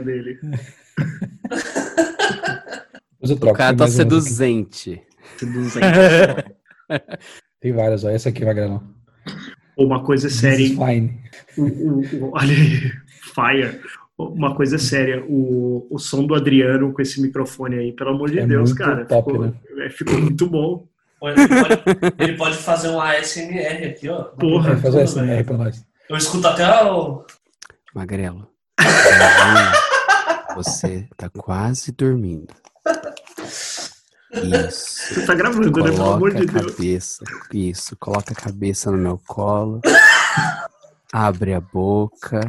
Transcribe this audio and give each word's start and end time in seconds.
senha 0.00 0.16
dele. 0.22 0.38
O 3.22 3.52
cara 3.52 3.76
tá 3.76 3.86
seduzente. 3.88 5.02
Seduzente. 5.36 5.86
Tem 7.60 7.72
várias, 7.72 8.04
ó. 8.04 8.10
Essa 8.10 8.30
aqui, 8.30 8.44
Magrelão. 8.44 8.82
Uma 9.76 10.02
coisa 10.02 10.28
séria, 10.28 10.66
fine. 10.68 11.20
O, 11.56 11.62
o- 11.62 12.00
o- 12.00 12.30
olha 12.34 12.52
aí, 12.52 12.92
fire. 13.34 13.80
Uma 14.18 14.54
coisa 14.54 14.76
séria, 14.76 15.24
o, 15.26 15.86
o 15.90 15.98
som 15.98 16.26
do 16.26 16.34
Adriano 16.34 16.92
com 16.92 17.00
esse 17.00 17.22
microfone 17.22 17.78
aí, 17.78 17.92
pelo 17.92 18.10
amor 18.10 18.30
de 18.30 18.38
É 18.38 18.46
Deus, 18.46 18.70
muito 18.70 18.82
cara. 18.82 19.04
top, 19.06 19.30
ficou, 19.32 19.46
né? 19.46 19.52
é, 19.78 19.90
ficou 19.90 20.18
muito 20.20 20.46
bom. 20.46 20.86
Ele 21.22 21.48
pode, 21.48 21.82
ele 22.18 22.36
pode 22.36 22.56
fazer 22.58 22.88
um 22.88 23.00
ASMR 23.00 23.86
aqui, 23.88 24.08
ó. 24.08 24.24
Porra, 24.24 24.74
Vai 24.74 24.92
fazer 25.04 25.20
aí 25.30 25.44
pra 25.44 25.56
nós. 25.56 25.84
Eu 26.08 26.16
escuto 26.16 26.46
até 26.48 26.66
o. 26.84 27.24
Magrelo. 27.94 28.48
Você 30.54 31.08
tá 31.16 31.28
quase 31.28 31.92
dormindo. 31.92 32.54
Isso. 34.32 35.14
Você 35.14 35.26
tá 35.26 35.34
gravando, 35.34 35.66
né? 35.66 35.72
Pelo 35.72 35.96
Coloca 35.96 36.14
amor 36.16 36.34
de 36.34 36.42
a 36.42 36.52
Deus. 36.52 36.74
cabeça. 36.74 37.24
Isso. 37.52 37.96
Coloca 37.96 38.32
a 38.32 38.36
cabeça 38.36 38.90
no 38.90 38.98
meu 38.98 39.20
colo. 39.26 39.80
Abre 41.12 41.54
a 41.54 41.60
boca. 41.60 42.40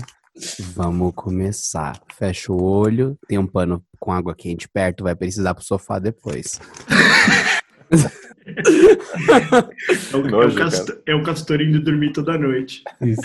Vamos 0.74 1.14
começar. 1.16 2.00
Fecha 2.18 2.52
o 2.52 2.62
olho. 2.62 3.18
Tem 3.28 3.38
um 3.38 3.48
pano 3.48 3.84
com 4.00 4.12
água 4.12 4.36
quente 4.36 4.68
perto. 4.70 5.04
Vai 5.04 5.16
precisar 5.16 5.54
pro 5.54 5.64
sofá 5.64 5.98
depois. 6.00 6.60
É 8.46 10.18
o, 10.18 10.26
é, 10.26 10.32
Nojo, 10.32 10.58
o 10.58 11.02
é 11.06 11.16
o 11.16 11.24
Castor 11.24 11.62
indo 11.62 11.82
dormir 11.82 12.12
toda 12.12 12.38
noite. 12.38 12.84
Isso. 13.02 13.22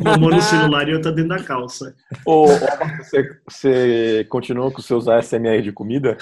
Uma 0.00 0.16
mão 0.16 0.30
no 0.30 0.42
celular 0.42 0.88
e 0.88 0.94
outra 0.94 1.12
dentro 1.12 1.36
da 1.36 1.42
calça. 1.42 1.94
Ô, 2.24 2.46
você, 2.46 3.36
você 3.46 4.26
continua 4.28 4.70
com 4.70 4.80
seus 4.80 5.08
ASMR 5.08 5.62
de 5.62 5.72
comida? 5.72 6.16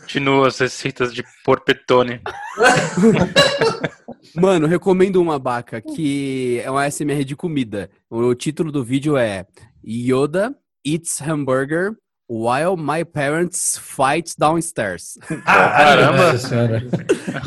Continua 0.00 0.48
as 0.48 0.58
receitas 0.58 1.12
de 1.12 1.24
porpetone. 1.44 2.20
Mano, 4.34 4.66
recomendo 4.66 5.20
uma 5.20 5.38
baca 5.38 5.80
que 5.80 6.60
é 6.62 6.70
um 6.70 6.76
ASMR 6.76 7.24
de 7.24 7.36
comida. 7.36 7.90
O 8.10 8.34
título 8.34 8.70
do 8.70 8.84
vídeo 8.84 9.16
é 9.16 9.46
Yoda 9.86 10.54
eats 10.84 11.20
hamburger 11.20 11.96
while 12.28 12.76
my 12.76 13.04
parents 13.04 13.78
fight 13.78 14.34
downstairs. 14.38 15.16
Caramba! 15.44 16.32
Nossa 16.32 16.48
senhora. 16.48 16.82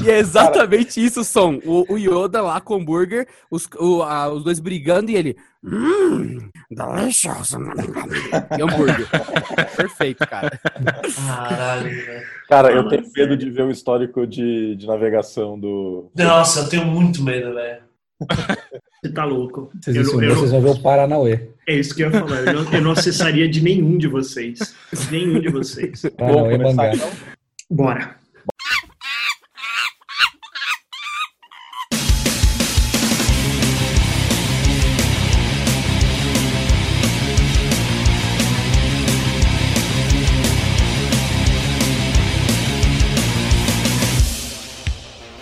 E 0.04 0.10
é 0.10 0.18
exatamente 0.20 1.04
isso 1.04 1.22
o 1.22 1.24
som. 1.24 1.60
O, 1.66 1.94
o 1.94 1.98
Yoda 1.98 2.42
lá 2.42 2.62
com 2.62 2.76
o 2.76 2.78
hambúrguer, 2.78 3.28
os, 3.52 3.68
o- 3.78 4.02
a- 4.04 4.30
os 4.32 4.44
dois 4.44 4.60
brigando 4.60 5.12
e 5.12 5.16
ele. 5.16 5.36
Mmm, 5.62 6.50
delicious. 6.72 7.52
E 8.58 8.62
hambúrguer. 8.62 9.08
Perfeito, 9.76 10.26
cara. 10.28 10.58
Caralho. 11.28 11.92
Cara, 12.48 12.72
eu 12.72 12.88
tenho 12.88 13.04
medo 13.16 13.36
de 13.38 13.50
ver 13.50 13.64
o 13.64 13.72
histórico 13.72 14.26
de, 14.26 14.76
de 14.76 14.88
navegação 14.88 15.60
do. 15.60 16.10
Nossa, 16.16 16.62
eu 16.62 16.70
tenho 16.70 16.86
muito 16.86 17.22
medo, 17.22 17.54
velho. 17.54 17.89
Você 19.02 19.12
tá 19.14 19.24
louco. 19.26 19.72
Vocês, 19.82 19.96
Eu, 19.96 20.04
não- 20.04 20.24
eu 20.24 20.36
vocês 20.36 20.52
não- 20.52 20.62
vão 20.62 20.74
ver 20.74 20.80
o 20.80 20.84
Paranauê. 20.84 21.40
é 21.68 21.76
isso 21.76 21.96
que 21.96 22.04
eu 22.04 22.12
ia 22.12 22.20
falar. 22.20 22.40
Eu 22.46 22.54
não, 22.64 22.74
eu 22.74 22.82
não 22.82 22.92
acessaria 22.92 23.48
de 23.48 23.62
nenhum 23.64 23.98
de 23.98 24.08
vocês. 24.08 24.76
Nenhum 25.10 25.40
de 25.40 25.50
vocês. 25.50 26.02
Paranauê 26.18 26.56
então? 26.96 27.10
Bora. 27.72 28.19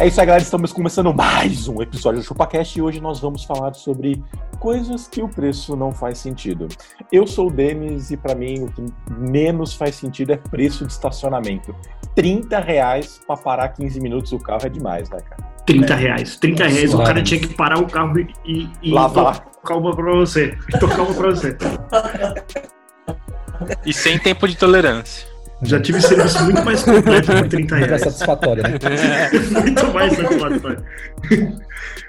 É 0.00 0.06
isso 0.06 0.20
aí, 0.20 0.26
galera. 0.26 0.44
Estamos 0.44 0.72
começando 0.72 1.12
mais 1.12 1.66
um 1.66 1.82
episódio 1.82 2.20
do 2.20 2.24
ChupaCast 2.24 2.78
e 2.78 2.80
hoje 2.80 3.00
nós 3.00 3.18
vamos 3.18 3.42
falar 3.42 3.74
sobre 3.74 4.22
coisas 4.60 5.08
que 5.08 5.20
o 5.20 5.28
preço 5.28 5.74
não 5.74 5.90
faz 5.90 6.18
sentido. 6.18 6.68
Eu 7.10 7.26
sou 7.26 7.48
o 7.48 7.50
Denis 7.50 8.12
e 8.12 8.16
pra 8.16 8.32
mim 8.32 8.62
o 8.62 8.68
que 8.70 8.84
menos 9.10 9.74
faz 9.74 9.96
sentido 9.96 10.32
é 10.32 10.36
preço 10.36 10.86
de 10.86 10.92
estacionamento. 10.92 11.74
30 12.14 12.60
reais 12.60 13.20
pra 13.26 13.36
parar 13.36 13.70
15 13.70 14.00
minutos 14.00 14.30
o 14.30 14.38
carro 14.38 14.66
é 14.66 14.68
demais, 14.68 15.10
né, 15.10 15.18
cara? 15.18 15.42
30 15.66 15.94
reais. 15.96 16.36
30 16.36 16.66
reais, 16.68 16.94
o 16.94 16.98
cara 17.02 17.20
tinha 17.20 17.40
que 17.40 17.52
parar 17.54 17.80
o 17.80 17.86
carro 17.88 18.20
e, 18.20 18.28
e, 18.44 18.70
e 18.80 18.90
Lavar. 18.92 19.40
tocar 19.50 19.78
uma 19.78 19.96
pra 19.96 20.14
você. 20.14 20.56
Tocar 20.78 21.02
uma 21.02 21.14
pra 21.14 21.30
você. 21.30 21.56
E 23.84 23.92
sem 23.92 24.16
tempo 24.16 24.46
de 24.46 24.56
tolerância. 24.56 25.26
Já 25.62 25.80
tive 25.80 26.00
serviço 26.00 26.44
muito 26.44 26.64
mais 26.64 26.82
completo 26.82 27.32
por 27.32 27.48
30 27.48 27.74
Mega 27.74 27.86
reais. 27.86 28.02
satisfatório, 28.02 28.62
né? 28.62 28.70
muito 29.60 29.92
mais 29.92 30.12
satisfatório. 30.16 30.84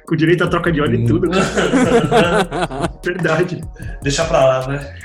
Com 0.05 0.15
direito 0.15 0.43
a 0.43 0.47
troca 0.47 0.71
de 0.71 0.81
óleo 0.81 0.99
e 0.99 1.05
tudo. 1.05 1.29
Verdade. 3.03 3.61
Deixa 4.01 4.25
pra 4.25 4.45
lá, 4.45 4.67
né? 4.67 4.95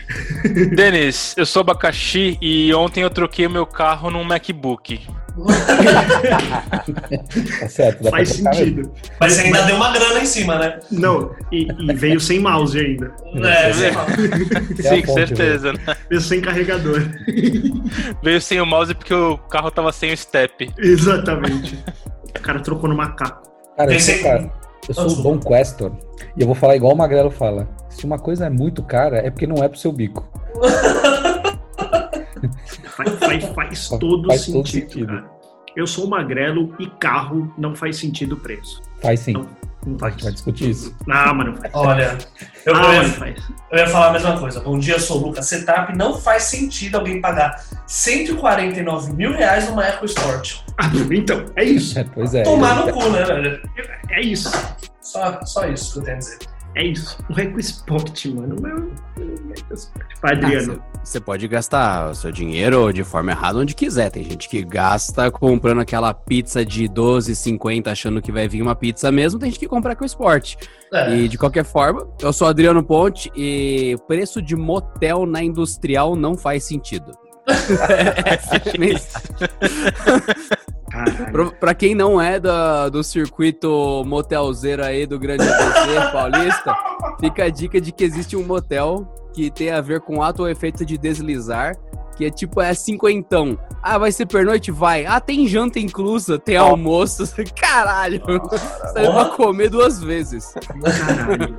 Denis, 0.75 1.35
eu 1.37 1.47
sou 1.47 1.61
abacaxi 1.61 2.37
e 2.41 2.73
ontem 2.75 3.03
eu 3.03 3.11
troquei 3.11 3.47
o 3.47 3.51
meu 3.51 3.67
carro 3.67 4.11
num 4.11 4.25
MacBook. 4.25 5.01
Tá 7.61 7.69
certo. 7.69 8.03
Dá 8.05 8.11
Faz 8.11 8.41
mesmo. 8.41 8.55
sentido. 8.55 8.93
Mas 9.21 9.33
você 9.33 9.43
ainda 9.43 9.63
deu 9.63 9.77
uma 9.77 9.93
grana 9.93 10.21
em 10.21 10.27
cima, 10.27 10.59
né? 10.59 10.79
Não, 10.91 11.31
e, 11.51 11.67
e 11.71 11.95
veio 11.95 12.21
sem 12.21 12.41
mouse 12.41 12.79
ainda. 12.79 13.13
É. 13.35 13.49
É 13.49 13.71
a 13.71 13.73
Sim, 14.95 15.03
com 15.03 15.15
fonte, 15.15 15.37
certeza. 15.37 15.73
né? 15.73 15.79
Veio 16.09 16.21
sem 16.21 16.41
carregador. 16.41 17.03
Veio 18.23 18.41
sem 18.41 18.61
o 18.61 18.67
mouse 18.67 18.95
porque 18.95 19.15
o 19.15 19.39
carro 19.39 19.71
tava 19.71 19.93
sem 19.93 20.13
o 20.13 20.17
step. 20.17 20.71
Exatamente. 20.79 21.79
O 22.37 22.41
cara 22.41 22.61
trocou 22.61 22.89
no 22.89 22.97
macaco. 22.97 23.43
Cara, 23.77 23.93
eu 23.93 24.01
sou, 24.01 24.19
cara, 24.23 24.51
eu 24.89 24.95
sou 24.95 25.09
o 25.09 25.23
Dom 25.23 25.39
Questor 25.41 25.93
e 26.37 26.41
eu 26.41 26.47
vou 26.47 26.55
falar 26.55 26.77
igual 26.77 26.93
o 26.93 26.97
Magrelo 26.97 27.31
fala. 27.31 27.69
Se 27.89 28.05
uma 28.05 28.19
coisa 28.19 28.47
é 28.47 28.51
muito 28.51 28.83
cara, 28.83 29.19
é 29.19 29.31
porque 29.31 29.47
não 29.47 29.63
é 29.63 29.69
pro 29.69 29.79
seu 29.79 29.93
bico. 29.93 30.29
Faz, 32.97 33.11
faz, 33.19 33.45
faz 33.55 33.89
todo 33.99 34.27
Faz 34.29 34.47
todo 34.47 34.67
sentido, 34.67 34.91
sentido. 34.91 35.07
cara. 35.07 35.35
Eu 35.77 35.87
sou 35.87 36.07
magrelo 36.07 36.75
e 36.79 36.87
carro 36.87 37.53
não 37.59 37.75
faz 37.75 37.97
sentido 37.97 38.35
o 38.35 38.37
preço. 38.37 38.81
Faz 39.03 39.21
sim. 39.21 39.33
Não, 39.33 39.49
não 39.85 39.97
A 39.97 39.99
faz. 39.99 40.13
gente 40.15 40.23
vai 40.25 40.33
discutir 40.33 40.71
isso. 40.71 40.97
Ah, 41.11 41.35
mas 41.35 41.47
não 41.49 41.55
faz. 41.57 41.75
Olha, 41.75 42.19
eu, 42.65 42.75
ah, 42.77 42.95
ia, 42.95 43.05
faz. 43.09 43.37
eu 43.73 43.79
ia 43.79 43.87
falar 43.89 44.09
a 44.09 44.13
mesma 44.13 44.39
coisa. 44.39 44.61
Bom 44.61 44.79
dia, 44.79 45.01
sou 45.01 45.21
o 45.21 45.27
Lucas. 45.27 45.47
Setup 45.49 45.97
não 45.97 46.17
faz 46.17 46.45
sentido 46.45 46.97
alguém 46.97 47.21
pagar 47.21 47.61
149 47.87 49.13
mil 49.15 49.33
reais 49.33 49.69
numa 49.69 49.85
EcoSport. 49.89 50.61
Ah, 50.79 50.91
então, 51.11 51.45
é 51.57 51.65
isso. 51.65 51.99
É, 51.99 52.05
pois 52.15 52.33
é. 52.35 52.43
Tomar 52.45 52.77
no 52.87 52.93
cu, 52.93 53.09
né, 53.11 53.25
velho? 53.25 53.61
É 54.11 54.21
isso. 54.23 54.51
Só, 55.01 55.41
só 55.45 55.67
isso 55.69 55.93
que 55.95 55.99
eu 55.99 56.03
tenho 56.05 56.17
a 56.17 56.19
dizer. 56.21 56.39
É 56.77 56.85
isso. 56.85 57.19
O 57.31 57.39
EcoSport, 57.39 58.27
mano. 58.27 58.57
Não 58.61 58.69
é 58.69 58.75
o 58.75 59.53
EcoSport. 59.53 60.07
Vai, 60.21 60.33
Adriano. 60.33 60.83
Você 61.05 61.21
pode 61.21 61.47
gastar 61.47 62.11
o 62.11 62.15
seu 62.15 62.33
dinheiro 62.33 62.93
de 62.93 63.05
forma 63.05 63.31
errada 63.31 63.59
onde 63.59 63.75
quiser. 63.75 64.11
Tem 64.11 64.25
gente 64.25 64.49
que 64.49 64.65
gasta 64.65 65.31
comprando 65.31 65.81
aquela 65.81 66.13
pizza 66.13 66.65
de 66.65 66.89
12,50 66.89 67.89
achando 67.89 68.21
que 68.23 68.33
vai 68.33 68.49
vir 68.49 68.63
uma 68.63 68.75
pizza 68.75 69.13
mesmo. 69.13 69.39
Tem 69.39 69.51
gente 69.51 69.61
que 69.61 69.69
compra 69.69 69.95
com 69.95 70.03
o 70.03 70.07
esporte. 70.07 70.57
É. 70.93 71.17
E 71.17 71.29
de 71.29 71.39
qualquer 71.39 71.65
forma, 71.65 72.09
eu 72.21 72.33
sou 72.33 72.49
Adriano 72.49 72.83
Ponte 72.83 73.31
e 73.37 73.97
preço 74.09 74.43
de 74.43 74.57
motel 74.57 75.27
na 75.27 75.43
industrial 75.43 76.17
não 76.17 76.37
faz 76.37 76.65
sentido. 76.65 77.13
Pra 81.59 81.75
quem 81.75 81.95
não 81.95 82.21
é 82.21 82.39
da- 82.39 82.89
do 82.89 83.03
circuito 83.03 84.03
motelzeiro 84.07 84.85
aí 84.85 85.07
do 85.07 85.19
Grande 85.19 85.43
ABC 85.49 86.11
paulista, 86.13 86.77
fica 87.21 87.45
a 87.45 87.51
dica 87.51 87.81
de 87.81 87.91
que 87.93 88.05
existe 88.05 88.37
um 88.37 88.45
motel 88.45 89.07
que 89.33 89.51
tem 89.51 89.71
a 89.71 89.81
ver 89.81 90.01
com 90.01 90.23
ato 90.23 90.43
ou 90.43 90.49
efeito 90.49 90.85
de 90.85 90.97
deslizar, 90.97 91.75
que 92.17 92.25
é 92.27 92.31
tipo, 92.31 92.61
é 92.61 92.73
cinquentão. 92.75 93.59
Ah, 93.83 93.99
vai 93.99 94.13
ser 94.13 94.27
pernoite? 94.27 94.71
Vai. 94.71 95.05
Ah, 95.05 95.19
tem 95.21 95.49
janta 95.49 95.81
inclusa, 95.81 96.39
tem 96.39 96.57
almoço. 96.57 97.25
Caralho, 97.61 98.23
você 98.25 99.11
vai 99.11 99.31
comer 99.31 99.69
duas 99.71 100.01
vezes. 100.01 100.55
Caralho. 100.55 101.57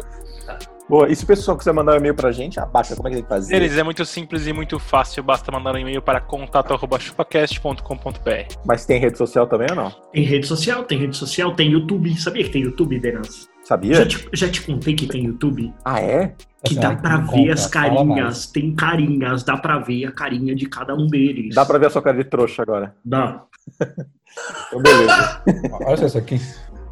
Boa, 0.87 1.09
e 1.09 1.15
se 1.15 1.23
o 1.23 1.27
pessoal 1.27 1.57
quiser 1.57 1.73
mandar 1.73 1.93
um 1.93 1.95
e-mail 1.97 2.13
pra 2.13 2.31
gente, 2.31 2.59
abaca, 2.59 2.95
como 2.95 3.07
é 3.07 3.11
que 3.11 3.15
tem 3.17 3.23
que 3.23 3.29
fazer? 3.29 3.55
Eles 3.55 3.75
é 3.75 3.81
muito 3.81 4.05
simples 4.05 4.45
e 4.45 4.53
muito 4.53 4.77
fácil, 4.77 5.23
basta 5.23 5.51
mandar 5.51 5.73
um 5.73 5.79
e-mail 5.79 5.99
para 5.99 6.21
contato.chupacast.com.br. 6.21 8.53
Mas 8.63 8.85
tem 8.85 8.99
rede 8.99 9.17
social 9.17 9.47
também 9.47 9.65
ou 9.71 9.75
não? 9.75 9.89
Tem 10.13 10.23
rede 10.23 10.45
social, 10.45 10.83
tem 10.83 10.99
rede 10.99 11.17
social, 11.17 11.55
tem 11.55 11.71
YouTube. 11.71 12.15
Sabia 12.19 12.43
que 12.43 12.51
tem 12.51 12.61
YouTube, 12.61 12.99
Denas? 12.99 13.49
Sabia? 13.63 13.95
Já 13.95 14.05
te, 14.05 14.29
já 14.31 14.47
te 14.47 14.61
contei 14.61 14.93
que 14.93 15.07
tem 15.07 15.25
YouTube? 15.25 15.73
Ah, 15.83 15.99
é? 15.99 16.35
Que 16.63 16.75
dá 16.75 16.91
ó, 16.91 16.95
pra 16.95 17.17
ver 17.17 17.25
conta, 17.25 17.53
as 17.53 17.65
carinhas, 17.65 18.45
tem 18.45 18.75
carinhas, 18.75 19.41
dá 19.43 19.57
pra 19.57 19.79
ver 19.79 20.05
a 20.05 20.11
carinha 20.11 20.53
de 20.53 20.67
cada 20.67 20.93
um 20.93 21.07
deles. 21.07 21.55
Dá 21.55 21.65
pra 21.65 21.79
ver 21.79 21.87
a 21.87 21.89
sua 21.89 22.03
cara 22.03 22.17
de 22.17 22.25
trouxa 22.25 22.61
agora. 22.61 22.95
Dá. 23.03 23.41
Então, 24.67 24.81
beleza. 24.81 25.41
Olha 25.85 25.95
só 25.95 26.07
isso 26.07 26.17
aqui. 26.17 26.37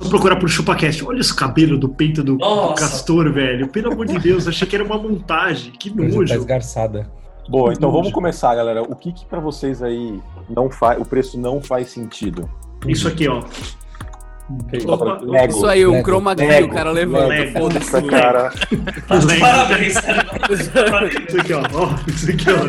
Vou 0.04 0.10
procurar 0.10 0.36
pro 0.36 0.48
ChupaCast. 0.48 1.04
Olha 1.06 1.20
esse 1.20 1.34
cabelo 1.34 1.78
do 1.78 1.90
peito 1.90 2.24
do, 2.24 2.38
do 2.38 2.74
castor, 2.76 3.32
velho. 3.32 3.68
Pelo 3.68 3.92
amor 3.94 4.06
de 4.06 4.20
Deus, 4.20 4.48
achei 4.48 4.68
que 4.68 4.76
era 4.76 4.84
uma 4.84 4.98
montagem. 4.98 5.72
Que 5.72 5.90
Coisa 5.90 6.12
tá 6.12 6.18
nojo. 6.20 6.34
esgarçada. 6.34 7.12
Boa, 7.50 7.74
então 7.74 7.90
Nojo. 7.90 8.02
vamos 8.02 8.14
começar, 8.14 8.56
galera. 8.56 8.82
O 8.84 8.96
que 8.96 9.12
que 9.12 9.26
pra 9.26 9.40
vocês 9.40 9.82
aí 9.84 10.20
não 10.50 10.70
faz, 10.70 11.02
o 11.02 11.06
preço 11.06 11.38
não 11.40 11.62
faz 11.62 11.90
sentido? 11.90 12.50
Isso 12.88 13.08
aqui, 13.08 13.28
ó. 13.28 13.44
Lego. 15.24 15.54
Isso 15.56 15.66
aí, 15.66 15.86
um 15.88 15.92
Lego, 15.94 16.04
chroma 16.04 16.36
key, 16.36 16.46
Lego, 16.46 16.68
o 16.68 16.72
cara 16.74 16.92
levanta. 16.92 17.52
Foda-se. 17.54 17.88
Essa 17.88 18.02
cara. 18.02 18.52
Parabéns, 19.40 20.00
cara. 20.00 20.26
Isso 20.52 21.40
aqui, 21.40 21.54
ó. 21.54 21.62
ó. 21.74 21.96
Isso 22.08 22.30
aqui, 22.32 22.46
ó. 22.52 22.68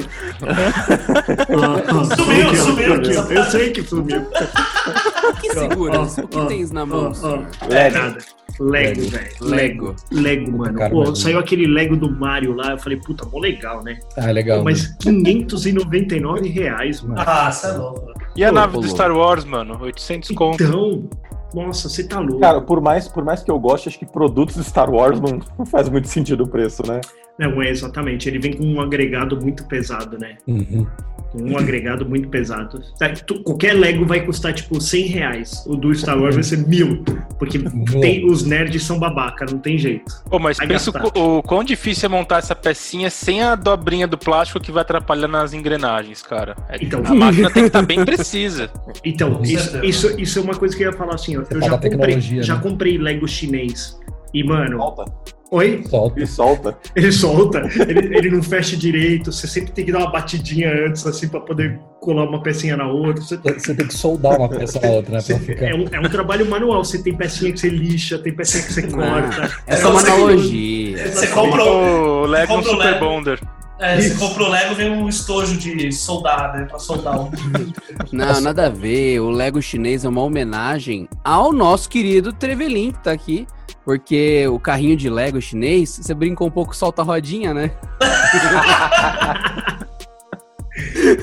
Sumiu, 2.16 2.46
Aqui, 2.48 2.56
sumiu. 2.56 2.94
Aqui, 2.94 3.16
ó. 3.16 3.22
Eu 3.32 3.44
sei 3.44 3.70
que 3.70 3.82
sumiu. 3.82 4.20
O 4.22 5.40
que 5.40 5.50
seguras? 5.52 6.18
Ó, 6.18 6.22
O 6.22 6.28
que 6.28 6.38
ó, 6.38 6.44
tens 6.46 6.70
na 6.70 6.86
mão? 6.86 7.12
ó. 7.22 7.38
Lego. 7.68 7.98
Nada. 7.98 8.18
Lego, 8.60 9.00
velho. 9.08 9.28
Lego. 9.40 9.96
Lego, 10.12 10.52
mano. 10.58 10.78
Cara, 10.78 10.90
Pô, 10.90 11.14
saiu 11.16 11.38
aquele 11.40 11.66
Lego 11.66 11.96
do 11.96 12.08
Mario 12.08 12.54
lá. 12.54 12.70
Eu 12.72 12.78
falei, 12.78 12.98
puta, 13.00 13.26
mó 13.26 13.40
legal, 13.40 13.82
né? 13.82 13.98
Ah, 14.16 14.30
legal. 14.30 14.58
Pô, 14.58 14.64
mas 14.64 14.94
599 15.02 16.48
reais, 16.48 17.02
mano. 17.02 17.20
Ah, 17.20 17.50
você 17.50 17.66
é 17.66 17.72
louco. 17.72 18.12
E 18.36 18.44
a 18.44 18.48
Pô, 18.50 18.54
nave 18.54 18.72
pô, 18.74 18.80
do. 18.80 18.88
Star 18.88 19.10
Wars, 19.12 19.44
mano? 19.44 19.76
800 19.80 20.30
conto. 20.36 20.62
Então, 20.62 21.08
nossa, 21.54 21.88
você 21.88 22.02
tá 22.06 22.18
louco. 22.18 22.40
Cara, 22.40 22.60
por 22.60 22.80
mais, 22.80 23.08
por 23.08 23.24
mais 23.24 23.42
que 23.42 23.50
eu 23.50 23.58
goste, 23.58 23.88
acho 23.88 23.98
que 23.98 24.06
produtos 24.06 24.56
de 24.56 24.64
Star 24.64 24.90
Wars 24.90 25.20
não, 25.20 25.38
não 25.58 25.64
faz 25.64 25.88
muito 25.88 26.08
sentido 26.08 26.44
o 26.44 26.48
preço, 26.48 26.82
né? 26.86 27.00
Não, 27.38 27.62
é 27.62 27.68
exatamente. 27.68 28.28
Ele 28.28 28.38
vem 28.38 28.56
com 28.56 28.64
um 28.64 28.80
agregado 28.80 29.40
muito 29.40 29.64
pesado, 29.66 30.18
né? 30.18 30.36
Uhum. 30.46 30.86
Um 31.34 31.58
agregado 31.58 32.08
muito 32.08 32.28
pesado. 32.28 32.80
Tá, 32.98 33.08
tu- 33.10 33.42
Qualquer 33.42 33.72
Lego 33.74 34.04
vai 34.06 34.24
custar, 34.24 34.52
tipo, 34.52 34.80
100 34.80 35.06
reais. 35.06 35.64
O 35.66 35.76
do 35.76 35.92
Star 35.94 36.18
Wars 36.18 36.34
vai 36.34 36.44
ser 36.44 36.58
mil. 36.58 37.02
Porque 37.38 37.58
tem- 38.00 38.24
os 38.24 38.44
nerds 38.44 38.82
são 38.84 38.98
babaca, 38.98 39.44
não 39.50 39.58
tem 39.58 39.76
jeito. 39.76 40.04
Pô, 40.30 40.38
mas 40.38 40.56
Vai 40.58 40.66
pensa 40.68 40.90
o, 41.14 41.42
quão 41.42 41.64
difícil 41.64 42.06
é 42.06 42.08
montar 42.08 42.38
essa 42.38 42.54
pecinha 42.54 43.10
sem 43.10 43.42
a 43.42 43.54
dobrinha 43.54 44.06
do 44.06 44.16
plástico 44.16 44.60
que 44.60 44.70
vai 44.70 44.82
atrapalhar 44.82 45.28
nas 45.28 45.52
engrenagens, 45.52 46.22
cara. 46.22 46.56
É- 46.68 46.78
Então. 46.80 47.02
a 47.04 47.14
máquina 47.14 47.50
tem 47.50 47.62
que 47.64 47.66
estar 47.68 47.82
bem 47.82 48.04
precisa. 48.04 48.70
Então, 49.04 49.40
isso, 49.42 49.84
isso, 49.84 50.20
isso 50.20 50.38
é 50.38 50.42
uma 50.42 50.54
coisa 50.54 50.76
que 50.76 50.82
eu 50.84 50.90
ia 50.92 50.96
falar 50.96 51.14
assim, 51.14 51.36
ó. 51.36 51.40
Eu 51.40 51.46
fala 51.60 51.66
já 51.66 51.78
comprei, 51.78 52.20
já 52.42 52.54
né? 52.54 52.60
comprei 52.62 52.98
Lego 52.98 53.26
chinês. 53.26 53.98
E, 54.34 54.42
mano, 54.42 54.76
Solta. 54.78 55.04
oi? 55.52 55.84
Solta. 55.88 56.20
E 56.20 56.26
solta. 56.26 56.78
Ele 56.96 57.12
solta, 57.12 57.58
ele, 57.88 58.16
ele 58.16 58.30
não 58.30 58.42
fecha 58.42 58.76
direito, 58.76 59.30
você 59.32 59.46
sempre 59.46 59.70
tem 59.72 59.84
que 59.84 59.92
dar 59.92 60.00
uma 60.00 60.10
batidinha 60.10 60.68
antes, 60.88 61.06
assim, 61.06 61.28
pra 61.28 61.40
poder 61.40 61.78
colar 62.00 62.24
uma 62.28 62.42
pecinha 62.42 62.76
na 62.76 62.88
outra. 62.88 63.22
Você- 63.22 63.36
Você 63.36 63.74
tem 63.74 63.86
que 63.86 63.94
soldar 63.94 64.36
uma 64.38 64.48
peça 64.48 64.80
na 64.80 64.88
outra, 64.88 65.12
né? 65.18 65.22
Pra 65.24 65.38
ficar. 65.38 65.66
é, 65.66 65.74
um, 65.74 65.84
é 65.92 66.00
um 66.00 66.10
trabalho 66.10 66.50
manual, 66.50 66.84
você 66.84 67.00
tem 67.00 67.14
pecinha 67.16 67.52
que 67.52 67.60
você 67.60 67.68
lixa, 67.68 68.18
tem 68.18 68.34
pecinha 68.34 68.64
que 68.64 68.72
você 68.72 68.82
corta. 68.88 69.50
É 69.68 69.76
só 69.76 69.90
uma 69.90 70.00
Você- 70.00 70.10
analogia. 70.10 71.08
Você 71.08 71.26
compra 71.28 71.64
o. 71.64 72.26
Lego 72.26 72.54
compra 72.54 72.70
Super 72.70 72.84
Lego. 72.86 73.04
Bonder. 73.04 73.40
É, 73.80 74.00
você 74.00 74.14
compra 74.14 74.44
o 74.44 74.48
Lego, 74.48 74.74
vem 74.74 74.90
um 74.90 75.08
estojo 75.08 75.56
de 75.56 75.90
soldar, 75.92 76.56
né? 76.56 76.64
Pra 76.64 76.78
soldar 76.78 77.20
um. 77.20 77.30
Não, 78.12 78.40
nada 78.40 78.66
a 78.66 78.70
ver. 78.70 79.20
O 79.20 79.30
Lego 79.30 79.60
chinês 79.62 80.04
é 80.04 80.08
uma 80.08 80.22
homenagem 80.22 81.08
ao 81.24 81.52
nosso 81.52 81.88
querido 81.88 82.32
Trevelin, 82.32 82.92
que 82.92 83.02
tá 83.02 83.12
aqui. 83.12 83.46
Porque 83.84 84.46
o 84.48 84.58
carrinho 84.58 84.96
de 84.96 85.10
Lego 85.10 85.40
chinês, 85.42 85.90
você 86.02 86.14
brinca 86.14 86.42
um 86.42 86.50
pouco, 86.50 86.74
solta 86.74 87.02
a 87.02 87.04
rodinha, 87.04 87.52
né? 87.52 87.70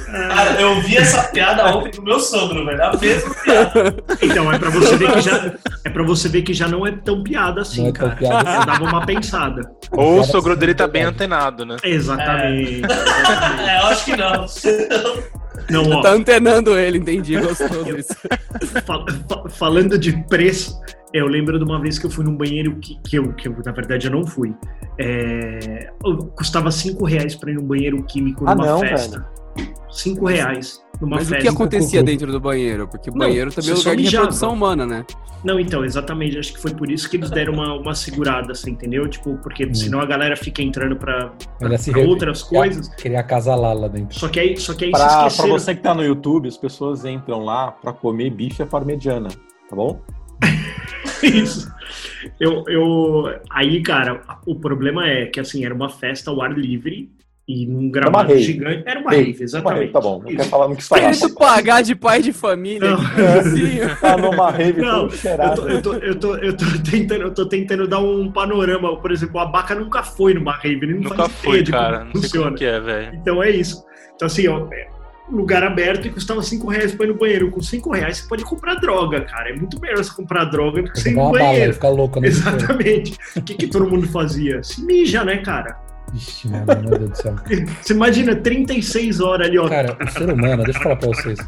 Cara, 0.06 0.62
eu 0.62 0.80
vi 0.82 0.96
essa 0.96 1.24
piada 1.24 1.76
ontem 1.76 1.92
com 1.98 2.04
meu 2.04 2.20
sogro, 2.20 2.66
velho. 2.66 2.82
A 2.84 2.94
mesma 2.96 3.36
piada. 3.36 3.96
Então, 4.22 4.52
é 4.54 4.58
pra 4.58 4.70
você 4.70 4.96
ver 4.96 5.12
que 5.12 5.22
já, 5.22 5.54
é 5.84 5.90
pra 5.90 6.04
você 6.04 6.30
ver 6.30 6.42
que 6.44 6.54
já 6.54 6.68
não 6.70 6.88
é 6.88 6.92
tão 6.92 7.22
piada 7.22 7.62
assim, 7.62 7.88
é 7.88 7.92
cara. 7.92 8.16
piada 8.16 8.50
assim. 8.50 8.60
Eu 8.60 8.66
dava 8.66 8.84
uma 8.86 9.06
pensada. 9.06 9.62
Ou 9.92 10.22
o 10.22 10.24
sogro 10.24 10.56
dele 10.56 10.74
tá 10.74 10.88
bem 10.88 11.04
antenado, 11.04 11.66
né? 11.66 11.76
Exatamente. 11.84 12.82
É, 12.86 13.78
eu 13.82 13.88
acho 13.88 14.06
que 14.06 14.16
não. 14.16 14.46
Não, 15.70 15.98
ó, 15.98 16.02
Tá 16.02 16.12
antenando 16.12 16.78
ele, 16.80 17.00
entendi, 17.00 17.38
gostou 17.38 17.84
disso. 17.84 18.16
fa- 18.86 19.06
fa- 19.28 19.50
falando 19.50 19.98
de 19.98 20.14
preço, 20.28 20.80
eu 21.14 21.28
lembro 21.28 21.58
de 21.58 21.64
uma 21.66 21.80
vez 21.82 21.98
que 22.00 22.06
eu 22.06 22.10
fui 22.10 22.24
num 22.24 22.36
banheiro 22.36 22.76
que, 22.76 22.98
que, 23.08 23.18
eu, 23.18 23.34
que 23.34 23.48
eu, 23.48 23.56
na 23.66 23.72
verdade, 23.72 24.08
eu 24.08 24.12
não 24.12 24.26
fui. 24.26 24.54
É, 24.98 25.90
custava 26.36 26.72
5 26.72 27.04
reais 27.06 27.36
pra 27.36 27.52
ir 27.52 27.56
num 27.56 27.64
banheiro 27.66 28.02
químico 28.04 28.44
Ah, 28.48 28.56
numa 28.56 28.68
não, 28.68 28.80
festa. 28.80 29.26
5 29.90 30.26
reais 30.26 30.82
numa 31.02 31.18
Mas 31.18 31.26
o 31.28 31.30
festa. 31.32 31.42
que 31.44 31.48
acontecia 31.50 32.04
dentro 32.04 32.32
do 32.32 32.40
banheiro? 32.40 32.88
Porque 32.88 33.10
o 33.10 33.14
Não, 33.14 33.20
banheiro 33.28 33.52
também 33.52 33.72
é 33.72 33.74
lugar 33.74 33.96
de 33.96 34.04
reprodução 34.04 34.54
humana, 34.54 34.86
né? 34.86 35.06
Não, 35.44 35.60
então, 35.60 35.84
exatamente. 35.84 36.38
Acho 36.38 36.54
que 36.54 36.62
foi 36.62 36.74
por 36.74 36.90
isso 36.90 37.10
que 37.10 37.18
eles 37.18 37.30
deram 37.32 37.54
uma, 37.54 37.74
uma 37.74 37.96
segurada, 37.96 38.52
assim, 38.52 38.72
entendeu? 38.72 39.08
Tipo, 39.10 39.36
porque 39.40 39.66
Hum. 39.66 39.74
senão 39.74 40.00
a 40.00 40.06
galera 40.06 40.38
fica 40.38 40.62
entrando 40.62 40.96
pra, 40.96 41.34
pra 41.60 41.70
re- 41.70 42.06
outras 42.06 42.44
coisas. 42.44 42.88
Queria 42.96 43.20
acasalar 43.20 43.76
lá 43.76 43.88
dentro. 43.88 44.18
Só 44.18 44.30
que 44.30 44.40
aí, 44.40 44.56
só 44.56 44.74
que 44.76 44.86
aí 44.86 44.92
se 44.92 44.98
Pra, 44.98 45.30
pra 45.30 45.48
você 45.48 45.76
que 45.76 45.82
tá 45.82 45.94
no 45.96 46.04
YouTube, 46.04 46.48
as 46.48 46.58
pessoas 46.58 47.04
entram 47.04 47.40
lá 47.44 47.72
pra 47.72 47.92
comer 47.92 48.30
bife 48.30 48.62
à 48.62 48.66
parmegiana, 48.68 49.30
tá 49.70 49.76
bom? 49.76 50.00
Isso. 51.24 51.72
Eu, 52.40 52.64
eu, 52.68 53.40
aí, 53.50 53.82
cara, 53.82 54.22
o 54.46 54.56
problema 54.56 55.08
é 55.08 55.26
que 55.26 55.40
assim, 55.40 55.66
era 55.66 55.74
uma 55.74 55.90
festa 55.90 56.30
ao 56.32 56.42
ar 56.42 56.58
livre 56.58 57.10
e 57.48 57.66
num 57.66 57.90
gramado 57.90 58.30
rave. 58.30 58.44
gigante. 58.44 58.84
Era 58.86 59.00
uma 59.00 59.10
Rave, 59.12 59.32
rave, 59.32 59.44
exatamente. 59.44 59.92
Tá 59.92 60.00
bom, 60.00 60.20
não 60.24 60.36
quer 60.36 60.46
falar, 60.46 60.68
não 60.68 60.76
quis 60.76 60.88
falar. 60.88 61.02
Querendo 61.12 61.36
pagar 61.36 61.82
de 61.82 61.96
pai 61.96 62.22
de 62.22 62.32
família. 62.32 62.92
Não. 62.92 63.00
Assim, 63.40 63.80
Tá 64.00 64.18
numa 64.18 64.52
rave 64.52 64.80
Não, 64.82 65.08
Eu 65.10 65.56
tô, 65.56 65.68
eu, 65.68 65.82
tô, 65.82 65.94
eu, 65.96 66.16
tô, 66.20 66.36
eu, 66.38 66.56
tô 66.58 66.66
tentando, 66.90 67.22
eu 67.24 67.34
tô 67.34 67.46
tentando 67.48 67.88
dar 67.88 68.00
um 68.00 68.32
panorama. 68.32 68.96
Por 69.02 69.12
exemplo, 69.12 69.40
a 69.40 69.46
Baca 69.46 69.76
nunca 69.76 70.04
foi 70.04 70.34
numa 70.34 70.54
rave, 70.54 70.86
ele 70.86 70.94
não 70.94 71.02
Nunca 71.02 71.28
faz 71.28 71.32
foi, 71.34 71.50
ideia 71.60 71.64
de 71.64 71.72
como 71.72 71.84
cara. 71.84 72.00
Não 72.06 72.12
sei 72.14 72.22
funciona. 72.22 72.46
como 72.46 72.58
que 72.58 72.66
é, 72.66 72.80
velho. 72.80 73.16
Então 73.16 73.44
é 73.44 73.50
isso. 73.50 73.84
Então, 74.16 74.28
assim, 74.28 74.48
ó, 74.48 74.68
é 74.72 74.88
lugar 75.36 75.64
aberto 75.64 76.08
e 76.08 76.12
custava 76.12 76.42
5 76.42 76.68
reais 76.68 76.94
pra 76.94 77.06
ir 77.06 77.10
no 77.10 77.18
banheiro. 77.18 77.52
Com 77.52 77.62
5 77.62 77.92
reais 77.92 78.18
você 78.18 78.28
pode 78.28 78.44
comprar 78.44 78.76
droga, 78.76 79.22
cara. 79.22 79.50
É 79.50 79.56
muito 79.56 79.80
melhor 79.80 80.04
você 80.04 80.14
comprar 80.14 80.46
droga 80.46 80.82
do 80.84 80.92
que 80.92 81.00
você 81.00 81.10
ir 81.10 81.14
no 81.14 81.22
uma 81.22 81.32
bala 81.32 81.46
banheiro. 81.46 81.74
ficar 81.74 81.90
louco. 81.90 82.20
Né? 82.20 82.28
Exatamente. 82.28 83.18
O 83.36 83.42
que, 83.42 83.56
que 83.56 83.68
todo 83.68 83.90
mundo 83.90 84.08
fazia? 84.08 84.64
Se 84.64 84.84
mija, 84.84 85.24
né, 85.24 85.38
cara? 85.38 85.91
Ixi, 86.14 86.50
mano, 86.50 86.66
meu 86.82 87.00
Deus 87.00 87.10
do 87.12 87.16
céu. 87.18 87.36
Você 87.82 87.94
imagina 87.94 88.36
36 88.36 89.22
horas 89.22 89.48
ali, 89.48 89.58
ó. 89.58 89.68
Cara, 89.70 89.98
o 90.02 90.10
ser 90.10 90.30
humano, 90.30 90.64
deixa 90.64 90.80
eu 90.80 90.84
falar 90.84 90.96
pra 90.98 91.08
vocês. 91.08 91.40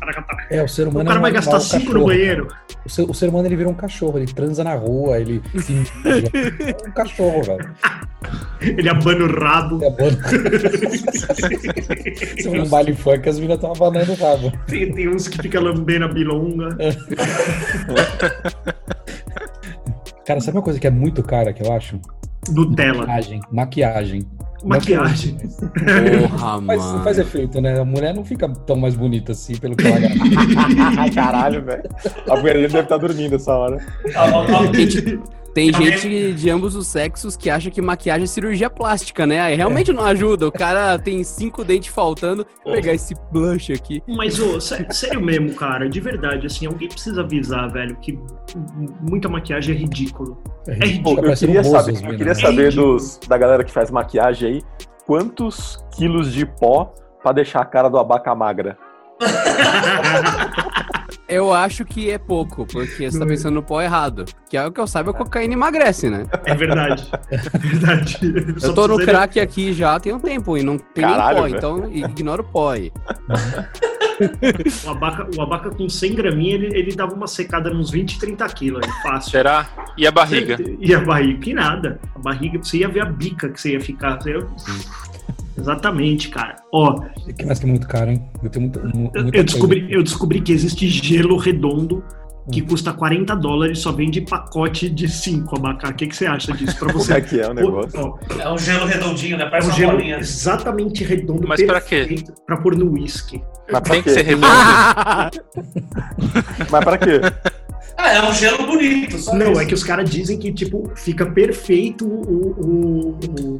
É, 0.49 0.63
o 0.63 0.67
ser 0.67 0.87
o 0.87 0.89
humano 0.89 1.05
cara 1.05 1.17
é 1.17 1.19
um 1.19 1.21
vai 1.21 1.31
animal 1.31 1.53
gastar 1.53 1.79
5 1.79 1.93
no 1.93 2.05
banheiro. 2.05 2.47
O 2.85 2.89
ser, 2.89 3.01
o 3.03 3.13
ser 3.13 3.29
humano 3.29 3.47
ele 3.47 3.57
vira 3.57 3.69
um 3.69 3.73
cachorro, 3.73 4.17
ele 4.17 4.31
transa 4.31 4.63
na 4.63 4.73
rua, 4.73 5.19
ele 5.19 5.41
se. 5.59 5.83
É 6.05 6.87
um 6.87 6.91
cachorro, 6.91 7.43
velho. 7.43 7.75
Ele 8.61 8.87
abana 8.87 9.25
o 9.25 9.39
rabo. 9.39 9.83
É 9.83 9.89
bom. 9.89 10.09
Se 12.37 12.43
for 12.43 12.59
um 12.59 12.69
baile 12.69 12.95
funk, 12.95 13.27
as 13.27 13.35
meninas 13.35 13.57
estão 13.57 13.73
abanando 13.73 14.13
o 14.13 14.15
rabo. 14.15 14.51
Tem, 14.67 14.93
tem 14.93 15.09
uns 15.09 15.27
que 15.27 15.41
fica 15.41 15.59
lambendo 15.59 16.05
a 16.05 16.07
bilonga. 16.07 16.69
Cara, 20.25 20.39
sabe 20.39 20.57
uma 20.57 20.63
coisa 20.63 20.79
que 20.79 20.87
é 20.87 20.91
muito 20.91 21.21
cara 21.21 21.51
que 21.51 21.61
eu 21.61 21.73
acho? 21.73 21.99
Nutella. 22.49 23.05
Maquiagem. 23.05 23.41
Maquiagem. 23.51 24.27
Maquiagem. 24.63 25.37
Porra, 26.29 26.61
mano. 26.61 27.03
faz 27.03 27.19
efeito, 27.19 27.59
né? 27.59 27.79
A 27.79 27.85
mulher 27.85 28.13
não 28.13 28.23
fica 28.23 28.47
tão 28.47 28.75
mais 28.75 28.95
bonita 28.95 29.33
assim, 29.33 29.55
pelo 29.57 29.75
que 29.75 29.85
ela. 29.85 29.99
Caralho, 31.13 31.63
velho. 31.63 31.83
A 32.29 32.35
mulher 32.37 32.55
deve 32.55 32.79
estar 32.79 32.97
dormindo 32.97 33.35
essa 33.35 33.53
hora. 33.53 33.77
Ah, 34.15 34.23
ah, 34.25 34.45
ah, 34.59 34.73
Gente, 34.73 35.19
tem 35.53 35.71
gente 35.73 36.33
de 36.33 36.49
ambos 36.49 36.75
os 36.75 36.87
sexos 36.87 37.37
que 37.37 37.49
acha 37.49 37.69
que 37.69 37.81
maquiagem 37.81 38.23
é 38.23 38.27
cirurgia 38.27 38.69
plástica, 38.69 39.25
né? 39.27 39.39
Aí 39.41 39.55
realmente 39.55 39.93
não 39.93 40.03
ajuda. 40.03 40.47
O 40.47 40.51
cara 40.51 40.97
tem 40.97 41.23
cinco 41.23 41.63
dentes 41.63 41.93
faltando. 41.93 42.45
Vou 42.65 42.73
pegar 42.73 42.93
esse 42.93 43.13
blush 43.31 43.71
aqui. 43.71 44.01
Mas, 44.07 44.39
ô, 44.39 44.59
sé- 44.59 44.85
sério 44.91 45.21
mesmo, 45.21 45.53
cara, 45.53 45.87
de 45.87 45.99
verdade, 45.99 46.47
assim, 46.47 46.65
alguém 46.65 46.87
precisa 46.89 47.21
avisar, 47.21 47.71
velho, 47.71 47.95
que 47.97 48.17
muita 49.01 49.29
maquiagem 49.29 49.75
é 49.75 49.77
ridículo. 49.79 50.41
É 50.67 50.71
É 50.71 50.75
ridículo, 50.85 51.15
Pô, 51.21 51.27
eu 51.27 51.35
queria 51.35 51.63
saber, 51.63 51.93
eu 51.95 52.09
queria 52.11 52.25
né? 52.25 52.33
saber 52.33 52.73
dos, 52.73 53.19
da 53.27 53.37
galera 53.37 53.63
que 53.63 53.71
faz 53.71 53.91
maquiagem 53.91 54.49
aí, 54.49 54.61
quantos 55.05 55.83
quilos 55.95 56.33
de 56.33 56.45
pó 56.45 56.93
pra 57.21 57.31
deixar 57.31 57.59
a 57.61 57.65
cara 57.65 57.89
do 57.89 57.97
abaca 57.99 58.33
magra? 58.33 58.77
Eu 61.33 61.53
acho 61.53 61.83
que 61.85 62.09
é 62.11 62.17
pouco, 62.17 62.65
porque 62.65 63.09
você 63.09 63.17
tá 63.19 63.25
pensando 63.25 63.55
no 63.55 63.63
pó 63.63 63.81
errado. 63.81 64.25
Que 64.49 64.57
é 64.57 64.65
o 64.65 64.71
que 64.71 64.79
eu 64.79 64.85
saiba, 64.87 65.11
a 65.11 65.13
cocaína 65.13 65.53
emagrece, 65.53 66.09
né? 66.09 66.25
É 66.45 66.53
verdade. 66.53 67.09
É 67.31 67.37
verdade. 67.57 68.19
Eu 68.61 68.73
tô 68.73 68.87
no 68.87 68.97
crack 68.97 69.39
aqui 69.39 69.73
já 69.73 69.99
tem 69.99 70.13
um 70.13 70.19
tempo 70.19 70.57
e 70.57 70.63
não 70.63 70.77
tem 70.77 71.03
Caralho, 71.03 71.43
nem 71.43 71.59
pó, 71.59 71.75
velho. 71.75 71.87
então 71.87 72.09
ignora 72.09 72.41
o 72.41 72.45
pó 72.45 72.71
aí. 72.71 72.91
O 74.85 74.89
abaca, 74.91 75.27
o 75.35 75.41
abaca 75.41 75.69
com 75.71 75.89
100 75.89 76.15
graminhas, 76.15 76.61
ele, 76.61 76.77
ele 76.77 76.95
dava 76.95 77.13
uma 77.15 77.27
secada 77.27 77.69
nos 77.71 77.89
20, 77.89 78.19
30 78.19 78.47
quilos, 78.49 78.85
fácil. 79.01 79.31
Será? 79.31 79.67
E 79.97 80.05
a 80.05 80.11
barriga? 80.11 80.57
E 80.79 80.93
a 80.93 80.99
barriga? 81.01 81.39
Que 81.39 81.53
nada. 81.53 81.99
A 82.15 82.19
barriga, 82.19 82.59
você 82.59 82.77
ia 82.77 82.87
ver 82.87 83.01
a 83.01 83.05
bica 83.05 83.49
que 83.49 83.59
você 83.59 83.71
ia 83.71 83.81
ficar. 83.81 84.21
Você 84.21 84.31
ia- 84.31 84.47
Exatamente, 85.57 86.29
cara. 86.29 86.55
Ó, 86.73 86.99
Que 87.37 87.45
mais 87.45 87.59
que 87.59 87.65
é 87.65 87.69
muito 87.69 87.87
caro, 87.87 88.11
hein? 88.11 88.23
Eu 88.41 88.61
muito, 88.61 88.79
eu, 88.79 88.89
muita 88.95 89.19
eu 89.37 89.43
descobri, 89.43 89.81
coisa. 89.81 89.95
eu 89.95 90.03
descobri 90.03 90.41
que 90.41 90.51
existe 90.51 90.87
gelo 90.89 91.37
redondo 91.37 92.03
que 92.51 92.61
custa 92.61 92.91
40 92.91 93.33
dólares 93.37 93.79
só 93.79 93.91
vende 93.93 94.19
pacote 94.19 94.89
de 94.89 95.07
5 95.07 95.55
abacá. 95.55 95.89
O 95.89 95.93
que, 95.93 96.07
que 96.07 96.15
você 96.15 96.25
acha 96.25 96.51
disso? 96.51 96.77
Pra 96.77 96.87
Como 96.91 97.01
você. 97.03 97.13
é 97.13 97.21
que 97.21 97.39
é 97.39 97.47
o 97.49 97.53
negócio? 97.53 97.97
Ó, 97.99 98.17
É 98.41 98.51
um 98.51 98.57
gelo 98.57 98.85
redondinho, 98.85 99.37
né? 99.37 99.45
é 99.45 99.49
Parece 99.49 99.67
um 99.67 99.71
uma 99.71 99.77
gelo 99.77 99.91
bolinha. 99.93 100.17
exatamente 100.17 101.03
redondo. 101.05 101.47
Mas 101.47 101.63
pra 101.63 101.79
quê? 101.79 102.15
Pra 102.45 102.57
pôr 102.57 102.75
no 102.75 102.91
whisky. 102.91 103.41
Mas 103.71 103.81
pra 103.81 103.93
Tem 103.93 104.03
que 104.03 104.09
quê? 104.09 104.15
ser 104.15 104.25
redondo. 104.25 104.47
Mas 106.69 106.83
pra 106.83 106.97
quê? 106.97 107.21
Ah, 107.97 108.13
é 108.13 108.29
um 108.29 108.33
gelo 108.33 108.65
bonito. 108.65 109.17
Só 109.19 109.35
Não, 109.35 109.51
isso. 109.51 109.61
é 109.61 109.65
que 109.65 109.73
os 109.73 109.83
caras 109.83 110.09
dizem 110.09 110.37
que, 110.37 110.51
tipo, 110.51 110.91
fica 110.95 111.25
perfeito 111.27 112.05
o. 112.05 112.55
o- 112.59 113.09
o- 113.11 113.59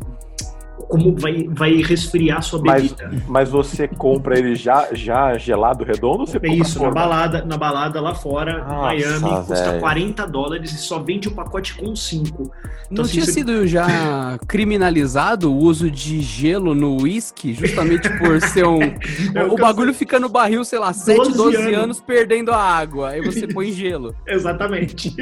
como 0.88 1.16
vai, 1.16 1.48
vai 1.50 1.76
resfriar 1.82 2.40
a 2.40 2.42
sua 2.42 2.62
Mas, 2.64 2.92
bebida. 2.92 3.12
mas 3.28 3.50
você 3.50 3.88
compra 3.88 4.38
ele 4.38 4.56
já, 4.56 4.90
já 4.94 5.38
gelado 5.38 5.84
redondo 5.84 6.22
ou 6.22 6.28
você 6.28 6.40
É 6.42 6.54
isso, 6.54 6.82
na 6.82 6.92
balada, 6.92 7.44
na 7.46 7.58
balada 7.58 8.00
lá 8.02 8.14
fora, 8.16 8.60
Nossa, 8.60 8.76
Miami, 8.82 9.30
custa 9.48 9.66
velho. 9.70 9.80
40 9.80 10.28
dólares 10.28 10.72
e 10.72 10.78
só 10.78 11.00
vende 11.00 11.28
o 11.28 11.32
pacote 11.32 11.74
com 11.76 11.96
5. 11.96 12.52
Não 12.92 13.04
assim, 13.04 13.14
tinha 13.14 13.26
você- 13.26 13.32
sido 13.34 13.66
já 13.68 14.38
criminalizado 14.48 15.52
o 15.52 15.58
uso 15.58 15.90
de 15.90 16.22
gelo 16.22 16.76
no 16.76 17.02
uísque, 17.02 17.54
justamente 17.54 18.10
por 18.18 18.40
ser 18.42 18.66
um. 18.68 18.80
É 19.36 19.44
o 19.44 19.54
o 19.54 19.58
bagulho 19.58 19.94
fica 19.94 20.20
no 20.20 20.28
barril, 20.30 20.64
sei 20.66 20.80
lá, 20.80 20.92
7, 20.94 21.18
12 21.18 21.38
12 21.38 21.58
anos. 21.58 21.78
anos. 21.78 22.00
perdendo 22.02 22.52
a 22.52 22.58
água. 22.58 23.10
Aí 23.10 23.22
você 23.22 23.48
põe 23.48 23.72
gelo. 23.72 24.14
Exatamente. 24.28 25.16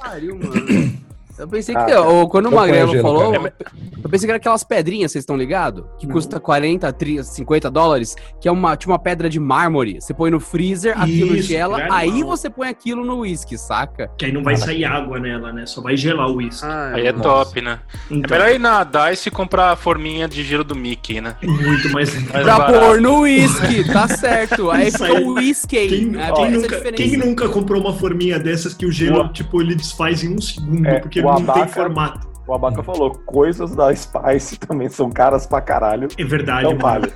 Pariu, 0.00 0.36
mano. 0.38 0.98
Eu 1.38 1.48
pensei 1.48 1.74
que. 1.74 1.92
Ah, 1.92 2.02
ó, 2.02 2.26
quando 2.26 2.46
o 2.46 2.48
eu 2.48 2.52
ponho 2.52 2.60
Magrelo 2.62 2.90
gelo, 2.90 3.02
falou, 3.02 3.32
cara. 3.32 3.54
eu 4.02 4.10
pensei 4.10 4.26
que 4.26 4.30
era 4.30 4.36
aquelas 4.36 4.64
pedrinhas, 4.64 5.12
vocês 5.12 5.22
estão 5.22 5.36
ligados? 5.36 5.84
Que 5.98 6.06
custa 6.06 6.40
40, 6.40 6.92
30, 6.92 7.22
50 7.22 7.70
dólares, 7.70 8.16
que 8.40 8.48
é 8.48 8.52
uma, 8.52 8.76
tipo 8.76 8.92
uma 8.92 8.98
pedra 8.98 9.28
de 9.30 9.38
mármore. 9.38 10.00
Você 10.00 10.12
põe 10.14 10.30
no 10.30 10.40
freezer, 10.40 11.00
aquilo 11.00 11.36
Isso, 11.36 11.48
gela, 11.48 11.80
é 11.82 11.88
aí 11.90 12.22
você 12.22 12.48
põe 12.50 12.68
aquilo 12.68 13.04
no 13.04 13.20
uísque, 13.20 13.56
saca? 13.58 14.10
que 14.18 14.24
aí 14.24 14.32
não 14.32 14.42
vai 14.42 14.56
sair 14.56 14.84
água 14.84 15.18
nela, 15.20 15.52
né? 15.52 15.66
Só 15.66 15.80
vai 15.80 15.96
gelar 15.96 16.28
o 16.28 16.36
uísque. 16.36 16.66
Aí 16.66 17.06
é 17.06 17.12
Nossa. 17.12 17.22
top, 17.46 17.60
né? 17.60 17.78
É 18.10 18.14
Então, 18.14 18.36
melhor 18.38 18.50
ir 18.54 18.58
na 18.58 18.84
DICE 18.84 19.28
e 19.28 19.30
comprar 19.30 19.70
a 19.72 19.76
forminha 19.76 20.26
de 20.28 20.42
gelo 20.42 20.64
do 20.64 20.74
Mickey, 20.74 21.20
né? 21.20 21.36
muito 21.42 21.90
mais 21.92 22.12
Mais 22.14 22.44
Pra 22.44 22.58
barato. 22.58 22.78
pôr 22.86 23.00
no 23.00 23.20
uísque, 23.20 23.84
tá 23.92 24.08
certo. 24.08 24.70
Aí 24.70 24.88
Isso 24.88 25.04
fica 25.04 25.20
o 25.20 25.34
whisky. 25.34 25.68
Quem, 25.88 26.20
É, 26.20 26.32
quem 26.32 26.50
nunca, 26.50 26.92
quem 26.92 27.16
nunca 27.16 27.48
comprou 27.48 27.80
uma 27.80 27.92
forminha 27.94 28.38
dessas 28.38 28.74
que 28.74 28.86
o 28.86 28.92
gelo, 28.92 29.20
O- 29.24 29.28
tipo, 29.32 29.60
ele 29.60 29.74
desfaz 29.74 30.24
em 30.24 30.34
um 30.34 30.40
segundo, 30.40 30.86
É, 30.86 30.98
porque 30.98 31.20
não 31.34 31.36
tem 31.54 31.62
abaca- 31.62 31.66
formato. 31.68 32.28
O 32.48 32.54
Abaca 32.54 32.82
falou, 32.82 33.10
coisas 33.26 33.76
da 33.76 33.94
Spice 33.94 34.56
também 34.66 34.88
são 34.88 35.10
caras 35.10 35.46
pra 35.46 35.60
caralho. 35.60 36.08
É 36.16 36.24
verdade, 36.24 36.62
Não 36.62 36.70
mano. 36.70 36.80
vale. 36.80 37.12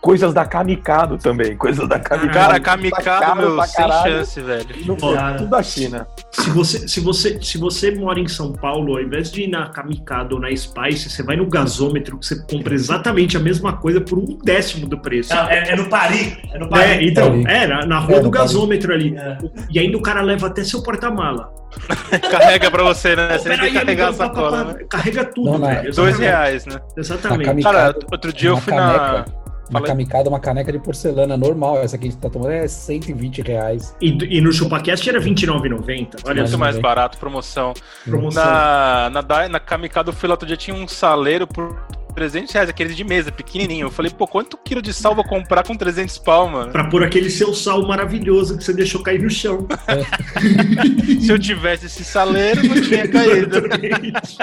Coisas 0.00 0.34
da 0.34 0.44
Kamikado 0.44 1.16
também. 1.18 1.56
Coisas 1.56 1.88
da 1.88 2.00
Kamikado. 2.00 2.32
Cara, 2.34 2.54
Tá 2.54 2.60
Kamikado, 2.60 3.04
caro 3.26 3.40
meu, 3.52 3.62
sem 3.62 3.76
caralho. 3.76 4.12
chance, 4.16 4.40
velho. 4.40 4.66
Não, 4.84 4.96
Cara. 4.96 5.36
tudo 5.36 5.50
da 5.50 5.62
China. 5.62 6.08
Se 6.32 6.50
você, 6.50 6.88
se, 6.88 6.98
você, 6.98 7.40
se 7.40 7.58
você 7.58 7.92
mora 7.94 8.18
em 8.18 8.26
São 8.26 8.52
Paulo, 8.54 8.96
ao 8.96 9.00
invés 9.02 9.30
de 9.30 9.42
ir 9.42 9.46
na 9.48 9.68
Kamikado 9.68 10.34
ou 10.34 10.40
na 10.40 10.48
Spice, 10.56 11.10
você 11.10 11.22
vai 11.22 11.36
no 11.36 11.46
gasômetro, 11.46 12.18
que 12.18 12.26
você 12.26 12.42
compra 12.50 12.74
exatamente 12.74 13.36
a 13.36 13.40
mesma 13.40 13.74
coisa 13.74 14.00
por 14.00 14.18
um 14.18 14.36
décimo 14.42 14.88
do 14.88 14.98
preço. 14.98 15.32
Não, 15.32 15.48
é, 15.48 15.70
é 15.70 15.76
no 15.76 15.88
Paris. 15.88 16.36
É 16.52 16.58
no 16.58 16.66
É, 16.66 16.68
Paris. 16.70 17.10
então, 17.12 17.32
Ali. 17.34 17.44
é, 17.46 17.66
na, 17.68 17.86
na 17.86 17.98
rua 18.00 18.16
É, 18.16 18.18
do 18.18 18.24
no 18.24 18.30
Paris. 18.32 18.52
gasômetro 18.52 18.92
ali. 18.92 19.16
É. 19.16 19.38
E 19.70 19.78
ainda 19.78 19.96
o 19.96 20.02
cara 20.02 20.22
leva 20.22 20.48
até 20.48 20.64
seu 20.64 20.82
porta-mala. 20.82 21.54
Carrega 22.30 22.70
pra 22.70 22.82
você, 22.82 23.14
né? 23.16 23.38
Você 23.38 23.48
nem 23.50 23.58
tem 23.58 23.72
que 23.72 23.78
carregar 23.78 24.08
a 24.08 24.12
sacola, 24.12 24.64
né? 24.64 24.74
Carrega 24.88 25.24
tudo, 25.24 25.52
Não, 25.52 25.58
não, 25.58 25.68
velho. 25.68 25.94
Dois 25.94 26.18
reais, 26.18 26.66
né? 26.66 26.80
Exatamente. 26.96 27.62
Cara, 27.62 27.94
outro 28.10 28.32
dia 28.32 28.50
eu 28.50 28.54
uma 28.54 28.60
fui 28.62 28.74
na. 28.74 28.98
caneca, 28.98 29.32
Uma 29.70 29.82
kamikado, 29.82 30.28
uma 30.28 30.40
caneca 30.40 30.72
de 30.72 30.78
porcelana 30.78 31.36
normal. 31.36 31.78
Essa 31.78 31.98
que 31.98 32.06
a 32.06 32.10
gente 32.10 32.20
tá 32.20 32.30
tomando 32.30 32.52
é 32.52 32.66
120 32.66 33.42
reais. 33.42 33.94
E, 34.00 34.36
e 34.36 34.40
no 34.40 34.52
ChupaCast 34.52 35.08
era 35.08 35.18
R$29,90. 35.20 36.20
Olha 36.24 36.42
Muito 36.42 36.58
mais 36.58 36.76
bem. 36.76 36.82
barato, 36.82 37.18
promoção. 37.18 37.74
Promoção. 38.04 38.44
Na, 38.44 39.10
na, 39.10 39.48
na 39.48 39.60
Kamikado 39.60 40.10
eu 40.10 40.14
fui 40.14 40.28
lá 40.28 40.34
outro 40.34 40.46
dia, 40.46 40.56
tinha 40.56 40.76
um 40.76 40.86
saleiro 40.88 41.46
por 41.46 41.76
300 42.16 42.50
reais, 42.52 42.68
aquele 42.70 42.94
de 42.94 43.04
mesa, 43.04 43.30
pequenininho. 43.30 43.86
Eu 43.86 43.90
falei, 43.90 44.10
pô, 44.10 44.26
quanto 44.26 44.56
quilo 44.56 44.80
de 44.80 44.92
sal 44.92 45.14
vou 45.14 45.22
comprar 45.22 45.62
com 45.62 45.76
300 45.76 46.16
pau, 46.18 46.48
mano? 46.48 46.72
Pra 46.72 46.88
pôr 46.88 47.04
aquele 47.04 47.28
seu 47.28 47.52
sal 47.52 47.86
maravilhoso 47.86 48.56
que 48.56 48.64
você 48.64 48.72
deixou 48.72 49.02
cair 49.02 49.22
no 49.22 49.28
chão. 49.28 49.68
Se 51.20 51.30
eu 51.30 51.38
tivesse 51.38 51.86
esse 51.86 52.02
saleiro, 52.02 52.66
não 52.66 52.80
tinha 52.80 53.06
caído. 53.12 53.62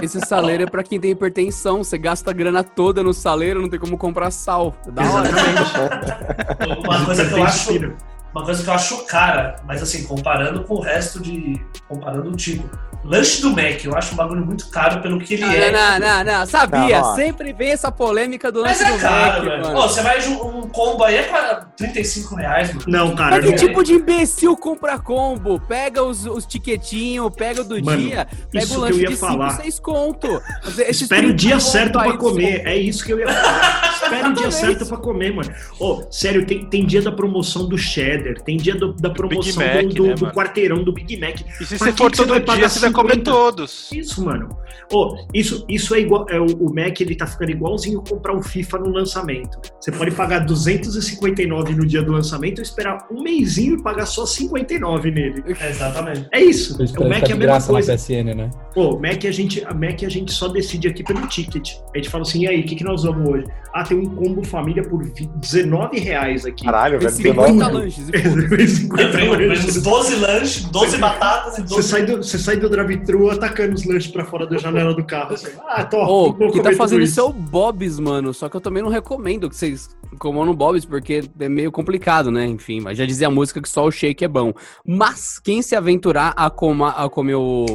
Esse 0.02 0.20
saleiro 0.22 0.64
é 0.64 0.66
pra 0.68 0.84
quem 0.84 1.00
tem 1.00 1.12
hipertensão. 1.12 1.84
Você 1.84 1.98
gasta 1.98 2.30
a 2.30 2.34
grana 2.34 2.64
toda 2.64 3.02
no 3.02 3.14
saleiro, 3.14 3.60
não 3.60 3.70
tem 3.70 3.80
como 3.80 3.98
comprar 3.98 4.30
sal. 4.30 4.76
Da 4.94 5.02
hora. 5.10 5.30
Uma 6.80 7.06
coisa 7.06 7.26
que 7.26 7.34
eu 7.34 7.44
acho. 7.44 8.13
Uma 8.34 8.44
coisa 8.44 8.64
que 8.64 8.70
eu 8.70 8.74
acho 8.74 9.06
cara, 9.06 9.56
mas 9.66 9.82
assim, 9.84 10.04
comparando 10.06 10.64
com 10.64 10.76
o 10.76 10.82
resto 10.82 11.20
de. 11.20 11.62
Comparando 11.88 12.30
o 12.30 12.36
tipo. 12.36 12.68
Lanche 13.06 13.42
do 13.42 13.50
Mac, 13.50 13.84
eu 13.84 13.94
acho 13.98 14.14
um 14.14 14.16
bagulho 14.16 14.46
muito 14.46 14.70
caro 14.70 15.02
pelo 15.02 15.20
que 15.20 15.34
ele 15.34 15.46
Não, 15.46 15.52
é. 15.52 15.72
não, 15.72 16.00
não, 16.00 16.24
não, 16.24 16.46
sabia. 16.46 17.02
Não, 17.02 17.10
ó. 17.10 17.16
Sempre 17.16 17.52
vem 17.52 17.72
essa 17.72 17.92
polêmica 17.92 18.50
do 18.50 18.62
Mas 18.62 18.80
é 18.80 18.94
do 18.94 18.98
caro, 18.98 19.44
Mac, 19.44 19.44
velho. 19.44 19.62
mano. 19.62 19.78
Ô, 19.78 19.90
você 19.90 20.02
vai 20.02 20.22
ju- 20.22 20.42
um 20.42 20.70
combo 20.70 21.04
aí 21.04 21.16
é 21.18 21.24
pra 21.24 21.66
35 21.76 22.34
reais, 22.36 22.70
mano. 22.74 22.86
Não, 22.88 23.14
cara. 23.14 23.32
Mas 23.36 23.44
que 23.44 23.52
não- 23.52 23.58
tipo 23.58 23.84
de 23.84 23.92
imbecil 23.96 24.56
compra 24.56 24.98
combo? 24.98 25.60
Pega 25.60 26.02
os, 26.02 26.26
os 26.26 26.46
tiquetinhos, 26.46 27.30
pega 27.36 27.60
o 27.60 27.66
do 27.66 27.84
Mano, 27.84 27.98
dia, 27.98 28.26
pega 28.50 28.64
isso 28.64 28.72
o 28.72 28.76
que 28.76 28.82
lanche 28.84 28.94
eu 29.00 29.02
ia 29.02 29.08
de 29.10 29.16
5, 29.18 29.28
falar. 29.28 29.50
6 29.50 29.80
conto. 29.82 30.42
Espere 30.88 31.26
o 31.26 31.30
30 31.32 31.34
dia 31.34 31.60
certo 31.60 32.00
pra 32.00 32.14
comer. 32.16 32.42
desconto. 32.52 32.68
É 32.70 32.78
isso 32.78 33.04
que 33.04 33.12
eu 33.12 33.20
ia 33.20 33.28
falar. 33.28 33.94
Espere 34.02 34.28
o 34.30 34.34
dia 34.34 34.50
certo 34.52 34.86
pra 34.86 34.96
comer, 34.96 35.34
mano. 35.36 35.52
Ô, 35.78 36.04
sério, 36.10 36.46
tem, 36.46 36.66
tem 36.70 36.86
dia 36.86 37.02
da 37.02 37.12
promoção 37.12 37.68
do 37.68 37.78
cheddar, 37.78 38.23
tem 38.46 38.58
dia 38.58 38.76
do- 38.76 38.94
da 38.94 39.10
promoção 39.10 39.64
Mac, 39.66 39.86
do, 39.88 39.94
do- 39.94 40.08
né, 40.08 40.14
do 40.16 40.26
quarteirão 40.32 40.84
do 40.84 40.94
Big 40.94 41.20
Mac. 41.20 41.40
E 41.42 41.66
se 41.66 41.78
Pra 41.78 41.88
você 41.88 41.92
que 41.92 41.98
for 41.98 42.12
que 42.12 42.18
você 42.18 42.26
vai 42.26 42.40
todo 42.40 42.46
pagar 42.46 42.60
dia, 42.60 42.70
você 42.70 42.80
vai 42.80 42.92
comer 42.92 43.14
50? 43.16 43.32
todos. 43.32 43.92
Isso, 43.92 44.24
mano. 44.24 44.50
Ô, 44.92 45.16
isso, 45.34 45.66
isso 45.68 45.96
é 45.96 46.00
igual. 46.00 46.26
É, 46.30 46.40
o, 46.40 46.74
Mac 46.74 47.00
ele 47.02 47.16
tá 47.16 47.26
ficando 47.26 47.52
igualzinho 47.52 48.02
comprar 48.08 48.36
um 48.36 48.42
FIFA 48.44 48.80
no 48.80 48.90
lançamento. 48.90 49.58
Você 49.80 49.92
pode 49.92 50.12
pagar 50.12 50.40
259 50.40 51.76
no 51.76 51.86
dia 51.86 52.02
do 52.04 52.12
lançamento 52.12 52.60
ou 52.60 52.64
esperar 52.64 53.08
um 53.12 53.22
mêsinho 53.24 53.76
e 53.78 53.82
pagar 53.82 54.06
só 54.06 54.26
59 54.26 55.12
nele. 55.12 55.44
É, 55.60 55.70
exatamente. 55.70 56.28
É 56.32 56.42
isso. 56.42 56.80
O 56.80 56.84
esperando 56.84 57.10
Mac 57.10 57.22
é 57.24 57.26
a 57.26 57.28
mesma 57.30 57.44
graça 57.46 57.68
na 57.72 57.74
coisa. 57.74 57.94
PSN, 57.94 58.34
né? 58.36 58.50
Pô, 58.74 59.00
Mac 59.00 59.24
a 59.26 59.32
gente, 59.32 59.64
a 59.66 59.74
Mac 59.74 60.04
a 60.04 60.10
gente 60.10 60.32
só 60.32 60.48
decide 60.48 60.88
aqui 60.88 61.04
pelo 61.04 61.26
ticket. 61.28 61.78
A 61.94 61.98
gente 61.98 62.10
fala 62.10 62.24
assim, 62.24 62.44
e 62.44 62.48
aí, 62.48 62.62
o 62.62 62.66
que, 62.66 62.76
que 62.76 62.84
nós 62.84 63.04
vamos 63.04 63.28
hoje? 63.30 63.46
Ah, 63.74 63.84
tem 63.84 63.98
um 63.98 64.06
combo 64.16 64.44
família 64.44 64.84
por 64.84 65.04
20 65.04 65.28
19 65.40 66.00
reais 66.00 66.46
aqui. 66.46 66.64
Caralho, 66.66 67.00
velho. 67.00 67.12
50 67.12 67.48
19. 67.54 67.74
lanches. 67.74 68.10
Foda-se. 68.22 68.48
Vem 68.48 68.68
50 68.68 69.02
Eu 69.04 69.12
tenho 69.12 69.48
lanches. 69.48 69.78
uns 69.78 69.84
12 69.84 70.16
lanches, 70.16 70.64
12 70.66 70.98
batatas 70.98 71.58
e 71.58 71.62
Você 71.62 71.76
12. 71.76 71.88
sai, 71.90 72.06
do, 72.06 72.18
você 72.18 72.38
sai 72.38 72.58
do 72.58 72.70
drive-thru 72.70 73.30
atacando 73.30 73.74
os 73.76 73.86
lanches 73.86 74.12
pra 74.12 74.26
fora 74.26 74.46
da 74.46 74.58
janela 74.58 74.94
do 74.94 75.04
carro. 75.04 75.34
Assim, 75.34 75.48
ah, 75.68 75.84
tô, 75.84 75.98
Ô, 76.04 76.34
vou 76.34 76.52
quem 76.52 76.62
tá 76.62 76.72
fazendo 76.74 77.04
isso 77.04 77.20
é 77.20 77.24
o 77.24 77.32
Bob's, 77.34 78.00
mano. 78.00 78.34
Só 78.34 78.50
que 78.50 78.56
eu 78.56 78.62
também 78.62 78.84
não 78.84 78.90
recomendo 78.90 79.50
que 79.50 79.56
vocês 79.56 79.90
comam 80.20 80.46
no 80.46 80.54
Bob's, 80.54 80.86
porque 80.86 81.24
é 81.40 81.50
meio 81.50 81.72
complicado, 81.72 82.32
né? 82.32 82.46
Enfim, 82.46 82.80
mas 82.80 82.98
já 82.98 83.06
dizia 83.06 83.28
a 83.28 83.32
música 83.32 83.62
que 83.62 83.70
só 83.70 83.86
o 83.86 83.92
shake 83.92 84.24
é 84.24 84.28
bom. 84.28 84.54
Mas 84.86 85.40
quem 85.40 85.62
se 85.62 85.76
aventurar 85.76 86.34
a, 86.36 86.50
coma, 86.50 86.90
a 86.92 87.10
comer 87.10 87.36
o, 87.36 87.66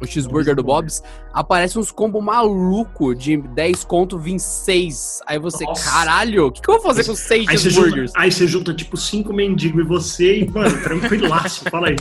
o 0.00 0.06
cheeseburger 0.06 0.54
do 0.54 0.62
Bob's, 0.62 1.02
aparece 1.32 1.78
uns 1.78 1.90
combo 1.90 2.20
maluco 2.20 3.14
de 3.14 3.36
10 3.36 3.84
conto, 3.84 4.18
26. 4.18 5.20
Aí 5.26 5.38
você, 5.38 5.64
Nossa. 5.64 5.90
caralho, 5.90 6.46
o 6.46 6.52
que, 6.52 6.60
que 6.60 6.68
eu 6.70 6.74
vou 6.74 6.82
fazer 6.82 7.04
com 7.04 7.14
6 7.14 7.48
Aí 7.48 7.56
você, 7.58 7.70
junta, 7.70 7.80
cheeseburgers? 7.84 8.12
aí 8.16 8.32
você 8.32 8.46
junta 8.46 8.74
tipo 8.74 8.96
cinco 8.96 9.32
mendigos 9.32 9.84
e 9.84 9.86
você 9.86 10.38
e, 10.40 10.50
mano, 10.50 10.76
tranquilaço. 10.82 11.64
Fala 11.70 11.88
aí. 11.88 11.96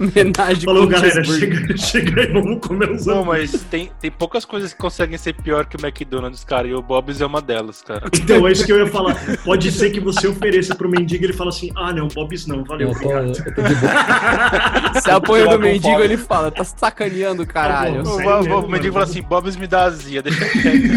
Homenagem 0.00 0.64
Falou, 0.64 0.84
com 0.84 0.88
galera, 0.90 1.24
chega, 1.24 1.76
chega 1.76 2.20
aí, 2.22 2.32
vamos 2.32 2.58
comer 2.66 2.90
os 2.90 3.06
Não, 3.06 3.24
mas 3.24 3.52
tem, 3.70 3.90
tem 4.00 4.10
poucas 4.10 4.44
coisas 4.44 4.72
que 4.72 4.78
conseguem 4.78 5.16
ser 5.16 5.34
pior 5.34 5.66
que 5.66 5.76
o 5.76 5.80
McDonald's, 5.80 6.44
cara. 6.44 6.66
E 6.66 6.74
o 6.74 6.82
Bob's 6.82 7.20
é 7.20 7.26
uma 7.26 7.40
delas, 7.40 7.82
cara. 7.82 8.08
Então, 8.12 8.46
é 8.46 8.52
isso 8.52 8.66
que 8.66 8.72
eu 8.72 8.78
ia 8.78 8.86
falar. 8.86 9.16
Pode 9.44 9.70
ser 9.70 9.90
que 9.90 10.00
você 10.00 10.26
ofereça 10.26 10.74
pro 10.74 10.88
mendigo 10.88 11.22
e 11.24 11.26
ele 11.26 11.32
fala 11.32 11.50
assim: 11.50 11.70
ah, 11.76 11.92
não, 11.92 12.08
Bob's 12.08 12.46
não, 12.46 12.64
valeu, 12.64 12.88
Eu 12.88 12.94
tô, 12.94 13.08
obrigado. 13.08 13.46
eu 13.46 13.54
tô 13.54 13.62
de 13.62 13.74
boa. 13.76 13.92
Você 14.94 15.10
apoia 15.10 15.46
do 15.48 15.58
mendigo, 15.58 15.92
fome. 15.92 16.04
ele 16.04 16.16
fala, 16.16 16.47
tá 16.50 16.64
sacaneando, 16.64 17.46
caralho. 17.46 18.02
Tá 18.02 18.10
bom. 18.10 18.60
O, 18.60 18.68
mendigo 18.68 18.68
mano. 18.68 18.92
fala 18.92 19.04
assim: 19.04 19.22
Bob's 19.22 19.56
me 19.56 19.66
dá 19.66 19.84
azia, 19.84 20.22
deixa 20.22 20.44
quieto. 20.48 20.88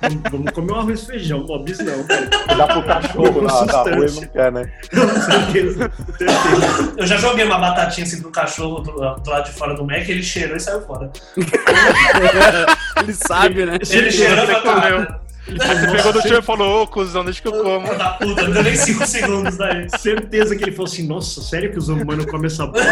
Vamos- 0.00 0.22
Vamos 0.30 0.50
comer 0.52 0.72
um 0.72 0.76
arroz 0.76 1.02
e 1.02 1.06
feijão, 1.06 1.44
Bob's 1.46 1.78
não. 1.78 2.04
cara. 2.04 2.28
Dá 2.56 2.66
pro 2.66 2.82
cachorro 2.84 3.42
na, 3.42 3.64
na 3.66 3.82
rua 3.82 4.06
e 4.06 4.10
não 4.12 4.22
quer, 4.28 4.52
né? 4.52 4.72
Certeza, 4.92 5.92
certeza. 6.18 6.94
Eu 6.96 7.06
já 7.06 7.16
joguei 7.16 7.44
uma 7.44 7.58
batatinha 7.58 8.06
assim 8.06 8.20
pro 8.20 8.30
cachorro 8.30 8.80
do, 8.80 8.92
do 8.92 9.30
lado 9.30 9.44
de 9.44 9.52
fora 9.52 9.74
do 9.74 9.84
Mac, 9.84 10.08
ele 10.08 10.22
cheirou 10.22 10.56
e 10.56 10.60
saiu 10.60 10.80
fora. 10.82 11.10
Ele 13.02 13.14
sabe, 13.14 13.64
né? 13.66 13.78
Ele 13.90 14.10
cheirou 14.10 14.46
você 14.46 14.52
pra 14.52 14.60
caralho. 14.62 15.06
comeu. 15.06 15.20
Você 15.58 15.96
pegou 15.96 16.12
do 16.12 16.22
chão 16.22 16.38
e 16.38 16.42
falou: 16.42 16.82
Ô, 16.82 16.86
cuzão, 16.86 17.24
deixa 17.24 17.42
que 17.42 17.48
eu 17.48 17.52
como. 17.52 17.86
Da 17.86 18.10
puta, 18.10 18.42
não 18.42 18.52
deu 18.52 18.62
nem 18.62 18.76
5 18.76 19.06
segundos 19.06 19.56
daí. 19.56 19.88
Certeza 19.98 20.56
que 20.56 20.64
ele 20.64 20.72
falou 20.72 20.90
assim: 20.90 21.06
nossa, 21.06 21.40
sério 21.40 21.70
que 21.70 21.78
os 21.78 21.88
humanos 21.88 22.26
comem 22.26 22.46
essa 22.46 22.66
bosta? 22.66 22.88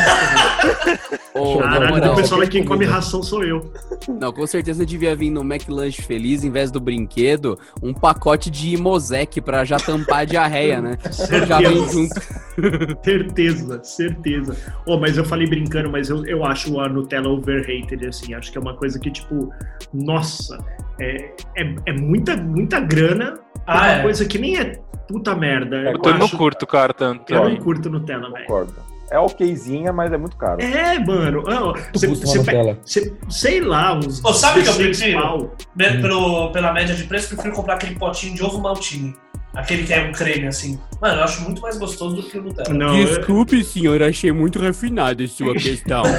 na 1.34 1.62
Caralho, 1.62 1.88
moral, 1.88 2.12
o 2.12 2.16
pessoal 2.16 2.40
aqui 2.40 2.58
tem 2.58 2.64
come 2.64 2.84
ração 2.84 3.22
sou 3.22 3.44
eu. 3.44 3.72
Não, 4.08 4.32
com 4.32 4.46
certeza 4.46 4.84
devia 4.84 5.14
vir 5.14 5.30
no 5.30 5.42
McLanche 5.42 6.02
Feliz, 6.02 6.44
em 6.44 6.50
vez 6.50 6.70
do 6.70 6.80
brinquedo, 6.80 7.58
um 7.82 7.92
pacote 7.92 8.50
de 8.50 8.74
Imosec 8.74 9.40
pra 9.40 9.64
já 9.64 9.76
tampar 9.76 10.20
a 10.20 10.24
diarreia, 10.24 10.80
né? 10.80 10.98
Já 11.46 11.58
vem 11.58 11.88
junto. 11.88 12.14
Certeza, 13.04 13.82
certeza. 13.84 14.56
Oh, 14.86 14.98
mas 14.98 15.16
eu 15.16 15.24
falei 15.24 15.46
brincando, 15.46 15.90
mas 15.90 16.10
eu, 16.10 16.24
eu 16.26 16.44
acho 16.44 16.80
a 16.80 16.88
Nutella 16.88 17.28
overrated, 17.28 18.06
assim. 18.06 18.34
Acho 18.34 18.50
que 18.50 18.58
é 18.58 18.60
uma 18.60 18.74
coisa 18.74 18.98
que, 18.98 19.10
tipo, 19.10 19.50
nossa, 19.92 20.58
é, 21.00 21.30
é, 21.56 21.74
é 21.86 21.92
muita, 21.92 22.36
muita 22.36 22.80
grana. 22.80 23.38
Ah, 23.66 23.76
uma 23.78 23.92
é. 23.92 24.02
coisa 24.02 24.24
que 24.24 24.38
nem 24.38 24.58
é 24.58 24.72
puta 25.08 25.34
merda. 25.34 25.76
É, 25.76 25.88
Eu, 25.88 25.92
Eu 25.92 25.98
tô 25.98 26.10
não 26.12 26.26
acho, 26.26 26.36
curto, 26.36 26.66
cara, 26.66 26.92
tanto. 26.92 27.32
eu 27.32 27.48
não 27.48 27.56
curto 27.56 27.88
Nutella, 27.90 28.30
velho. 28.30 28.46
Concordo. 28.46 28.74
É 29.10 29.18
okzinha, 29.18 29.90
mas 29.90 30.12
é 30.12 30.18
muito 30.18 30.36
caro. 30.36 30.60
É, 30.60 30.98
mano. 30.98 31.42
Você, 31.94 32.06
Nutella? 32.08 32.78
você- 32.84 33.16
sei 33.30 33.58
lá, 33.60 33.94
uns. 33.94 34.22
Ô, 34.22 34.34
sabe 34.34 34.60
o 34.60 34.62
que 34.62 34.68
eu 34.68 34.74
16 34.76 34.98
prefiro? 35.14 35.44
Hum. 35.44 36.02
pelo- 36.02 36.52
pela 36.52 36.72
média 36.74 36.94
de 36.94 37.04
preço, 37.04 37.28
prefiro 37.34 37.54
comprar 37.54 37.74
aquele 37.76 37.94
potinho 37.94 38.34
de 38.34 38.42
ovo 38.44 38.60
maltine. 38.60 39.14
Aquele 39.58 39.82
que 39.82 39.92
é 39.92 40.08
um 40.08 40.12
creme, 40.12 40.46
assim. 40.46 40.78
Mano, 41.02 41.16
eu 41.20 41.24
acho 41.24 41.42
muito 41.42 41.60
mais 41.60 41.76
gostoso 41.76 42.16
do 42.16 42.22
que 42.22 42.38
o 42.38 42.42
Nutella. 42.42 42.72
Não, 42.72 42.94
é- 42.96 43.04
Desculpe, 43.04 43.62
senhor, 43.64 44.00
achei 44.02 44.30
muito 44.32 44.58
refinada 44.60 45.22
a 45.24 45.28
sua 45.28 45.52
questão. 45.54 46.02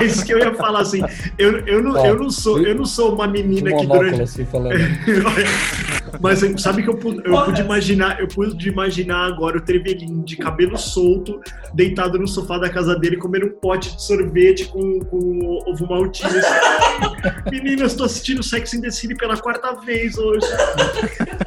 É 0.00 0.04
isso 0.04 0.24
que 0.26 0.32
eu 0.34 0.38
ia 0.38 0.52
falar 0.54 0.80
assim. 0.80 1.00
Eu, 1.38 1.58
eu, 1.66 1.82
não, 1.82 1.92
Ó, 1.98 2.06
eu, 2.06 2.16
não, 2.18 2.30
sou, 2.30 2.60
eu 2.60 2.74
não 2.74 2.84
sou 2.84 3.14
uma 3.14 3.26
Um 3.26 3.30
menina 3.30 3.74
que 3.74 3.86
durante. 3.86 4.20
assim 4.22 4.44
falando. 4.44 4.74
Mas 6.20 6.40
sabe 6.60 6.82
que 6.82 6.88
eu, 6.90 6.96
pude- 6.96 7.22
eu 7.26 7.44
pude 7.44 7.60
imaginar, 7.62 8.20
eu 8.20 8.28
pude 8.28 8.68
imaginar 8.68 9.26
agora 9.26 9.56
o 9.58 9.60
Trevelin 9.60 10.22
de 10.22 10.36
cabelo 10.36 10.76
solto, 10.76 11.40
deitado 11.74 12.18
no 12.18 12.28
sofá 12.28 12.58
da 12.58 12.68
casa 12.68 12.98
dele, 12.98 13.16
comendo 13.16 13.46
um 13.46 13.50
pote 13.60 13.94
de 13.96 14.02
sorvete 14.02 14.66
com, 14.66 15.00
com 15.00 15.62
ovo 15.66 15.86
maltine. 15.88 16.30
assim. 16.38 17.50
Meninas, 17.50 17.94
tô 17.94 18.04
assistindo 18.04 18.42
Sex 18.42 18.74
and 18.74 18.80
the 18.82 18.90
City 18.90 19.14
pela 19.14 19.36
quarta 19.38 19.74
vez 19.80 20.16
hoje. 20.18 20.46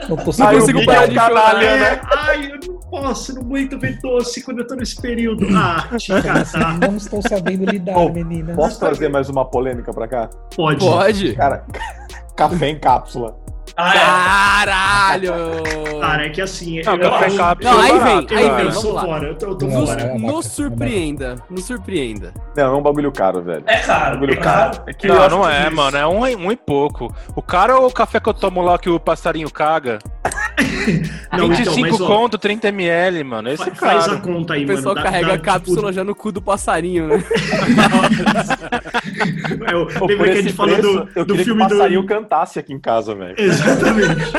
Não 0.09 0.17
tô 0.17 0.31
Não 0.37 0.55
consigo 0.55 0.79
o 0.79 0.85
parar 0.85 1.05
de 1.07 1.17
é. 1.17 1.21
chorar, 1.27 1.63
É, 1.63 1.79
né? 1.79 2.01
ai, 2.17 2.51
eu 2.51 2.59
não 2.67 2.79
posso, 2.89 3.35
não 3.35 3.41
aguento 3.43 3.77
ver 3.79 3.99
doce 4.01 4.41
quando 4.43 4.59
eu 4.59 4.67
tô 4.67 4.75
nesse 4.75 4.99
período. 5.01 5.45
Ah, 5.55 5.87
te 5.97 6.11
catar. 6.21 6.79
Não 6.79 6.97
estou 6.97 7.21
sabendo 7.21 7.65
lidar, 7.65 8.11
menina. 8.11 8.55
Posso 8.55 8.79
trazer 8.79 9.09
mais 9.09 9.29
uma 9.29 9.45
polêmica 9.45 9.93
pra 9.93 10.07
cá? 10.07 10.29
Pode. 10.55 10.83
Pode? 10.85 11.33
Cara, 11.35 11.63
café 12.35 12.69
em 12.69 12.79
cápsula. 12.79 13.37
Ah, 13.77 13.95
é. 13.95 13.99
Caralho! 13.99 15.33
Cara, 15.99 16.25
é 16.25 16.29
que 16.29 16.41
assim. 16.41 16.81
Não, 16.83 16.95
eu, 16.95 17.09
café 17.11 17.27
eu- 17.29 17.37
cápsula 17.37 17.73
Não, 17.73 17.81
aí 17.81 17.91
é 17.91 17.99
vem, 17.99 18.27
aí 18.37 18.45
eu, 18.47 18.55
vem, 18.55 18.65
eu 18.65 18.71
sou 18.71 18.99
fora, 18.99 19.27
eu 19.27 19.35
tô, 19.35 19.45
eu 19.47 19.55
tô 19.55 19.65
Não, 19.67 19.79
Nos, 19.81 19.89
fora. 19.89 20.01
é 20.01 20.17
nos 20.17 20.45
surpreenda, 20.45 21.35
nos 21.49 21.65
surpreenda. 21.65 22.33
Não, 22.55 22.63
é 22.63 22.77
um 22.77 22.81
bagulho 22.81 23.11
caro, 23.11 23.41
velho. 23.41 23.63
É 23.65 23.77
caro. 23.79 24.15
Bagulho 24.15 24.33
É 24.33 24.37
caro. 24.37 24.71
caro. 24.71 24.83
É 24.89 24.93
que 24.93 25.07
Não, 25.07 25.15
eu 25.23 25.29
não 25.29 25.49
é, 25.49 25.67
isso- 25.67 25.75
mano. 25.75 25.97
É 25.97 26.07
um, 26.07 26.19
um 26.21 26.51
e 26.51 26.55
pouco. 26.55 27.13
O 27.35 27.41
cara 27.41 27.77
ou 27.79 27.87
o 27.87 27.91
café 27.91 28.19
que 28.19 28.27
eu 28.29 28.33
tomo 28.33 28.61
lá 28.61 28.77
que 28.77 28.89
o 28.89 28.99
passarinho 28.99 29.49
caga? 29.49 29.99
Não, 31.31 31.49
25 31.49 31.79
então, 31.79 31.91
mas, 31.91 32.01
ó, 32.01 32.07
conto, 32.07 32.37
30 32.37 32.67
ml, 32.69 33.23
mano. 33.23 33.49
Esse 33.49 33.69
é 33.69 33.75
faz 33.75 34.05
a 34.05 34.09
caro. 34.09 34.21
conta 34.21 34.53
aí, 34.55 34.63
O 34.63 34.67
pessoal 34.67 34.95
mano. 34.95 35.05
dá- 35.05 35.11
carrega 35.11 35.27
dá, 35.27 35.33
a 35.33 35.39
cápsula 35.39 35.77
tipo, 35.81 35.93
já 35.93 36.03
no 36.03 36.15
cu 36.15 36.31
do 36.31 36.41
passarinho, 36.41 37.07
né? 37.07 37.23
É, 39.67 39.73
eu- 39.73 39.87
Pô, 39.87 40.05
lembra 40.05 40.31
que 40.31 40.37
a 40.37 40.41
gente 40.41 40.53
falou 40.53 40.81
do, 40.81 41.09
eu 41.15 41.25
do 41.25 41.35
filme 41.37 41.65
que 41.67 41.73
o 41.73 41.77
passarinho 41.77 42.01
do. 42.01 42.07
cantasse 42.07 42.59
aqui 42.59 42.73
em 42.73 42.79
casa, 42.79 43.13
velho. 43.15 43.35
Exatamente. 43.37 44.31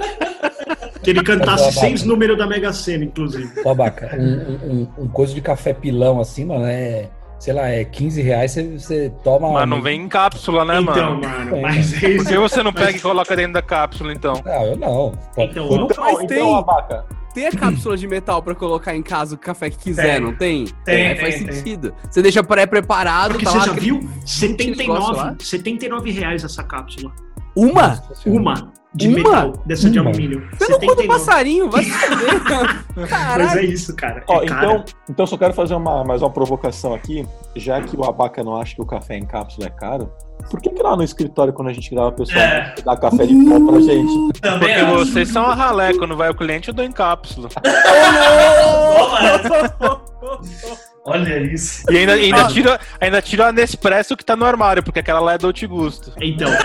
que 1.02 1.10
ele 1.10 1.22
cantasse 1.22 1.72
seis 1.72 2.00
Baca. 2.00 2.08
números 2.12 2.38
da 2.38 2.46
Mega 2.46 2.72
Sena, 2.72 3.04
inclusive. 3.04 3.50
Ó, 3.64 3.74
Baca, 3.74 4.16
um, 4.18 4.24
um, 4.24 4.72
um- 4.98 5.04
um 5.04 5.08
coisa 5.08 5.34
de 5.34 5.40
café 5.40 5.72
pilão 5.72 6.20
assim, 6.20 6.44
mano, 6.44 6.64
é. 6.66 7.08
Sei 7.40 7.54
lá, 7.54 7.68
é 7.68 7.84
15 7.84 8.20
reais, 8.20 8.52
você, 8.52 8.62
você 8.78 9.12
toma. 9.24 9.50
Mas 9.50 9.68
não 9.68 9.80
vem 9.80 10.02
em 10.02 10.08
cápsula, 10.08 10.62
né, 10.64 10.78
então, 10.80 10.94
mano? 11.16 11.20
mano, 11.22 11.56
É. 11.56 11.60
mas 11.62 12.02
é 12.02 12.08
isso. 12.10 12.16
Por 12.24 12.26
que 12.32 12.38
você 12.38 12.62
não 12.62 12.72
pega 12.72 12.98
e 12.98 13.00
coloca 13.00 13.34
dentro 13.34 13.54
da 13.54 13.62
cápsula, 13.62 14.12
então? 14.12 14.34
Ah, 14.44 14.62
eu 14.66 14.76
não. 14.76 15.12
Então, 15.38 15.64
eu 15.64 15.76
não- 15.78 15.84
Então, 15.86 16.04
Mas 16.04 16.12
então 16.20 16.26
tem. 16.28 16.54
abaca. 16.58 17.04
Tem 17.32 17.46
a 17.46 17.52
cápsula 17.52 17.96
de 17.96 18.06
metal 18.08 18.42
pra 18.42 18.54
colocar 18.54 18.94
em 18.94 19.02
casa 19.02 19.36
o 19.36 19.38
café 19.38 19.70
que 19.70 19.78
quiser, 19.78 20.14
Tem. 20.16 20.20
não 20.20 20.34
tem? 20.34 20.64
Tem, 20.84 21.06
Aí 21.08 21.16
faz 21.18 21.34
tem, 21.36 21.44
tem. 21.44 21.52
sentido. 21.54 21.94
Você 22.10 22.20
deixa 22.20 22.42
pré-preparado, 22.42 23.30
Porque 23.34 23.44
tá 23.46 23.52
você 23.52 23.58
lá 23.58 23.64
já 23.66 23.72
viu? 23.72 24.00
20 24.00 24.04
negócio 24.04 24.26
79, 24.26 25.16
lá. 25.16 25.36
79 25.38 26.10
reais 26.10 26.44
essa 26.44 26.62
cápsula. 26.64 27.10
Uma? 27.56 28.02
Uma 28.26 28.72
de 28.92 29.08
Uma? 29.08 29.16
metal, 29.16 29.52
dessa 29.64 29.88
de 29.88 30.00
Uma? 30.00 30.10
alumínio. 30.10 30.48
Você 30.58 30.72
no 30.72 30.80
cu 30.80 30.86
do 30.86 31.02
79. 31.02 31.08
passarinho, 31.08 31.70
vai 31.70 31.84
se 31.84 31.90
fuder. 31.90 32.84
Mas 33.38 33.56
é 33.56 33.64
isso, 33.64 33.94
cara. 33.94 34.24
Ó, 34.26 34.40
é 34.42 34.46
então, 34.46 34.84
então 35.08 35.26
só 35.26 35.36
quero 35.36 35.54
fazer 35.54 35.74
uma, 35.74 36.02
mais 36.04 36.22
uma 36.22 36.30
provocação 36.30 36.92
aqui. 36.94 37.24
Já 37.54 37.80
que 37.80 37.96
o 37.96 38.04
abaca 38.04 38.42
não 38.42 38.56
acha 38.60 38.74
que 38.74 38.82
o 38.82 38.86
café 38.86 39.16
em 39.16 39.24
cápsula 39.24 39.66
é 39.66 39.70
caro, 39.70 40.10
por 40.50 40.60
que, 40.60 40.70
que 40.70 40.82
lá 40.82 40.96
no 40.96 41.04
escritório, 41.04 41.52
quando 41.52 41.68
a 41.68 41.72
gente 41.72 41.90
grava, 41.90 42.08
o 42.08 42.12
pessoal 42.12 42.40
É. 42.40 42.74
dá 42.84 42.96
café 42.96 43.26
de 43.26 43.34
pó 43.34 43.70
pra 43.70 43.80
gente? 43.80 44.40
Também 44.40 44.58
Porque 44.58 44.72
acho. 44.72 44.96
vocês 44.96 45.28
são 45.28 45.44
a 45.46 45.54
ralé. 45.54 45.94
Quando 45.94 46.16
vai 46.16 46.30
o 46.30 46.34
cliente, 46.34 46.68
eu 46.68 46.74
dou 46.74 46.84
em 46.84 46.92
cápsula. 46.92 47.48
Olha 51.06 51.38
isso. 51.42 51.84
E 51.90 51.96
ainda, 51.96 52.12
ainda, 52.12 52.42
Ah. 52.44 52.48
tira, 52.48 52.80
ainda 53.00 53.22
tira 53.22 53.48
a 53.48 53.52
Nespresso 53.52 54.16
que 54.16 54.24
tá 54.24 54.36
no 54.36 54.44
armário, 54.44 54.82
porque 54.82 54.98
aquela 55.00 55.20
lá 55.20 55.32
é 55.34 55.38
Dolce 55.38 55.66
Gusto. 55.66 56.12
Então. 56.20 56.50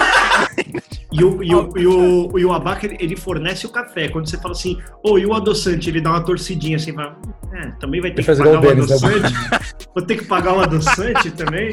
E 1.18 1.24
o, 1.24 1.42
e, 1.42 1.56
o, 1.56 1.70
e, 1.78 1.88
o, 1.88 2.40
e 2.40 2.44
o 2.46 2.52
abaca, 2.52 2.86
ele- 2.86 3.16
fornece 3.16 3.66
o 3.66 3.70
café. 3.70 4.10
Quando 4.10 4.30
você 4.30 4.38
fala 4.38 4.52
assim, 4.52 4.78
ô, 5.02 5.18
e 5.18 5.26
o 5.26 5.34
adoçante? 5.34 5.90
Ele 5.90 6.02
dá 6.02 6.10
uma 6.10 6.20
torcidinha 6.20 6.76
assim, 6.76 6.92
fala, 6.92 7.16
é, 7.54 7.68
também 7.80 8.02
vai 8.02 8.12
ter 8.12 8.20
Ele 8.22 8.28
que 8.36 8.38
pagar 8.44 8.58
o 8.58 8.62
Denis, 8.62 8.90
né? 8.90 8.96
adoçante? 9.08 9.34
Vou 9.96 10.06
ter 10.06 10.18
que 10.18 10.26
pagar 10.26 10.54
o 10.58 10.60
adoçante 10.60 11.32
também? 11.32 11.70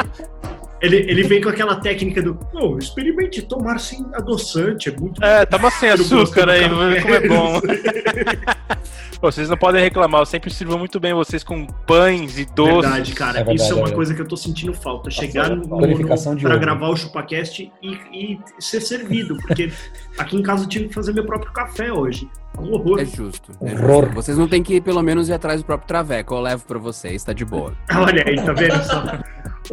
Ele, 0.82 0.96
ele 0.96 1.22
vem 1.22 1.40
com 1.40 1.48
aquela 1.48 1.76
técnica 1.76 2.20
do, 2.20 2.38
não, 2.52 2.76
experimente 2.76 3.40
tomar 3.40 3.78
sem 3.78 4.04
adoçante, 4.12 4.88
é 4.88 4.92
muito 4.92 5.24
É, 5.24 5.46
toma 5.46 5.70
sem 5.70 5.90
açúcar 5.90 6.48
aí, 6.48 6.62
café. 6.62 6.74
vamos 6.74 6.94
ver 6.94 7.02
como 7.02 7.14
é 7.14 7.28
bom. 7.28 7.60
Pô, 9.22 9.30
vocês 9.30 9.48
não 9.48 9.56
podem 9.56 9.80
reclamar, 9.80 10.20
eu 10.20 10.26
sempre 10.26 10.52
sirvo 10.52 10.76
muito 10.76 10.98
bem 10.98 11.14
vocês 11.14 11.44
com 11.44 11.64
pães 11.64 12.40
e 12.40 12.44
doces. 12.44 12.82
Verdade, 12.82 13.12
cara. 13.14 13.38
É 13.38 13.44
verdade, 13.44 13.62
isso 13.62 13.72
é 13.72 13.76
uma 13.76 13.88
é. 13.88 13.92
coisa 13.92 14.12
que 14.12 14.20
eu 14.20 14.26
tô 14.26 14.36
sentindo 14.36 14.74
falta. 14.74 15.12
Chegar 15.12 15.48
Nossa, 15.54 16.30
no, 16.30 16.34
no, 16.34 16.40
pra 16.40 16.56
gravar 16.56 16.88
o 16.88 16.96
ChupaCast 16.96 17.70
e, 17.80 17.88
e 18.12 18.40
ser 18.58 18.80
servido. 18.80 19.36
Porque 19.36 19.70
aqui 20.18 20.36
em 20.36 20.42
casa 20.42 20.64
eu 20.64 20.68
tive 20.68 20.88
que 20.88 20.94
fazer 20.94 21.12
meu 21.12 21.24
próprio 21.24 21.52
café 21.52 21.92
hoje. 21.92 22.28
Um 22.58 22.72
horror. 22.72 22.98
É 22.98 23.04
justo. 23.04 23.52
É 23.62 23.72
Horror. 23.74 24.06
justo. 24.06 24.14
Vocês 24.14 24.36
não 24.36 24.48
tem 24.48 24.60
que 24.60 24.74
ir, 24.74 24.80
pelo 24.80 25.00
menos, 25.04 25.28
ir 25.28 25.34
atrás 25.34 25.62
do 25.62 25.64
próprio 25.66 25.86
Traveco. 25.86 26.34
Eu 26.34 26.40
levo 26.40 26.66
pra 26.66 26.80
vocês, 26.80 27.22
tá 27.22 27.32
de 27.32 27.44
boa. 27.44 27.72
Olha 27.94 28.24
aí, 28.26 28.34
tá 28.34 28.52
vendo 28.52 28.82
só? 28.82 29.04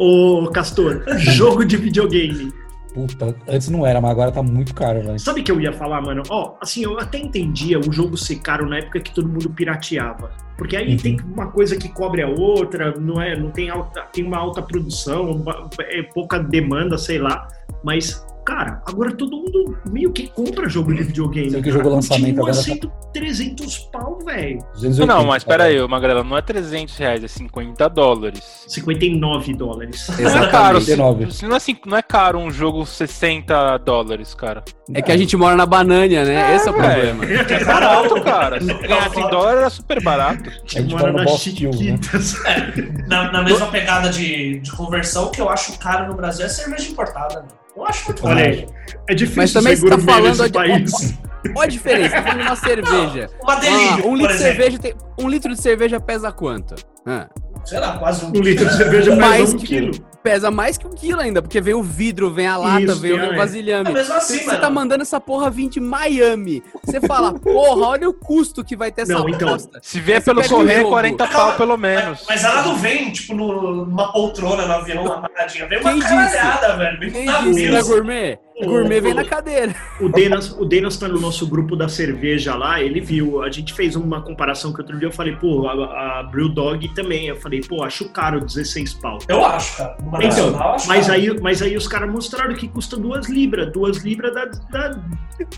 Ô, 0.02 0.48
Castor, 0.50 1.04
jogo 1.18 1.62
de 1.62 1.76
videogame. 1.76 2.50
Puta, 2.94 3.36
antes 3.46 3.68
não 3.68 3.86
era, 3.86 4.00
mas 4.00 4.10
agora 4.10 4.32
tá 4.32 4.42
muito 4.42 4.74
caro, 4.74 5.02
velho. 5.02 5.18
Sabe 5.18 5.42
o 5.42 5.44
que 5.44 5.52
eu 5.52 5.60
ia 5.60 5.74
falar, 5.74 6.00
mano? 6.00 6.22
Ó, 6.30 6.54
assim, 6.58 6.82
eu 6.82 6.98
até 6.98 7.18
entendia 7.18 7.78
o 7.78 7.92
jogo 7.92 8.16
ser 8.16 8.36
caro 8.36 8.66
na 8.66 8.78
época 8.78 8.98
que 8.98 9.14
todo 9.14 9.28
mundo 9.28 9.50
pirateava. 9.50 10.30
Porque 10.56 10.74
aí 10.74 10.92
Uhum. 10.92 10.96
tem 10.96 11.20
uma 11.20 11.48
coisa 11.48 11.76
que 11.76 11.88
cobre 11.90 12.22
a 12.22 12.28
outra, 12.28 12.94
não 12.98 13.20
é, 13.20 13.38
não 13.38 13.50
tem 13.50 13.68
alta, 13.68 14.00
tem 14.12 14.24
uma 14.24 14.38
alta 14.38 14.62
produção, 14.62 15.44
é 15.80 16.02
pouca 16.02 16.38
demanda, 16.38 16.96
sei 16.96 17.18
lá. 17.18 17.46
Mas 17.84 18.26
Cara, 18.44 18.82
agora 18.86 19.12
todo 19.14 19.36
mundo 19.36 19.78
meio 19.90 20.12
que 20.12 20.28
compra 20.28 20.68
jogo 20.68 20.94
de 20.94 21.02
videogame. 21.02 21.50
Sei 21.50 21.62
que 21.62 21.70
jogo 21.70 21.88
lançamento 21.88 22.38
agora 22.38 22.54
tá- 22.54 22.62
sendo 22.62 22.90
300 23.12 23.78
pau, 23.92 24.18
velho. 24.24 24.58
280, 24.74 25.06
Não, 25.06 25.26
mas 25.26 25.44
tá 25.44 25.50
pera 25.50 25.64
aí, 25.64 25.88
Magrela, 25.88 26.24
não 26.24 26.36
é 26.36 26.42
300 26.42 26.96
reais, 26.96 27.22
é 27.22 27.28
50 27.28 27.88
dólares. 27.88 28.64
59 28.68 29.54
dólares. 29.54 30.08
Não 30.20 30.44
é 30.44 30.50
caro, 30.50 30.78
Exatamente. 30.78 30.84
se, 30.84 30.90
19. 30.90 31.32
se 31.32 31.46
não, 31.46 31.56
é, 31.56 31.60
não 31.86 31.96
é 31.96 32.02
caro 32.02 32.38
um 32.38 32.50
jogo 32.50 32.84
60 32.86 33.78
dólares, 33.78 34.34
cara. 34.34 34.62
É 34.92 35.02
que 35.02 35.12
a 35.12 35.16
gente 35.16 35.36
mora 35.36 35.56
na 35.56 35.66
banânia, 35.66 36.24
né? 36.24 36.54
Esse 36.54 36.68
é 36.68 36.70
o 36.70 36.74
problema. 36.74 37.24
É 37.50 37.64
barato, 37.64 38.20
cara. 38.22 38.60
Se 38.60 38.72
ganhasse 38.72 39.18
em 39.20 39.28
dólar 39.28 39.56
era 39.56 39.70
super 39.70 40.02
barato. 40.02 40.50
A 40.50 40.80
gente 40.80 40.94
mora 40.94 41.12
no 41.12 41.24
Boss 41.24 41.46
Hill, 41.46 41.70
né? 41.70 41.76
Chiquitas. 41.76 42.34
Na, 43.08 43.32
na 43.32 43.42
mesma 43.42 43.66
pegada 43.66 44.08
de, 44.08 44.60
de 44.60 44.70
conversão, 44.72 45.26
o 45.26 45.30
que 45.30 45.40
eu 45.40 45.48
acho 45.48 45.78
caro 45.78 46.06
no 46.08 46.14
Brasil 46.14 46.46
é 46.46 46.48
cerveja 46.48 46.90
importada, 46.90 47.36
mano. 47.36 47.48
Eu 47.80 47.86
acho 47.86 48.06
muito 48.06 48.26
Olha 48.26 48.44
aí. 48.44 48.66
É 49.08 49.14
difícil 49.14 49.42
Mas 49.42 49.52
também 49.52 49.74
você 49.76 49.88
tá 49.88 49.98
falando 49.98 50.26
nesse 50.28 50.42
de- 50.44 50.52
país. 50.52 50.92
Olha 51.56 51.64
a 51.64 51.66
diferença, 51.66 52.16
tá 52.16 52.22
falando 52.22 52.40
de 52.42 52.46
uma 52.48 52.56
cerveja. 52.56 53.30
Uma 53.42 53.54
delícia, 53.56 53.94
Ah, 54.04 54.06
um, 54.06 54.14
litro 54.16 54.32
de 54.34 54.38
cerveja 54.38 54.78
tem, 54.78 54.94
um 55.18 55.28
litro 55.28 55.54
de 55.54 55.60
cerveja 55.62 55.98
pesa 55.98 56.30
quanto? 56.30 56.74
Ah, 57.06 57.28
Sei 57.64 57.78
lá, 57.80 57.98
quase 57.98 58.24
um, 58.26 58.28
Um 58.28 58.40
litro 58.42 58.66
de 58.68 58.76
cerveja 58.76 59.16
mais 59.16 59.54
um 59.54 59.56
que- 59.58 59.66
quilo. 59.66 59.90
Pesa 60.22 60.50
mais 60.50 60.76
que 60.78 60.86
um 60.86 60.90
quilo 60.90 61.20
ainda, 61.20 61.40
porque 61.42 61.60
vem 61.60 61.74
o 61.74 61.82
vidro, 61.82 62.30
vem 62.30 62.46
a 62.46 62.56
lata, 62.56 62.80
Isso, 62.82 63.00
vem 63.00 63.12
o 63.12 63.36
vasilhame. 63.36 63.90
É 63.90 63.92
mesmo 63.92 64.14
assim, 64.14 64.38
Você 64.38 64.46
mano. 64.46 64.60
tá 64.60 64.70
mandando 64.70 65.02
essa 65.02 65.20
porra 65.20 65.50
vir 65.50 65.68
de 65.68 65.80
Miami. 65.80 66.62
Você 66.84 67.00
fala, 67.00 67.32
porra, 67.38 67.86
olha 67.88 68.08
o 68.08 68.12
custo 68.14 68.64
que 68.64 68.76
vai 68.76 68.90
ter 68.92 69.02
essa 69.02 69.14
Não, 69.14 69.28
então, 69.28 69.48
bosta. 69.50 69.78
Se 69.82 70.00
vier 70.00 70.22
pelo 70.22 70.42
correio, 70.48 70.78
jogo. 70.80 70.90
40 70.90 71.26
pau 71.26 71.52
pelo 71.56 71.76
menos. 71.76 72.24
Mas 72.28 72.44
ela 72.44 72.62
não 72.62 72.76
vem, 72.76 73.10
tipo, 73.12 73.34
no- 73.34 73.84
numa 73.86 74.12
poltrona 74.12 74.66
no 74.66 74.72
avião, 74.72 75.10
amarradinha. 75.12 75.66
Vem 75.68 75.80
uma 75.80 75.90
Quem 75.90 75.98
disse? 76.00 76.10
caralhada, 76.14 76.76
velho. 76.76 77.00
Vem 77.00 77.10
Quem 77.12 77.24
na 77.26 77.38
disse 77.40 77.70
mesa. 77.70 77.88
gourmet? 77.88 78.38
Gourmet 78.62 79.00
vem 79.00 79.14
na 79.14 79.24
cadeira. 79.24 79.74
O 79.98 80.08
Denas, 80.10 80.50
o 80.52 80.66
Denas 80.66 80.94
tá 80.98 81.08
no 81.08 81.18
nosso 81.18 81.46
grupo 81.46 81.74
da 81.74 81.88
cerveja 81.88 82.54
lá, 82.54 82.78
ele 82.78 83.00
viu. 83.00 83.42
A 83.42 83.50
gente 83.50 83.72
fez 83.72 83.96
uma 83.96 84.20
comparação 84.20 84.70
que 84.70 84.82
outro 84.82 84.98
dia 84.98 85.08
eu 85.08 85.12
falei, 85.12 85.34
pô, 85.36 85.66
a, 85.66 86.20
a 86.20 86.22
Brewdog 86.24 86.86
também. 86.94 87.26
Eu 87.28 87.36
falei, 87.36 87.62
pô, 87.62 87.82
acho 87.82 88.10
caro 88.10 88.38
16 88.44 88.92
pau. 88.94 89.18
Eu 89.26 89.42
acho, 89.46 89.78
cara. 89.78 89.96
Então, 90.22 90.58
acho 90.74 90.88
mas 90.88 91.06
caro. 91.06 91.18
aí, 91.18 91.40
mas 91.40 91.62
aí 91.62 91.76
os 91.76 91.86
caras 91.86 92.10
mostraram 92.10 92.54
que 92.54 92.66
custa 92.68 92.96
2 92.96 93.28
libras. 93.28 93.72
2 93.72 93.98
libras 93.98 94.34
dá, 94.34 94.44
dá 94.70 94.98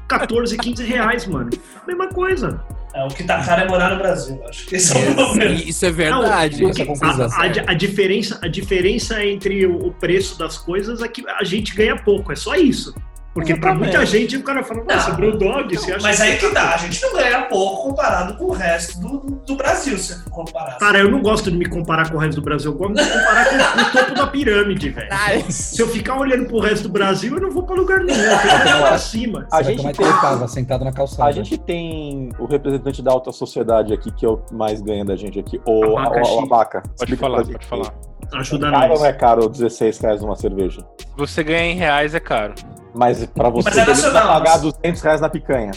14, 0.08 0.56
15 0.58 0.84
reais, 0.84 1.26
mano. 1.26 1.50
Mesma 1.86 2.08
coisa. 2.08 2.62
É, 2.94 3.02
o 3.04 3.08
que 3.08 3.24
tá 3.24 3.42
caro 3.42 3.62
é 3.62 3.68
morar 3.68 3.90
no 3.90 3.96
Brasil, 3.96 4.38
acho. 4.48 4.66
que 4.66 4.76
Esse 4.76 4.96
é 4.96 5.10
o 5.10 5.14
problema. 5.14 5.54
Isso 5.54 5.86
é 5.86 5.90
verdade. 5.90 6.62
Não, 6.62 6.70
o 6.70 7.04
a, 7.04 7.42
a- 7.46 7.70
a 7.70 7.74
diferença, 7.74 8.38
a 8.42 8.48
diferença 8.48 9.24
entre 9.24 9.64
o, 9.66 9.86
o 9.86 9.92
preço 9.92 10.38
das 10.38 10.58
coisas 10.58 11.00
é 11.02 11.08
que 11.08 11.24
a 11.28 11.42
gente 11.44 11.74
ganha 11.74 11.96
pouco, 11.96 12.30
é 12.32 12.36
só 12.36 12.54
isso. 12.54 12.94
Porque 13.34 13.54
pra 13.56 13.70
Exatamente. 13.70 13.96
muita 13.96 14.06
gente 14.06 14.36
o 14.36 14.42
cara 14.42 14.62
fala, 14.62 14.84
nossa, 14.84 15.08
Não, 15.10 15.16
Brewdog, 15.16 15.74
você 15.76 15.92
acha 15.92 16.02
Mas 16.02 16.20
aí 16.20 16.36
que 16.36 16.48
tá 16.48 16.52
tá, 16.68 16.74
a 16.74 16.76
gente 16.76 17.00
não 17.02 17.12
ganha 17.14 17.42
pouco 17.42 17.88
comparado 17.88 18.36
com 18.36 18.44
o 18.44 18.52
resto 18.52 19.00
do, 19.00 19.18
do 19.46 19.56
Brasil, 19.56 19.96
se 19.96 20.14
for 20.22 20.30
comparar. 20.30 20.76
Cara, 20.78 20.98
eu 20.98 21.10
não 21.10 21.22
gosto 21.22 21.50
de 21.50 21.56
me 21.56 21.64
comparar 21.66 22.10
com 22.10 22.16
o 22.18 22.20
resto 22.20 22.40
do 22.40 22.44
Brasil, 22.44 22.70
eu 22.72 22.76
gosto 22.76 22.94
de 22.94 23.02
me 23.02 23.08
comparar 23.10 23.44
com 23.48 23.80
o 23.80 23.92
topo 23.92 24.14
da 24.14 24.26
pirâmide, 24.26 24.90
velho. 24.90 25.08
Se 25.50 25.80
eu 25.80 25.88
ficar 25.88 26.18
olhando 26.18 26.44
pro 26.46 26.60
resto 26.60 26.82
do 26.84 26.88
Brasil, 26.90 27.34
eu 27.36 27.40
não 27.40 27.50
vou 27.50 27.62
pra 27.62 27.74
lugar 27.74 28.00
nenhum, 28.00 28.20
eu 28.20 28.30
olhar 28.32 28.78
pra 28.88 28.98
cima. 28.98 29.46
A 29.50 29.62
gente 29.62 29.82
tem- 29.82 30.12
casa, 30.20 30.46
sentado 30.46 30.84
na 30.84 30.92
calçada. 30.92 31.30
A 31.30 31.32
gente 31.32 31.56
tem 31.56 32.28
o 32.38 32.44
representante 32.44 33.02
da 33.02 33.10
alta 33.12 33.32
sociedade 33.32 33.94
aqui, 33.94 34.12
que 34.12 34.26
é 34.26 34.28
o 34.28 34.42
mais 34.52 34.82
ganha 34.82 35.04
da 35.04 35.16
gente 35.16 35.38
aqui, 35.40 35.58
o 35.66 35.96
Abaca. 35.98 36.82
Pode 36.98 37.16
falar, 37.16 37.44
pode 37.44 37.66
falar. 37.66 37.94
Ajuda 38.34 38.68
É 38.68 38.70
caro 38.70 38.82
ou 38.84 38.88
nós. 38.90 39.00
não 39.00 39.06
é 39.06 39.12
caro 39.12 39.48
16 39.48 39.98
reais 39.98 40.22
numa 40.22 40.36
cerveja? 40.36 40.86
Você 41.16 41.42
ganha 41.42 41.72
em 41.72 41.76
reais 41.76 42.14
é 42.14 42.20
caro. 42.20 42.54
Mas 42.94 43.24
pra 43.26 43.48
você 43.48 43.68
Mas 43.70 43.78
é 43.78 43.84
nacional, 43.86 44.28
pagar 44.40 44.50
mas- 44.52 44.62
200 44.62 45.02
reais 45.02 45.20
na 45.20 45.28
picanha. 45.28 45.70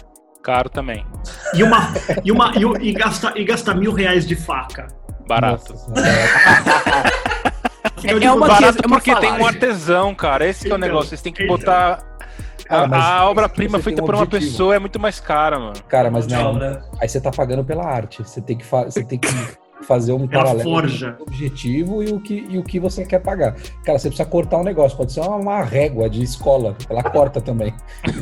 Caro 0.44 0.70
também. 0.70 1.06
E, 1.54 1.64
uma, 1.64 1.92
e, 2.24 2.32
uma, 2.32 2.52
e, 2.56 2.90
e, 2.90 2.94
gastar, 2.94 3.36
e 3.36 3.44
gastar 3.44 3.74
mil 3.74 3.92
reais 3.94 4.28
de 4.28 4.36
faca. 4.36 4.88
Barato. 5.28 5.74
É 8.04 8.14
digo, 8.20 8.36
uma 8.36 8.48
Barato 8.48 8.78
é 8.84 8.88
uma 8.88 8.98
porque 8.98 9.16
tem 9.16 9.32
um 9.32 9.46
artesão, 9.48 10.14
cara. 10.14 10.46
Esse 10.46 10.66
que 10.66 10.68
é 10.68 10.74
o 10.74 10.78
Então, 10.78 10.88
negócio. 10.88 11.10
Vocês 11.10 11.22
têm 11.22 11.34
que 11.34 11.44
então. 11.44 11.58
botar. 11.58 12.04
A, 12.66 12.68
Cara, 12.68 12.88
mas 12.88 13.04
a 13.06 13.30
obra-prima 13.30 13.80
feita 13.80 14.02
um 14.04 14.06
por 14.06 14.14
uma 14.16 14.26
pessoa 14.28 14.76
é 14.76 14.80
muito 14.80 15.00
mais 15.00 15.20
cara, 15.20 15.58
mano. 15.60 15.74
Cara, 15.88 16.12
mas 16.12 16.28
não. 16.28 16.54
né? 16.54 16.82
Aí 17.02 17.08
você 17.10 17.20
tá 17.22 17.32
pagando 17.32 17.64
pela 17.64 17.84
arte. 17.86 18.22
Você 18.24 18.42
tem 18.42 18.58
que, 18.58 18.66
você 18.66 19.04
tem 19.04 19.18
que 19.18 19.28
fazer 19.84 20.14
um 20.14 20.28
paralelo 20.28 20.64
forja. 20.64 21.08
entre 21.08 21.22
o 21.22 21.24
objetivo 21.24 22.04
e 22.04 22.08
o, 22.12 22.20
que, 22.20 22.46
e 22.50 22.58
o 22.58 22.64
que 22.64 22.80
você 22.80 23.06
quer 23.06 23.20
pagar. 23.20 23.56
Cara, 23.84 24.00
você 24.00 24.10
precisa 24.10 24.28
cortar 24.28 24.58
um 24.58 24.64
negócio. 24.64 24.98
Pode 24.98 25.14
ser 25.14 25.22
uma, 25.22 25.36
uma 25.36 25.64
régua 25.64 26.10
de 26.10 26.24
escola. 26.24 26.76
Ela 26.90 27.04
corta 27.04 27.42
também. 27.42 27.74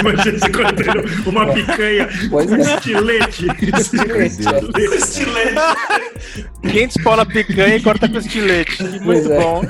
Imagina 0.00 0.38
você 0.38 0.50
cortando 0.50 1.28
uma 1.28 1.52
picanha 1.52 2.08
Pois 2.30 2.46
com 2.46 2.56
é. 2.56 2.60
estilete. 2.60 3.46
Estilete. 3.82 4.42
Estilete. 4.96 6.50
500 6.62 7.02
pau 7.02 7.16
na 7.16 7.26
picanha 7.26 7.76
e 7.76 7.82
corta 7.82 8.08
com 8.08 8.18
estilete. 8.18 8.76
Pois 9.04 9.26
Muito 9.26 9.32
é. 9.32 9.40
bom. 9.40 9.62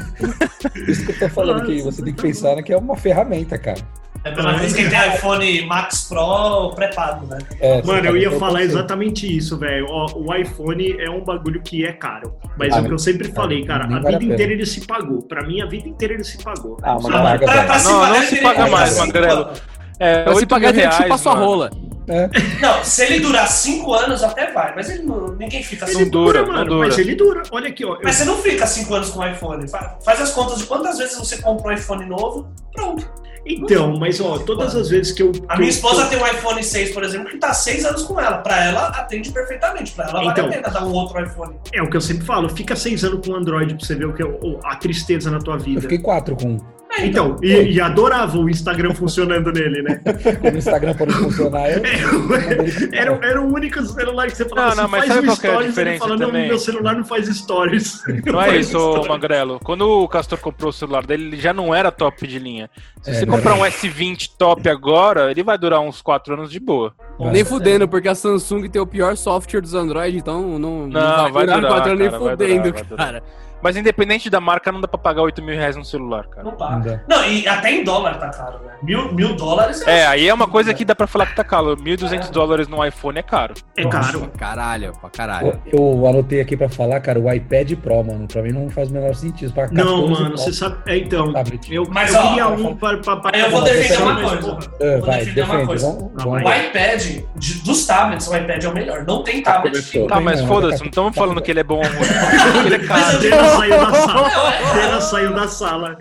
Isso 0.88 1.04
que 1.06 1.12
eu 1.12 1.18
tô 1.18 1.28
falando, 1.28 1.64
que 1.64 1.82
você 1.82 2.02
tem 2.02 2.12
que 2.12 2.22
pensar 2.22 2.56
né, 2.56 2.62
que 2.62 2.72
é 2.72 2.76
uma 2.76 2.96
ferramenta, 2.96 3.58
cara. 3.58 3.80
É 4.24 4.28
a 4.30 4.34
mesma 4.36 4.58
coisa 4.58 4.76
que 4.76 4.88
tem 4.88 5.14
iPhone 5.14 5.66
Max 5.66 6.02
Pro 6.08 6.70
pré-pago, 6.76 7.26
né? 7.26 7.38
É, 7.60 7.82
Mano, 7.82 8.06
eu 8.06 8.16
ia 8.16 8.30
falar 8.38 8.62
exatamente 8.62 9.26
isso, 9.36 9.58
velho. 9.58 9.86
O 9.88 10.32
iPhone 10.34 10.96
é 11.00 11.10
um 11.10 11.24
bagulho 11.24 11.60
que 11.60 11.84
é 11.84 11.92
caro. 11.92 12.36
Mas 12.56 12.72
Ah, 12.72 12.78
é 12.78 12.80
o 12.82 12.84
que 12.84 12.92
eu 12.92 12.98
sempre 12.98 13.32
falei, 13.32 13.64
cara. 13.64 13.84
A 13.84 13.98
vida 14.18 14.24
inteira 14.24 14.52
ele 14.52 14.64
se 14.66 14.86
pagou. 14.86 15.22
Pra 15.22 15.42
mim, 15.44 15.60
a 15.60 15.66
vida 15.66 15.88
inteira 15.88 16.14
ele 16.14 16.24
se 16.24 16.38
pagou. 16.38 16.76
Ah, 16.82 16.94
mas 16.94 17.04
Não, 17.04 17.10
paga, 17.10 17.24
paga, 17.24 17.52
pra, 17.52 17.64
pra 17.64 17.78
se 17.80 17.88
Não, 17.92 18.00
pagar, 18.00 18.14
não 18.14 18.22
se 18.22 18.36
paga 18.36 18.54
paga 18.60 18.70
mais, 18.70 18.90
cinco 18.90 19.06
Magrelo. 19.06 19.42
anos. 19.42 19.62
É, 19.98 20.22
Pra 20.22 20.32
se 20.32 20.38
8 20.38 20.48
pagar, 20.48 20.66
tem 20.72 20.74
que 20.74 20.80
reais, 20.86 20.96
chupar 20.96 21.18
sua 21.18 21.34
mano. 21.34 21.46
rola. 21.46 21.70
É. 22.08 22.28
Não, 22.60 22.82
se 22.84 23.04
ele 23.04 23.20
durar 23.20 23.46
5 23.46 23.94
anos, 23.94 24.22
até 24.24 24.50
vai. 24.52 24.74
Mas 24.74 24.90
ele 24.90 25.04
não- 25.04 25.28
ninguém 25.36 25.62
fica 25.62 25.86
Não 25.86 25.92
5 25.94 26.10
dura, 26.10 26.42
mano, 26.44 26.58
não 26.58 26.64
dura. 26.66 26.88
Mas 26.88 26.98
ele 26.98 27.14
dura. 27.14 27.42
Olha 27.52 27.68
aqui, 27.68 27.84
ó. 27.84 27.94
eu- 27.94 28.00
Mas 28.02 28.16
você 28.16 28.24
não 28.24 28.36
fica 28.38 28.66
5 28.66 28.92
anos 28.94 29.10
com 29.10 29.20
o 29.20 29.26
iPhone. 29.28 29.68
Fa- 29.68 29.98
Faz 30.04 30.20
as 30.20 30.32
contas 30.32 30.58
de 30.58 30.64
quantas 30.64 30.98
vezes 30.98 31.16
você 31.16 31.36
compra 31.40 31.68
um 31.72 31.72
iPhone 31.76 32.04
novo, 32.06 32.48
pronto. 32.72 33.08
Então, 33.44 33.96
mas 33.98 34.20
ó, 34.20 34.38
todas 34.38 34.74
as 34.76 34.88
vezes 34.88 35.12
que 35.12 35.22
eu. 35.22 35.32
A 35.48 35.56
minha 35.56 35.66
eu- 35.68 35.72
esposa 35.72 36.06
tem 36.06 36.18
um 36.18 36.26
iPhone 36.26 36.62
6, 36.62 36.92
por 36.92 37.02
exemplo, 37.02 37.28
que 37.30 37.38
tá 37.38 37.52
6 37.52 37.84
anos 37.84 38.02
com 38.04 38.20
ela. 38.20 38.38
Pra 38.38 38.64
ela, 38.64 38.86
atende 38.88 39.30
perfeitamente. 39.32 39.92
Pra 39.92 40.08
ela, 40.08 40.22
Então. 40.22 40.44
vale 40.44 40.54
a 40.56 40.62
pena 40.62 40.68
dar 40.70 40.84
um 40.86 40.92
outro 40.92 41.20
iPhone. 41.24 41.56
É 41.72 41.82
o 41.82 41.90
que 41.90 41.96
eu 41.96 42.00
sempre 42.00 42.24
falo, 42.24 42.48
fica 42.48 42.76
seis 42.76 43.02
anos 43.04 43.26
com 43.26 43.32
o 43.32 43.36
Android 43.36 43.74
pra 43.74 43.84
você 43.84 43.94
ver 43.94 44.06
o 44.06 44.12
que 44.14 44.22
é 44.22 44.26
a 44.64 44.76
tristeza 44.76 45.30
na 45.30 45.38
tua 45.38 45.54
Eu 45.54 45.60
vida. 45.60 45.80
fiquei 45.82 45.98
quatro 45.98 46.36
com, 46.36 46.58
É, 46.98 47.06
Então, 47.06 47.36
e, 47.42 47.72
e 47.72 47.80
adorava 47.80 48.38
o 48.38 48.48
Instagram 48.48 48.94
funcionando 48.94 49.52
nele, 49.52 49.82
né? 49.82 50.00
com 50.40 50.48
o 50.48 50.56
Instagram 50.56 50.94
para 50.94 51.12
funcionar. 51.12 51.70
Eu, 51.70 51.82
Era, 52.92 53.18
era 53.22 53.40
o 53.40 53.52
único 53.52 53.82
celular 53.82 54.26
que 54.28 54.36
você 54.36 54.48
falava 54.48 54.70
Não, 54.70 54.76
não, 54.76 54.84
assim, 54.84 54.90
mas 54.92 55.00
faz 55.00 55.14
sabe 55.14 55.26
um 55.26 55.30
é 55.30 55.32
a 55.32 55.36
stories, 55.36 55.58
ele 55.60 55.68
diferença 55.68 56.06
não, 56.06 56.18
também? 56.18 56.48
meu 56.48 56.58
celular 56.58 56.96
não 56.96 57.04
faz 57.04 57.26
stories. 57.28 58.02
Não 58.26 58.40
é 58.40 58.46
faz 58.46 58.66
isso, 58.68 58.78
stories. 58.78 59.08
Magrelo. 59.08 59.60
Quando 59.62 59.82
o 59.88 60.08
Castor 60.08 60.38
comprou 60.38 60.70
o 60.70 60.72
celular 60.72 61.04
dele, 61.04 61.24
ele 61.24 61.36
já 61.40 61.52
não 61.52 61.74
era 61.74 61.90
top 61.90 62.26
de 62.26 62.38
linha. 62.38 62.70
Se 63.02 63.10
É, 63.10 63.14
você 63.14 63.26
não 63.26 63.36
comprar 63.36 63.54
um 63.54 63.60
S20 63.64 64.30
top 64.38 64.68
agora, 64.68 65.30
ele 65.30 65.42
vai 65.42 65.58
durar 65.58 65.80
uns 65.80 66.00
4 66.02 66.34
anos 66.34 66.50
de 66.50 66.60
boa. 66.60 66.94
Nem 67.18 67.44
fudendo, 67.44 67.86
porque 67.88 68.08
a 68.08 68.14
Samsung 68.14 68.68
tem 68.68 68.80
o 68.82 68.86
pior 68.86 69.16
software 69.16 69.60
dos 69.60 69.74
Android, 69.74 70.16
então 70.16 70.58
não, 70.58 70.86
Não, 70.86 71.32
vai 71.32 71.46
durar, 71.46 71.60
quatro 71.66 71.90
anos 71.92 71.98
nem 72.00 72.10
cara, 72.10 72.18
vai 72.22 72.30
fudendo, 72.30 72.62
durar, 72.62 72.72
vai 72.72 72.82
durar. 72.84 73.06
cara. 73.06 73.22
Mas 73.62 73.76
independente 73.76 74.28
da 74.28 74.40
marca, 74.40 74.72
não 74.72 74.80
dá 74.80 74.88
pra 74.88 74.98
pagar 74.98 75.22
8 75.22 75.40
mil 75.40 75.54
reais 75.54 75.76
num 75.76 75.84
celular, 75.84 76.26
cara. 76.26 76.42
Não 76.42 76.50
Não 76.50 76.58
paga. 76.58 77.04
Não, 77.08 77.24
e 77.24 77.46
até 77.46 77.70
em 77.70 77.84
dólar 77.84 78.18
tá 78.18 78.28
caro, 78.28 78.58
né? 78.66 78.72
Mil, 78.82 79.12
mil 79.14 79.36
dólares 79.36 79.86
É, 79.86 80.04
aí 80.04 80.26
é 80.28 80.34
uma 80.34 80.48
coisa 80.48 80.74
que 80.74 80.84
dá 80.84 80.96
pra 80.96 81.06
falar 81.06 81.26
que 81.26 81.36
tá 81.36 81.44
caro. 81.44 81.76
1.200 81.76 82.28
dólares 82.32 82.66
no 82.66 82.84
iPhone 82.84 83.20
é 83.20 83.22
caro. 83.22 83.54
É 83.76 83.86
caro. 83.86 84.22
Pra 84.22 84.30
caralho, 84.48 84.92
pra 85.00 85.08
caralho. 85.10 85.60
Eu, 85.72 85.78
eu 85.96 86.06
anotei 86.08 86.40
aqui 86.40 86.56
pra 86.56 86.68
falar, 86.68 86.98
cara, 86.98 87.20
o 87.20 87.32
iPad 87.32 87.74
Pro, 87.76 88.02
mano. 88.02 88.26
Pra 88.26 88.42
mim 88.42 88.50
não 88.50 88.68
faz 88.68 88.90
o 88.90 88.94
menor 88.94 89.14
sentido. 89.14 89.52
Pra 89.52 89.68
Não, 89.70 90.08
14 90.08 90.10
mano, 90.24 90.36
você 90.38 90.52
sabe. 90.52 90.78
É, 90.86 90.96
então, 90.98 91.32
Tablet. 91.32 91.72
eu, 91.72 91.86
Mas, 91.88 92.12
eu 92.12 92.20
ó, 92.20 92.28
queria 92.30 92.48
um 92.48 92.74
para. 92.76 92.98
pra, 92.98 93.20
Aí 93.32 93.40
eu 93.42 93.50
vou 93.52 93.62
pra- 93.62 93.72
defender 93.72 94.02
uma 94.02 94.20
coisa. 94.28 94.58
É, 94.80 94.96
Vou 94.98 95.06
vai, 95.06 95.18
defender 95.20 95.42
uma 95.44 95.66
coisa. 95.66 95.86
Não, 96.18 96.30
vai. 96.32 96.42
O 96.44 96.66
iPad, 96.66 97.01
de- 97.36 97.54
dos 97.62 97.86
tablets, 97.86 98.26
o 98.28 98.36
iPad 98.36 98.64
é 98.64 98.68
o 98.68 98.74
melhor. 98.74 99.04
Não 99.06 99.22
tem 99.22 99.42
tablet. 99.42 99.72
começou. 99.74 100.06
Tá, 100.06 100.20
mas 100.20 100.40
não, 100.40 100.48
foda-se, 100.48 100.80
não 100.80 100.86
estamos 100.88 101.14
falando 101.16 101.40
que 101.42 101.50
ele 101.50 101.60
é 101.60 101.64
bom 101.64 101.76
ou 101.82 101.82
ruim. 101.82 102.66
ele 102.66 102.74
é 102.74 102.78
A 102.78 102.86
caro. 102.86 103.18
Dena 103.18 103.48
saiu 103.48 103.70
da 103.80 103.92
sala. 103.92 104.28
Não, 104.30 104.48
é- 104.48 104.64
A 104.64 104.72
Dena 104.74 105.00
saiu 105.00 105.34
da 105.34 105.48
sala. 105.48 105.98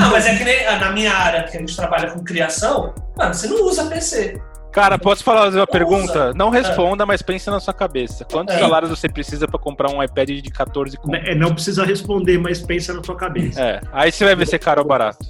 Ah, 0.00 0.08
mas 0.10 0.26
é 0.26 0.34
que 0.36 0.44
nem 0.44 0.66
ah, 0.66 0.78
na 0.78 0.90
minha 0.92 1.12
área, 1.12 1.42
que 1.44 1.56
a 1.56 1.60
gente 1.60 1.74
trabalha 1.76 2.10
com 2.10 2.22
criação, 2.24 2.94
mano, 3.16 3.34
você 3.34 3.46
não 3.48 3.64
usa 3.64 3.86
PC. 3.86 4.40
Cara, 4.70 4.98
posso 4.98 5.24
falar 5.24 5.48
uma 5.48 5.50
Não 5.50 5.66
pergunta? 5.66 6.12
usa. 6.26 6.32
Não 6.34 6.50
responda, 6.50 7.04
mas 7.06 7.22
pense 7.22 7.48
na 7.50 7.58
sua 7.58 7.72
cabeça. 7.74 8.24
Quantos 8.30 8.54
É. 8.54 8.58
salários 8.58 8.90
você 8.90 9.08
precisa 9.08 9.48
pra 9.48 9.58
comprar 9.58 9.90
um 9.90 10.02
iPad 10.02 10.28
de 10.28 10.50
14 10.50 10.96
conto? 10.98 11.14
É, 11.16 11.34
não 11.34 11.54
precisa 11.54 11.84
responder, 11.84 12.38
mas 12.38 12.60
pensa 12.60 12.92
na 12.92 13.00
tua 13.00 13.16
cabeça. 13.16 13.60
É, 13.60 13.80
aí 13.92 14.12
você 14.12 14.24
vai 14.24 14.36
ver 14.36 14.46
se 14.46 14.54
é 14.54 14.58
caro 14.58 14.82
ou 14.82 14.86
barato. 14.86 15.24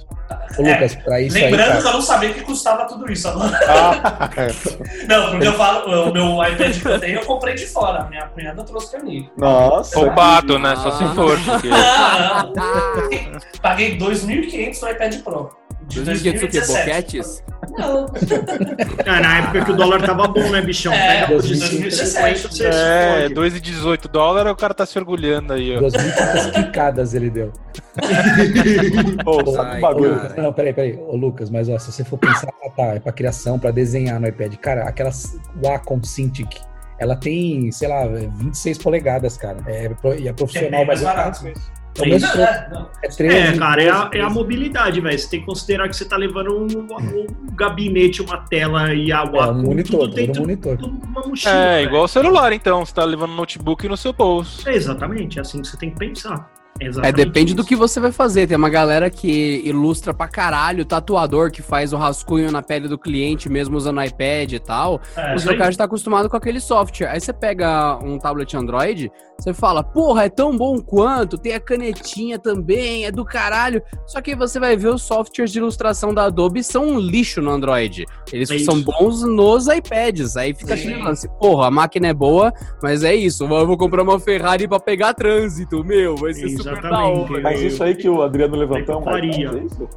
Ô, 0.57 0.61
Lucas, 0.61 0.95
pra 0.95 1.21
isso 1.21 1.37
aí, 1.37 1.43
Lembrando 1.43 1.67
que 1.67 1.77
cara. 1.77 1.89
eu 1.89 1.93
não 1.93 2.01
sabia 2.01 2.33
que 2.33 2.41
custava 2.41 2.85
tudo 2.85 3.11
isso 3.11 3.27
agora. 3.27 3.59
Ah, 3.67 4.29
Não, 5.07 5.31
porque 5.31 5.47
eu 5.47 5.53
falo, 5.53 6.09
o 6.09 6.13
meu 6.13 6.43
iPad 6.43 6.81
que 6.81 6.87
eu 6.87 6.99
tenho, 6.99 7.19
eu 7.19 7.25
comprei 7.25 7.55
de 7.55 7.65
fora. 7.65 8.03
Minha 8.05 8.27
cunhada 8.27 8.63
trouxe 8.63 8.91
pra 8.91 9.03
mim. 9.03 9.29
Nossa. 9.37 9.97
roubado, 9.97 10.59
né? 10.59 10.75
Só 10.75 10.91
se 10.91 11.05
for. 11.15 11.37
Porque... 11.43 11.69
Ah, 12.11 12.43
não. 12.55 13.39
Paguei 13.61 13.97
2.500 13.97 14.81
no 14.81 14.89
iPad 14.89 15.15
Pro. 15.21 15.49
De 15.89 16.01
2.500 16.01 16.19
o 16.19 16.21
quê? 16.23 16.31
2017. 16.39 17.17
Boquetes? 17.17 17.43
Não. 17.77 18.05
Ah, 19.05 19.19
na 19.21 19.37
época 19.39 19.65
que 19.65 19.71
o 19.71 19.75
dólar 19.75 20.01
tava 20.05 20.27
bom, 20.27 20.49
né, 20.51 20.61
bichão? 20.61 20.93
É, 20.93 21.21
Pega 21.21 21.27
por 21.27 21.41
de 21.41 21.57
2017. 21.57 22.39
150, 22.39 22.47
você 22.49 22.65
É, 22.67 23.27
se 23.27 23.33
2,18 23.33 24.07
dólares, 24.09 24.51
o 24.51 24.55
cara 24.55 24.73
tá 24.73 24.85
se 24.85 24.97
orgulhando 24.99 25.53
aí, 25.53 25.75
ó. 25.75 25.79
2.500 25.81 26.51
quicadas 26.53 27.13
ele 27.13 27.29
deu. 27.29 27.51
Ô, 29.25 29.51
sabe 29.51 29.69
Ai, 29.71 29.77
um 29.77 29.81
bagulho? 29.81 30.15
cara. 30.19 30.41
Não, 30.41 30.53
peraí, 30.53 30.73
peraí. 30.73 30.95
Ô, 30.99 31.15
Lucas, 31.15 31.49
mas 31.49 31.69
ó, 31.69 31.77
se 31.79 31.91
você 31.91 32.03
for 32.03 32.17
pensar, 32.17 32.49
ah, 32.63 32.69
tá, 32.69 32.83
é 32.95 32.99
pra 32.99 33.11
criação, 33.11 33.57
pra 33.57 33.71
desenhar 33.71 34.19
no 34.19 34.27
iPad. 34.27 34.53
Cara, 34.57 34.83
aquela 34.83 35.11
Wacom 35.63 36.03
Cintiq, 36.03 36.59
ela 36.99 37.15
tem, 37.15 37.71
sei 37.71 37.87
lá, 37.87 38.05
26 38.07 38.77
polegadas, 38.77 39.37
cara. 39.37 39.57
É, 39.67 39.89
e 40.19 40.27
é 40.27 40.29
É 40.29 40.33
profissional, 40.33 40.79
bem 40.79 40.87
mais 40.87 41.01
mas 41.01 41.15
barato. 41.15 41.43
É 42.03 42.19
Não, 42.19 42.43
é, 42.43 42.69
não. 42.71 42.89
É 43.03 43.07
13, 43.07 43.35
É, 43.35 43.57
cara, 43.57 43.83
é 43.83 43.89
a, 43.89 44.03
12, 44.05 44.17
é 44.17 44.21
a 44.21 44.29
mobilidade, 44.29 45.01
velho. 45.01 45.17
Você 45.19 45.29
tem 45.29 45.39
que 45.39 45.45
considerar 45.45 45.87
que 45.89 45.95
você 45.95 46.05
tá 46.05 46.17
levando 46.17 46.55
um, 46.57 46.65
um 46.65 47.55
gabinete, 47.55 48.21
uma 48.21 48.37
tela 48.37 48.93
e 48.93 49.11
a 49.11 49.19
É, 49.19 49.41
um 49.51 49.61
monitor, 49.61 50.01
tudo 50.01 50.13
dentro 50.15 50.41
monitor. 50.41 50.77
de 50.77 50.85
uma 50.85 51.21
mochila. 51.21 51.53
É, 51.53 51.75
velho. 51.77 51.87
igual 51.87 52.03
o 52.03 52.07
celular, 52.07 52.53
então. 52.53 52.85
Você 52.85 52.93
tá 52.93 53.03
levando 53.03 53.31
notebook 53.33 53.87
no 53.87 53.97
seu 53.97 54.13
bolso. 54.13 54.67
É, 54.67 54.75
exatamente, 54.75 55.37
é 55.37 55.41
assim 55.41 55.61
que 55.61 55.67
você 55.67 55.77
tem 55.77 55.91
que 55.91 55.97
pensar. 55.97 56.49
É, 56.79 56.85
É, 56.85 56.87
exatamente 56.87 57.15
depende 57.15 57.53
do 57.53 57.59
isso. 57.61 57.67
que 57.69 57.75
você 57.75 57.99
vai 57.99 58.11
fazer. 58.11 58.47
Tem 58.47 58.57
uma 58.57 58.69
galera 58.69 59.09
que 59.09 59.61
ilustra 59.65 60.13
pra 60.13 60.27
caralho, 60.27 60.85
tatuador 60.85 61.51
que 61.51 61.61
faz 61.61 61.93
o 61.93 61.97
rascunho 61.97 62.51
na 62.51 62.61
pele 62.61 62.87
do 62.87 62.97
cliente, 62.97 63.49
mesmo 63.49 63.77
usando 63.77 64.03
iPad 64.03 64.53
e 64.53 64.59
tal. 64.59 65.01
É, 65.15 65.35
o 65.35 65.39
seu 65.39 65.57
cara 65.57 65.71
já 65.71 65.77
tá 65.79 65.83
acostumado 65.85 66.29
com 66.29 66.37
aquele 66.37 66.59
software. 66.59 67.07
Aí 67.09 67.19
você 67.19 67.33
pega 67.33 67.97
um 68.03 68.17
tablet 68.17 68.55
Android, 68.55 69.11
você 69.39 69.53
fala, 69.53 69.83
porra, 69.83 70.25
é 70.25 70.29
tão 70.29 70.55
bom 70.57 70.79
quanto, 70.81 71.37
tem 71.37 71.53
a 71.53 71.59
canetinha 71.59 72.37
também, 72.39 73.05
é 73.05 73.11
do 73.11 73.23
caralho. 73.25 73.81
Só 74.05 74.21
que 74.21 74.31
aí 74.31 74.35
você 74.37 74.59
vai 74.59 74.75
ver 74.75 74.89
os 74.89 75.01
softwares 75.03 75.51
de 75.51 75.59
ilustração 75.59 76.13
da 76.13 76.25
Adobe 76.25 76.63
são 76.63 76.85
um 76.85 76.99
lixo 76.99 77.41
no 77.41 77.51
Android. 77.51 78.05
Eles 78.31 78.49
É 78.51 78.59
são 78.59 78.81
bons 78.81 79.23
nos 79.23 79.67
iPads. 79.67 80.35
Aí 80.37 80.53
fica 80.53 80.75
Sim. 80.75 80.89
aquele 80.89 81.03
lance, 81.03 81.29
porra, 81.39 81.67
a 81.67 81.71
máquina 81.71 82.07
é 82.07 82.13
boa, 82.13 82.53
mas 82.81 83.03
é 83.03 83.15
isso, 83.15 83.43
eu 83.45 83.67
vou 83.67 83.77
comprar 83.77 84.03
uma 84.03 84.19
Ferrari 84.19 84.67
pra 84.67 84.79
pegar 84.79 85.13
trânsito, 85.13 85.83
meu, 85.83 86.15
vai 86.15 86.33
ser 86.33 86.49
super 86.49 86.68
Exatamente. 86.71 87.41
Mas 87.41 87.61
isso 87.61 87.83
aí 87.83 87.95
que 87.95 88.09
o 88.09 88.21
Adriano 88.21 88.55
levantou 88.55 88.95
é 88.95 88.97
um 88.97 89.15
é 89.17 89.25
isso? 89.25 89.89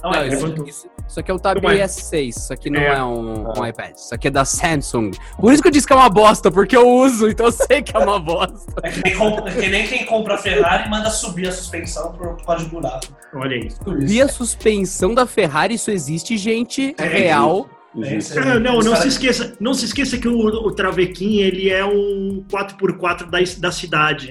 Não, 0.00 0.10
Não, 0.12 0.20
é, 0.20 0.28
isso, 0.28 0.36
levantou. 0.44 0.66
isso- 0.68 0.86
isso 1.08 1.18
aqui 1.20 1.30
é 1.30 1.34
o 1.34 1.38
Tab 1.40 1.60
Não 1.60 1.70
é. 1.70 1.78
S6, 1.82 2.28
isso 2.28 2.52
aqui 2.52 2.70
não 2.70 2.80
É. 2.80 2.86
é, 2.98 3.02
um, 3.02 3.48
um 3.58 3.66
iPad, 3.66 3.96
isso 3.96 4.14
aqui 4.14 4.28
é 4.28 4.30
da 4.30 4.44
Samsung. 4.44 5.10
Por 5.40 5.52
isso 5.52 5.60
que 5.60 5.66
eu 5.68 5.72
disse 5.72 5.86
que 5.88 5.92
é 5.92 5.96
uma 5.96 6.08
bosta, 6.08 6.50
porque 6.52 6.76
eu 6.76 6.86
uso, 6.88 7.28
então 7.28 7.46
eu 7.46 7.52
sei 7.52 7.82
que 7.82 7.96
é 7.96 7.98
uma 7.98 8.20
bosta. 8.20 8.72
é 8.84 8.90
que, 8.90 9.02
nem 9.02 9.14
é 9.14 9.50
que 9.50 9.68
nem 9.68 9.86
quem 9.88 10.06
compra 10.06 10.34
a 10.34 10.38
Ferrari 10.38 10.88
manda 10.88 11.10
subir 11.10 11.48
a 11.48 11.52
suspensão 11.52 12.12
por 12.12 12.28
por 12.36 12.46
causa 12.46 12.64
de 12.64 12.70
buraco. 12.70 13.06
Olha 13.34 13.56
isso. 13.56 13.80
E 14.06 14.22
a 14.22 14.28
suspensão 14.28 15.12
da 15.14 15.26
Ferrari, 15.26 15.74
isso 15.74 15.90
existe, 15.90 16.36
gente, 16.36 16.94
É, 16.96 17.04
real. 17.04 17.56
Existe. 17.62 17.77
Isso 17.94 18.38
aí. 18.38 18.48
Ah, 18.50 18.60
não, 18.60 18.80
não 18.80 18.96
se 18.96 19.08
esqueça, 19.08 19.54
não 19.58 19.74
se 19.74 19.86
esqueça 19.86 20.18
que 20.18 20.28
o, 20.28 20.38
o 20.38 20.70
Travequim, 20.72 21.38
ele 21.38 21.70
é 21.70 21.84
um 21.84 22.44
4x4 22.50 23.30
da, 23.30 23.38
da 23.58 23.72
cidade. 23.72 24.30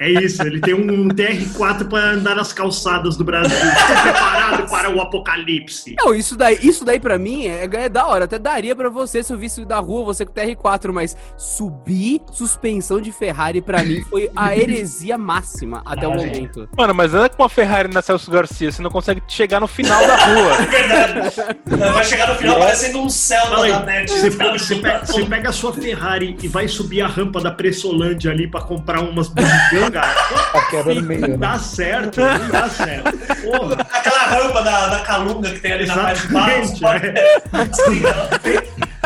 é 0.00 0.10
isso, 0.10 0.42
ele 0.42 0.60
tem 0.60 0.74
um 0.74 1.08
TR4 1.08 1.88
para 1.88 2.12
andar 2.12 2.34
nas 2.34 2.52
calçadas 2.52 3.16
do 3.16 3.24
Brasil. 3.24 3.56
Estou 3.56 3.96
preparado 4.02 4.70
para 4.70 4.90
o 4.90 5.00
apocalipse. 5.00 5.94
Não, 5.98 6.14
isso 6.14 6.36
daí, 6.36 6.58
isso 6.62 6.84
daí 6.84 6.98
pra 6.98 7.18
mim 7.18 7.46
é, 7.46 7.64
é 7.64 7.88
da 7.88 8.06
hora. 8.06 8.24
Até 8.24 8.38
daria 8.38 8.74
pra 8.74 8.88
você 8.88 9.22
se 9.22 9.32
eu 9.32 9.38
visse 9.38 9.64
da 9.64 9.78
rua, 9.78 10.04
você 10.04 10.24
com 10.24 10.32
TR4, 10.32 10.92
mas 10.92 11.16
subir 11.36 12.22
suspensão 12.32 13.00
de 13.00 13.12
Ferrari 13.12 13.60
pra 13.60 13.82
mim 13.82 14.02
foi 14.02 14.30
a 14.34 14.56
heresia 14.56 15.18
máxima 15.18 15.82
até 15.84 16.02
Não, 16.02 16.16
o 16.16 16.18
gente. 16.18 16.36
momento. 16.36 16.68
Mano, 16.76 16.94
mas 16.94 17.12
anda 17.14 17.28
com 17.28 17.42
uma 17.42 17.48
Ferrari 17.48 17.92
na 17.92 18.00
Celso 18.00 18.30
Garcia, 18.30 18.72
você 18.72 18.82
não 18.82 18.90
consegue 18.90 19.22
chegar 19.28 19.60
no 19.60 19.68
final 19.68 20.00
da 20.06 20.16
rua. 20.16 20.52
É 20.52 20.66
verdade. 20.66 21.81
Vai 21.92 22.04
chegar 22.04 22.28
no 22.28 22.34
final 22.36 22.58
parecendo 22.58 23.00
um 23.00 23.08
céu 23.08 23.46
Fala 23.46 23.64
aí, 23.66 23.72
da 23.72 23.80
net. 23.80 24.10
você, 24.10 24.30
pega, 24.30 24.58
você 24.58 24.74
pega- 24.76 25.04
você 25.06 25.24
pega 25.26 25.48
a 25.48 25.52
sua 25.52 25.72
Ferrari 25.72 26.36
e 26.42 26.48
vai 26.48 26.68
subir 26.68 27.02
a 27.02 27.06
rampa 27.06 27.40
da 27.40 27.50
Pressolândia 27.50 28.30
ali 28.30 28.46
para 28.48 28.60
comprar 28.60 29.00
umas 29.00 29.28
bugiganga, 29.28 30.00
Tá 30.00 30.66
quebrando 30.70 31.02
meio, 31.02 31.20
não 31.22 31.28
né? 31.28 31.36
dá 31.36 31.58
certo, 31.58 32.20
não 32.20 32.48
dá 32.48 32.68
certo. 32.68 33.12
Porra, 33.42 33.76
Aquela 33.90 34.22
rampa 34.24 34.62
da, 34.62 34.86
da 34.88 34.98
calunga 35.00 35.50
que 35.50 35.60
tem 35.60 35.72
ali 35.72 35.86
na 35.86 35.94
parte 35.96 36.26
de 36.26 36.32
baixo. 36.32 36.72
Exatamente, 36.72 37.20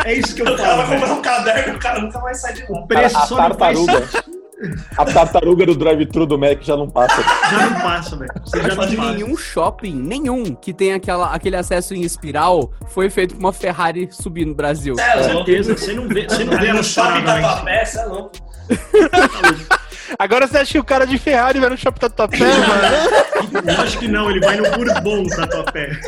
é 0.05 0.13
isso 0.13 0.35
que 0.35 0.41
eu 0.41 0.45
O 0.53 0.57
cara 0.57 0.69
falo. 0.69 0.87
vai 0.87 0.99
comprar 0.99 1.13
um 1.13 1.21
caderno, 1.21 1.75
o 1.75 1.79
cara 1.79 1.99
nunca 2.01 2.19
vai 2.19 2.35
sair 2.35 2.53
de 2.53 2.61
lá. 2.71 2.79
O 2.79 2.87
preço 2.87 3.17
a 3.17 3.21
só 3.21 3.35
não 3.49 3.55
faz 3.57 3.85
tartaruga. 3.85 4.09
A 4.97 5.05
tartaruga 5.05 5.65
do 5.65 5.75
drive-thru 5.75 6.25
do 6.25 6.37
Mac 6.37 6.61
já 6.61 6.75
não 6.75 6.89
passa. 6.89 7.21
Já 7.21 7.69
não 7.69 7.79
passa, 7.79 8.15
velho. 8.15 8.31
Você 8.43 8.61
já 8.61 8.67
não 8.69 8.75
passa. 8.75 8.95
Nenhum 9.13 9.37
shopping, 9.37 9.93
nenhum, 9.93 10.55
que 10.55 10.73
tem 10.73 10.93
aquela, 10.93 11.33
aquele 11.33 11.55
acesso 11.55 11.93
em 11.93 12.01
espiral 12.01 12.71
foi 12.87 13.09
feito 13.09 13.35
com 13.35 13.39
uma 13.39 13.53
Ferrari 13.53 14.09
subir 14.11 14.45
no 14.45 14.55
Brasil. 14.55 14.95
É, 14.99 15.11
Com 15.11 15.19
louco. 15.19 15.45
certeza, 15.45 15.77
você 15.77 15.93
não 15.93 16.07
vê, 16.07 16.27
você 16.27 16.43
não 16.43 16.57
vê 16.57 16.73
no 16.73 16.83
shopping 16.83 17.23
paradas 17.23 17.41
da 17.41 17.61
peça, 17.63 18.01
é 18.01 18.05
louco. 18.05 18.31
Agora 20.17 20.47
você 20.47 20.57
acha 20.57 20.71
que 20.71 20.79
o 20.79 20.83
cara 20.83 21.05
de 21.05 21.17
Ferrari 21.17 21.59
vai 21.59 21.69
no 21.69 21.77
shopping 21.77 21.99
Tatuapé, 21.99 22.39
mano? 22.39 23.27
cima. 23.47 23.77
Lógico 23.77 24.01
que 24.01 24.07
não, 24.07 24.29
ele 24.29 24.39
vai 24.39 24.57
no 24.57 24.71
Bourbon 24.71 25.27
Tatuapé. 25.27 25.91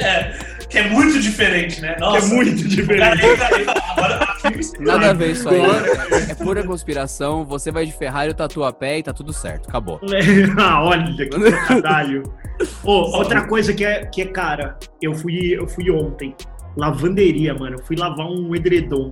É, 0.00 0.55
que 0.68 0.78
é 0.78 0.88
muito 0.88 1.18
diferente, 1.20 1.80
né? 1.80 1.94
Que 1.94 2.00
Nossa. 2.00 2.26
é 2.26 2.34
muito 2.34 2.60
O 2.60 2.62
cara 2.62 2.68
diferente. 2.68 3.26
entra, 3.26 3.60
entra, 3.60 3.82
agora 3.96 4.14
aqui, 4.24 4.80
Nada 4.80 5.10
a 5.10 5.12
ver 5.12 5.30
isso 5.32 5.48
aí. 5.48 5.60
É, 5.60 6.30
é 6.30 6.34
pura 6.34 6.62
conspiração. 6.64 7.44
Você 7.44 7.70
vai 7.70 7.86
de 7.86 7.92
Ferrari, 7.92 8.28
eu 8.30 8.34
tatuo 8.34 8.64
a 8.64 8.72
pé 8.72 8.98
e 8.98 9.02
tá 9.02 9.12
tudo 9.12 9.32
certo. 9.32 9.68
Acabou. 9.68 10.00
ah, 10.58 10.82
olha 10.84 11.04
que 11.14 11.26
trocadalho. 11.26 12.22
Ô, 12.84 12.92
outra 13.18 13.46
coisa 13.46 13.72
que 13.74 13.84
é, 13.84 14.06
que 14.06 14.22
é 14.22 14.26
cara, 14.26 14.76
eu 15.00 15.14
fui, 15.14 15.54
eu 15.58 15.66
fui 15.66 15.90
ontem. 15.90 16.34
Lavanderia, 16.76 17.54
mano. 17.54 17.76
Eu 17.76 17.84
fui 17.84 17.96
lavar 17.96 18.26
um 18.26 18.54
edredom. 18.54 19.10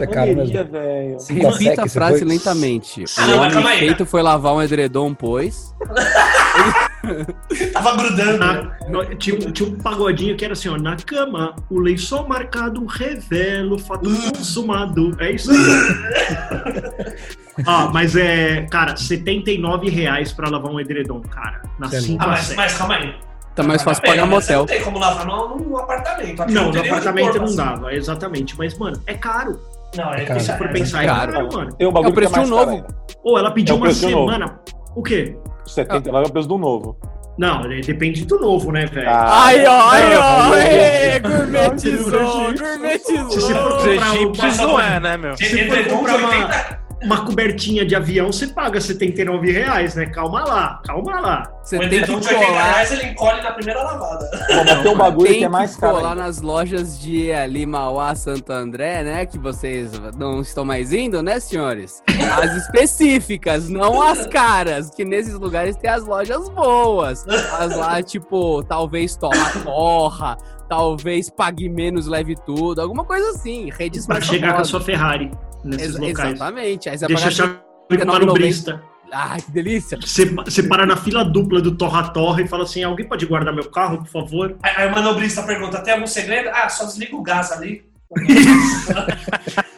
É 0.00 0.06
caro 0.06 0.34
mesmo. 0.34 0.52
Lavanderia, 0.52 0.64
velho. 0.64 1.16
Da 1.16 1.50
Repita 1.50 1.82
a 1.84 1.88
frase 1.88 2.18
foi- 2.18 2.28
lentamente. 2.28 3.04
Ah, 3.16 3.26
O 3.26 3.38
homem 3.60 3.78
feito 3.78 4.04
foi 4.04 4.20
lavar 4.20 4.52
um 4.54 4.60
edredom, 4.62 5.14
pois. 5.14 5.72
tava 7.72 7.96
grudando. 7.96 8.38
Na- 8.38 8.76
no- 8.88 9.04
tinha, 9.16 9.36
um- 9.36 9.52
tinha 9.52 9.68
um 9.68 9.76
pagodinho 9.76 10.36
que 10.36 10.44
era 10.44 10.52
assim, 10.54 10.68
ó. 10.68 10.76
Na 10.76 10.96
cama, 10.96 11.54
o 11.70 11.78
lençol 11.78 12.26
marcado 12.26 12.84
revela 12.86 13.74
o 13.74 13.78
fato 13.78 14.08
consumado. 14.36 15.14
É 15.20 15.32
isso 15.32 15.50
aí. 15.50 15.58
ah, 17.66 17.90
mas 17.92 18.16
é, 18.16 18.62
cara, 18.70 18.96
79 18.96 19.88
reais 19.90 20.32
pra 20.32 20.48
lavar 20.48 20.72
um 20.72 20.80
edredom, 20.80 21.20
cara. 21.20 21.62
Na 21.78 21.86
é 21.88 22.00
5 22.00 22.22
Ah, 22.22 22.26
a 22.26 22.28
mas, 22.30 22.40
7. 22.44 22.56
mas 22.56 22.74
calma 22.78 22.94
aí. 22.96 23.14
Tá 23.54 23.62
mais 23.62 23.82
fácil 23.82 24.02
Pega, 24.02 24.14
pagar 24.16 24.26
motel. 24.26 24.58
Não 24.60 24.66
tem 24.66 24.82
como 24.82 24.98
lavar 24.98 25.26
no, 25.26 25.56
no 25.58 25.78
apartamento. 25.78 26.42
Aqui 26.42 26.52
Não, 26.52 26.72
no 26.72 26.80
apartamento 26.80 27.36
não 27.36 27.44
assim. 27.44 27.56
dava, 27.56 27.94
exatamente. 27.94 28.56
Mas, 28.58 28.76
mano, 28.76 29.00
é 29.06 29.14
caro. 29.14 29.60
Não, 29.96 30.12
é, 30.12 30.24
Cara, 30.24 30.40
Se 30.40 30.50
é, 30.50 30.58
for 30.58 30.66
é, 30.66 30.72
pensar, 30.72 31.04
é 31.04 31.06
caro. 31.06 31.32
caro, 31.32 31.48
mano. 31.52 31.72
Tem 31.74 31.86
um 31.86 31.90
É 31.90 31.92
bagulho 31.92 32.10
o 32.10 32.14
preço 32.14 32.34
é 32.34 32.40
um 32.40 32.42
caro 32.42 32.48
novo. 32.56 32.70
ainda. 32.72 32.86
Ou 33.22 33.38
ela 33.38 33.50
pediu 33.52 33.74
É 33.74 33.78
uma 33.78 33.84
preço 33.86 34.10
novo. 34.10 34.32
semana. 34.32 34.58
O 34.96 35.02
quê? 35.04 35.36
79 35.66 36.26
é 36.26 36.28
o 36.28 36.32
preço 36.32 36.48
do 36.48 36.58
novo. 36.58 36.96
Não, 37.36 37.68
depende 37.68 38.24
do 38.24 38.38
novo, 38.38 38.70
né, 38.70 38.86
velho? 38.86 39.08
Ah, 39.08 39.44
Ai, 39.46 39.66
ó, 39.66 39.80
ai, 39.90 40.16
ó, 40.16 41.28
gourmetizou, 41.28 42.10
não, 42.12 42.56
Se 42.56 42.56
você 42.56 42.62
gourmetizou. 42.62 43.54
for 43.62 43.76
Os 43.76 43.84
comprar, 43.84 44.14
egípcios 44.16 44.58
uma, 44.60 44.66
não 44.68 44.80
é, 44.80 45.00
né, 45.00 45.16
meu? 45.16 45.36
se 45.36 45.44
for 45.48 45.58
Edredom 45.58 45.82
de 45.82 45.88
comprar 46.12 46.16
uma, 46.16 46.28
80 46.28 46.83
uma 47.04 47.24
cobertinha 47.24 47.84
de 47.84 47.94
avião, 47.94 48.32
você 48.32 48.46
paga 48.46 48.80
79 48.80 49.50
reais, 49.52 49.94
né? 49.94 50.06
Calma 50.06 50.44
lá, 50.44 50.80
calma 50.84 51.20
lá. 51.20 51.52
Você 51.62 51.78
tem 51.78 51.88
que 51.88 51.94
edredom 51.96 52.20
de 52.20 52.28
80 52.28 52.46
colar. 52.46 52.62
reais 52.72 52.92
ele 52.92 53.04
encolhe 53.06 53.42
na 53.42 53.52
primeira 53.52 53.82
lavada. 53.82 54.30
Mas 54.48 54.82
tem 54.82 54.92
um 54.92 54.96
bagulho 54.96 55.28
Tem 55.28 55.38
que 55.38 55.44
é 55.44 55.48
mais 55.48 55.76
caro. 55.76 55.94
colar 55.96 56.10
ainda. 56.10 56.22
nas 56.24 56.40
lojas 56.40 56.98
de 57.00 57.32
ali, 57.32 57.66
Mauá, 57.66 58.14
Santo 58.14 58.50
André, 58.52 59.02
né? 59.02 59.26
Que 59.26 59.38
vocês 59.38 59.92
não 60.16 60.40
estão 60.40 60.64
mais 60.64 60.92
indo, 60.92 61.22
né, 61.22 61.38
senhores? 61.40 62.02
As 62.42 62.56
específicas, 62.64 63.68
não 63.68 64.02
as 64.02 64.26
caras. 64.26 64.90
Que 64.90 65.04
nesses 65.04 65.34
lugares 65.34 65.76
tem 65.76 65.90
as 65.90 66.04
lojas 66.04 66.48
boas. 66.48 67.26
As 67.28 67.76
lá, 67.76 68.02
tipo, 68.02 68.62
talvez 68.64 69.16
torra 69.16 69.50
torra, 69.62 70.36
talvez 70.68 71.30
pague 71.30 71.68
menos, 71.68 72.06
leve 72.06 72.34
tudo. 72.34 72.80
Alguma 72.80 73.04
coisa 73.04 73.30
assim. 73.30 73.70
Redes 73.70 74.06
Pra 74.06 74.14
mais 74.16 74.26
chegar 74.26 74.54
com 74.54 74.62
a 74.62 74.64
sua 74.64 74.80
Ferrari 74.80 75.30
nesses 75.64 75.94
Ex- 75.96 75.98
locais. 75.98 76.34
Exatamente. 76.34 76.88
Aí 76.88 76.98
você 76.98 77.06
Deixa 77.06 77.28
a 77.28 77.30
chave 77.30 77.52
com 77.88 77.94
o 77.94 77.98
39,90. 77.98 78.06
manobrista. 78.06 78.82
Ai, 79.12 79.40
que 79.40 79.50
delícia. 79.52 79.98
Você, 80.00 80.24
você 80.26 80.62
para 80.64 80.84
na 80.84 80.96
fila 80.96 81.24
dupla 81.24 81.60
do 81.60 81.76
Torra 81.76 82.08
Torra 82.08 82.42
e 82.42 82.48
fala 82.48 82.64
assim: 82.64 82.82
alguém 82.82 83.06
pode 83.06 83.24
guardar 83.26 83.54
meu 83.54 83.70
carro, 83.70 83.98
por 83.98 84.08
favor? 84.08 84.56
Aí, 84.62 84.72
aí 84.76 84.88
o 84.88 84.92
manobrista 84.92 85.42
pergunta: 85.44 85.78
tem 85.80 85.94
algum 85.94 86.06
segredo? 86.06 86.48
Ah, 86.52 86.68
só 86.68 86.84
desliga 86.84 87.14
o 87.16 87.22
gás 87.22 87.52
ali. 87.52 87.84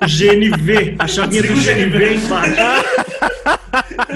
GNV, 0.07 0.97
a 0.99 1.07
chavinha 1.07 1.43
do 1.43 1.49
GNV 1.55 2.15
embaixo. 2.17 2.55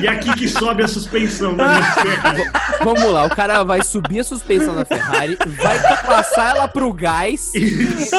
E 0.01 0.09
aqui 0.09 0.33
que 0.35 0.49
sobe 0.49 0.83
a 0.83 0.89
suspensão. 0.89 1.53
Né? 1.55 1.65
Vamos 2.83 3.05
lá, 3.13 3.25
o 3.27 3.31
cara 3.35 3.63
vai 3.63 3.83
subir 3.83 4.21
a 4.21 4.25
suspensão 4.25 4.75
da 4.75 4.85
Ferrari, 4.85 5.37
vai 5.47 5.79
passar 6.05 6.57
ela 6.57 6.69
pro 6.69 6.93
gás. 6.93 7.53
Isso. 7.57 8.11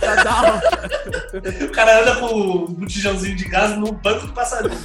pra 0.00 0.14
dar 0.22 0.42
uma- 0.44 0.62
O 1.66 1.68
cara 1.70 2.00
anda 2.02 2.16
com 2.16 2.26
o 2.26 2.68
botijãozinho 2.68 3.36
de 3.36 3.44
gás 3.48 3.76
no 3.78 3.92
banco 3.92 4.26
do 4.26 4.32
passarinho. 4.32 4.76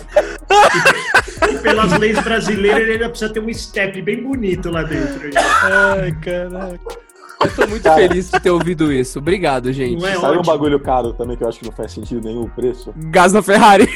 E 1.52 1.58
pelas 1.60 1.92
leis 1.98 2.20
brasileiras, 2.20 2.82
ele 2.82 2.92
ainda 2.94 3.10
precisa 3.10 3.32
ter 3.34 3.40
um 3.40 3.54
step 3.54 4.02
bem 4.02 4.24
bonito 4.24 4.70
lá 4.70 4.84
dentro. 4.84 5.30
Ai, 5.36 6.12
caraca. 6.22 7.07
Eu 7.40 7.56
tô 7.56 7.68
muito 7.68 7.94
feliz 7.94 8.32
de 8.32 8.40
ter 8.40 8.50
ouvido 8.50 8.92
isso. 8.92 9.20
Obrigado, 9.20 9.72
gente. 9.72 10.02
Não 10.02 10.08
é 10.08 10.14
Sabe 10.16 10.26
um 10.26 10.40
ótimo. 10.40 10.44
bagulho 10.44 10.80
caro 10.80 11.14
também 11.14 11.38
que 11.38 11.44
eu 11.44 11.48
acho 11.48 11.60
que 11.60 11.66
não 11.66 11.72
faz 11.72 11.92
sentido 11.92 12.22
nenhum 12.26 12.44
o 12.44 12.50
preço? 12.50 12.94
Gás 12.98 13.32
na 13.32 13.42
Ferrari. 13.44 13.88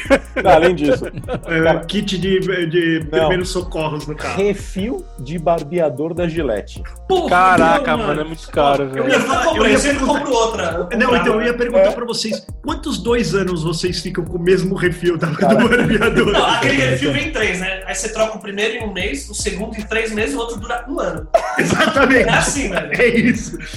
Não, 0.42 0.50
além 0.50 0.74
disso, 0.74 1.04
É, 1.46 1.84
kit 1.86 2.16
de, 2.18 2.38
de 2.68 3.06
primeiros 3.10 3.48
socorros 3.50 4.06
no 4.06 4.14
carro. 4.14 4.36
refil 4.36 5.04
de 5.18 5.38
barbeador 5.38 6.14
da 6.14 6.28
Gillette. 6.28 6.82
Porra, 7.08 7.28
Caraca, 7.30 7.96
Não, 7.96 8.06
mano, 8.06 8.20
é 8.20 8.24
muito 8.24 8.48
caro, 8.48 8.84
Eu 8.84 8.88
velho. 8.90 9.08
ia 9.08 9.14
Eu 9.14 9.18
nunca 9.20 9.34
eu 9.34 9.42
comprei, 9.50 9.66
ia 9.70 9.74
eu 9.74 9.78
sempre 9.80 10.04
compro 10.06 10.32
outra. 10.32 10.88
Eu 10.90 10.98
Não, 10.98 11.16
então 11.16 11.34
eu 11.40 11.42
ia 11.46 11.54
perguntar 11.54 11.92
pra 11.92 12.04
vocês, 12.04 12.46
quantos 12.64 12.98
dois 12.98 13.34
anos 13.34 13.64
vocês 13.64 14.00
ficam 14.00 14.24
com 14.24 14.36
o 14.36 14.40
mesmo 14.42 14.74
refil 14.76 15.18
da, 15.18 15.26
Cara. 15.28 15.56
do 15.56 15.68
barbeador? 15.68 16.32
Não, 16.32 16.46
aquele 16.46 16.74
refil 16.76 17.12
vem 17.12 17.28
em 17.28 17.32
três, 17.32 17.58
né? 17.60 17.82
Aí 17.86 17.94
você 17.94 18.12
troca 18.12 18.36
o 18.36 18.40
primeiro 18.40 18.76
em 18.76 18.88
um 18.88 18.92
mês, 18.92 19.28
o 19.28 19.34
segundo 19.34 19.76
em 19.76 19.82
três 19.82 20.12
meses 20.12 20.34
e 20.34 20.36
o 20.36 20.40
outro 20.40 20.58
dura 20.60 20.84
um 20.88 21.00
ano. 21.00 21.26
Exatamente. 21.58 22.28
É 22.28 22.32
assim, 22.34 22.68
velho. 22.70 22.90
É 23.02 23.08
isso. 23.08 23.31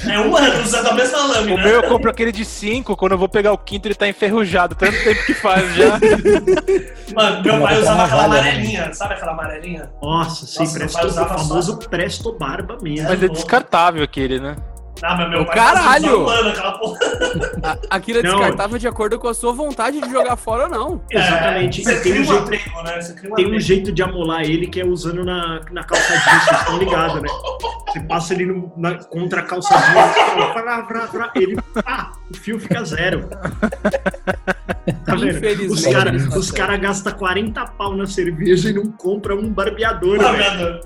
É 0.08 0.20
um 0.20 0.36
ano 0.36 0.62
usando 0.64 0.88
a 0.88 0.94
mesma 0.94 1.18
O 1.18 1.28
lâmina. 1.28 1.64
meu 1.64 1.72
eu 1.76 1.84
compro 1.84 2.10
aquele 2.10 2.32
de 2.32 2.44
5, 2.46 2.96
quando 2.96 3.14
eu 3.14 3.18
vou 3.18 3.30
pegar 3.30 3.52
o 3.54 3.58
quinto 3.58 3.88
ele 3.88 3.96
tá 3.96 4.08
enferrujado, 4.08 4.76
tanto 4.76 5.04
tempo 5.04 5.26
que 5.26 5.34
faz 5.34 5.76
já. 5.76 6.00
Mano, 7.16 7.44
meu 7.44 7.62
pai 7.62 7.80
usava 7.80 8.04
aquela 8.04 8.26
amarelinha, 8.26 8.94
sabe 8.94 9.14
aquela 9.14 9.32
amarelinha? 9.32 9.90
Nossa, 10.02 10.46
sim, 10.46 10.60
Nossa, 10.60 10.80
meu 10.80 10.88
presto, 10.90 11.08
o 11.08 11.28
famoso 11.28 11.72
só- 11.82 11.90
presto 11.90 12.32
barba 12.34 12.78
mesmo. 12.82 13.08
Mas 13.10 13.22
é 13.24 13.28
descartável 13.28 14.04
aquele, 14.04 14.40
né? 14.40 14.56
Ah, 15.04 15.16
mas 15.18 15.30
meu 15.30 15.42
Ô, 15.42 15.46
pai 15.46 15.56
caralho! 15.56 16.22
usava 16.22 16.26
um 16.26 16.30
ano 16.30 16.50
aquela 16.50 16.72
porra. 16.80 17.00
A- 17.64 17.78
Aquilo 17.98 18.20
é 18.20 18.24
Não. 18.24 18.32
descartável 18.38 18.78
de 18.78 18.88
acordo 18.88 19.20
com 19.20 19.28
a 19.28 19.34
sua 19.34 19.52
vontade 19.54 20.00
de 20.02 20.10
jogar 20.10 20.36
fora 20.38 20.64
ou 20.64 20.70
não. 20.70 21.02
Exatamente. 21.12 21.82
É, 21.82 21.84
você 21.84 21.96
E 21.96 22.02
tem 22.02 22.14
um 22.14 22.22
um 22.22 22.24
jeito, 22.26 22.44
apego, 22.44 22.84
né? 22.84 23.00
Tem 23.00 23.30
um 23.30 23.34
apego. 23.34 23.60
jeito 23.60 23.92
de 23.92 24.02
amolar 24.04 24.42
ele 24.44 24.68
que 24.68 24.80
é 24.80 24.86
usando 24.86 25.24
na, 25.26 25.60
na 25.72 25.84
calça 25.84 26.08
jeans, 26.18 26.44
vocês 26.46 26.60
estão 26.60 26.78
ligados, 26.78 27.22
né? 27.22 27.28
Você 27.90 28.00
passa 28.02 28.34
ele 28.34 28.46
no- 28.46 28.72
na- 28.78 28.96
contra 29.04 29.42
a 29.42 29.44
calça 29.44 29.76
jeans, 29.78 30.54
vrá, 30.54 30.82
vrá, 30.82 31.06
vrá, 31.08 31.32
ele, 31.36 31.58
pá, 31.84 32.12
o 32.32 32.38
fio 32.38 32.60
fica 32.60 32.84
zero. 32.86 33.28
Tá 35.06 35.16
vendo? 35.16 35.30
Os 35.30 35.36
Infelizmente, 35.38 35.94
caras 35.94 36.52
tá 36.52 36.58
cara 36.58 36.78
gastam 36.78 37.14
40 37.14 37.66
pau 37.68 37.96
na 37.96 38.06
cerveja 38.08 38.70
e 38.70 38.74
não 38.74 38.92
compram 38.92 39.38
um 39.40 39.52
barbeador, 39.52 40.20
velho. 40.20 40.80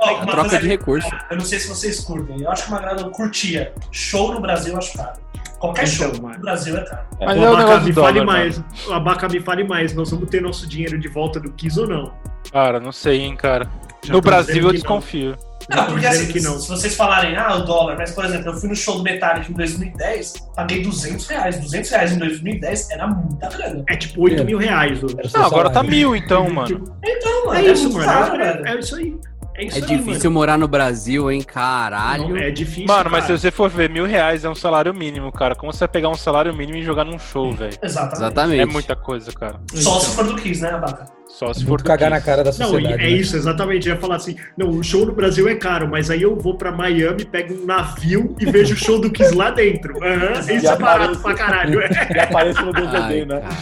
Ó, 0.00 0.26
troca 0.26 0.58
de 0.58 0.66
recurso. 0.68 1.08
Eu 1.30 1.36
não 1.36 1.44
sei 1.44 1.58
se 1.58 1.68
vocês 1.68 2.00
curtem. 2.00 2.42
Eu 2.42 2.50
acho 2.50 2.64
que 2.64 2.68
uma 2.70 2.80
grana 2.80 3.00
eu 3.02 3.10
curtia. 3.10 3.72
Show 3.90 4.32
no 4.34 4.40
Brasil 4.40 4.72
eu 4.72 4.78
acho 4.78 4.96
caro. 4.96 5.18
Qualquer 5.58 5.88
Então, 5.88 6.12
show 6.12 6.22
mano. 6.22 6.34
no 6.36 6.40
Brasil 6.42 6.76
é 6.76 6.84
caro. 6.84 7.02
Mas 7.20 7.38
o 7.38 7.42
é 7.42 7.44
o 7.44 7.48
Abaca 7.48 7.62
negócio 7.64 7.84
me 7.86 7.92
fale 7.92 8.20
dólar, 8.20 8.26
mais. 8.26 8.62
O 8.86 8.92
Abaca 8.92 9.28
me 9.28 9.40
fale 9.40 9.64
mais. 9.64 9.94
Nós 9.94 10.10
vamos 10.10 10.28
ter 10.28 10.40
nosso 10.42 10.66
dinheiro 10.68 10.98
de 10.98 11.08
volta 11.08 11.40
do 11.40 11.50
Kiss 11.52 11.78
ou 11.80 11.88
não? 11.88 12.12
Cara, 12.52 12.78
não 12.78 12.92
sei, 12.92 13.20
hein, 13.22 13.36
cara. 13.36 13.68
Já 14.04 14.12
No 14.12 14.20
Brasil 14.20 14.56
eu 14.58 14.62
não. 14.64 14.72
desconfio. 14.72 15.36
Não, 15.68 15.84
tô 15.86 15.92
porque 15.92 16.06
assim, 16.06 16.30
que 16.32 16.40
não. 16.40 16.60
se 16.60 16.68
vocês 16.68 16.94
falarem, 16.94 17.36
ah, 17.36 17.56
o 17.56 17.64
dólar, 17.64 17.96
mas 17.98 18.12
por 18.12 18.24
exemplo, 18.24 18.52
eu 18.52 18.54
fui 18.54 18.68
no 18.68 18.76
show 18.76 18.98
do 18.98 19.02
Metallica 19.02 19.50
em 19.50 19.54
2010, 19.54 20.34
paguei 20.54 20.80
200 20.82 21.26
reais. 21.26 21.58
200 21.58 21.90
reais 21.90 22.12
em 22.12 22.18
2010 22.18 22.90
era 22.90 23.06
muita 23.08 23.48
grana. 23.48 23.82
É 23.88 23.96
tipo 23.96 24.22
8 24.22 24.42
É. 24.42 24.44
mil 24.44 24.58
reais. 24.58 25.00
Não, 25.02 25.44
agora 25.44 25.68
tá 25.70 25.82
mil 25.82 26.14
então, 26.14 26.48
mano. 26.50 26.88
Então, 27.04 27.46
mano, 27.46 27.58
É 27.58 27.62
isso, 27.72 27.84
muito 27.90 27.96
mano. 28.06 28.06
caro, 28.08 28.42
É, 28.42 28.62
é 28.64 28.78
isso 28.78 28.94
aí. 28.94 29.16
É 29.58 29.64
isso 29.64 29.78
É 29.78 29.80
aí, 29.82 29.86
difícil 29.96 30.30
morar 30.30 30.58
no 30.58 30.68
Brasil, 30.68 31.30
hein? 31.30 31.42
Caralho. 31.42 32.28
Não, 32.28 32.36
é 32.36 32.50
difícil. 32.50 32.86
Mano, 32.86 33.10
mas 33.10 33.24
se 33.24 33.32
você 33.32 33.50
for 33.50 33.70
ver, 33.70 33.88
mil 33.88 34.04
reais 34.04 34.44
é 34.44 34.48
um 34.50 34.54
salário 34.54 34.92
mínimo, 34.92 35.32
cara. 35.32 35.54
Como 35.54 35.72
você 35.72 35.80
vai 35.80 35.88
pegar 35.88 36.08
um 36.10 36.14
salário 36.14 36.54
mínimo 36.54 36.78
e 36.78 36.82
jogar 36.82 37.04
num 37.04 37.18
show, 37.18 37.52
velho? 37.52 37.76
Exatamente. 37.82 38.16
Exatamente. 38.16 38.60
É 38.60 38.66
muita 38.66 38.94
coisa, 38.94 39.32
cara. 39.32 39.58
Só 39.72 39.98
se 40.00 40.14
for 40.14 40.24
do 40.26 40.36
Kiss, 40.36 40.60
né, 40.60 40.70
Abaca? 40.70 41.06
Só 41.38 41.52
se 41.52 41.64
É 41.64 41.66
for 41.66 41.82
cagar 41.82 42.08
na 42.10 42.18
cara 42.18 42.42
da 42.42 42.50
Não, 42.50 42.56
sociedade. 42.70 42.94
é 42.94 42.96
né? 42.96 43.10
isso, 43.10 43.36
exatamente. 43.36 43.86
Eu 43.86 43.94
ia 43.94 44.00
falar 44.00 44.16
assim: 44.16 44.36
não, 44.56 44.70
o 44.70 44.82
show 44.82 45.04
no 45.04 45.12
Brasil 45.12 45.46
é 45.46 45.54
caro, 45.54 45.86
mas 45.86 46.08
aí 46.10 46.22
eu 46.22 46.34
vou 46.34 46.56
pra 46.56 46.72
Miami, 46.72 47.26
pego 47.26 47.52
um 47.52 47.66
navio 47.66 48.34
e 48.40 48.46
vejo 48.50 48.72
o 48.72 48.76
show 48.76 48.98
do 48.98 49.10
Kiss 49.10 49.34
lá 49.34 49.50
dentro. 49.50 50.02
Aham, 50.02 50.32
E 50.50 50.56
isso 50.56 50.66
é 50.66 50.76
barato 50.78 51.18
pra 51.18 51.34
caralho. 51.34 51.80
E 52.14 52.18
aparece 52.18 52.62
no 52.62 52.72
DVD, 52.72 52.96
Ai, 52.96 53.24
né? 53.26 53.40
cara. 53.40 53.54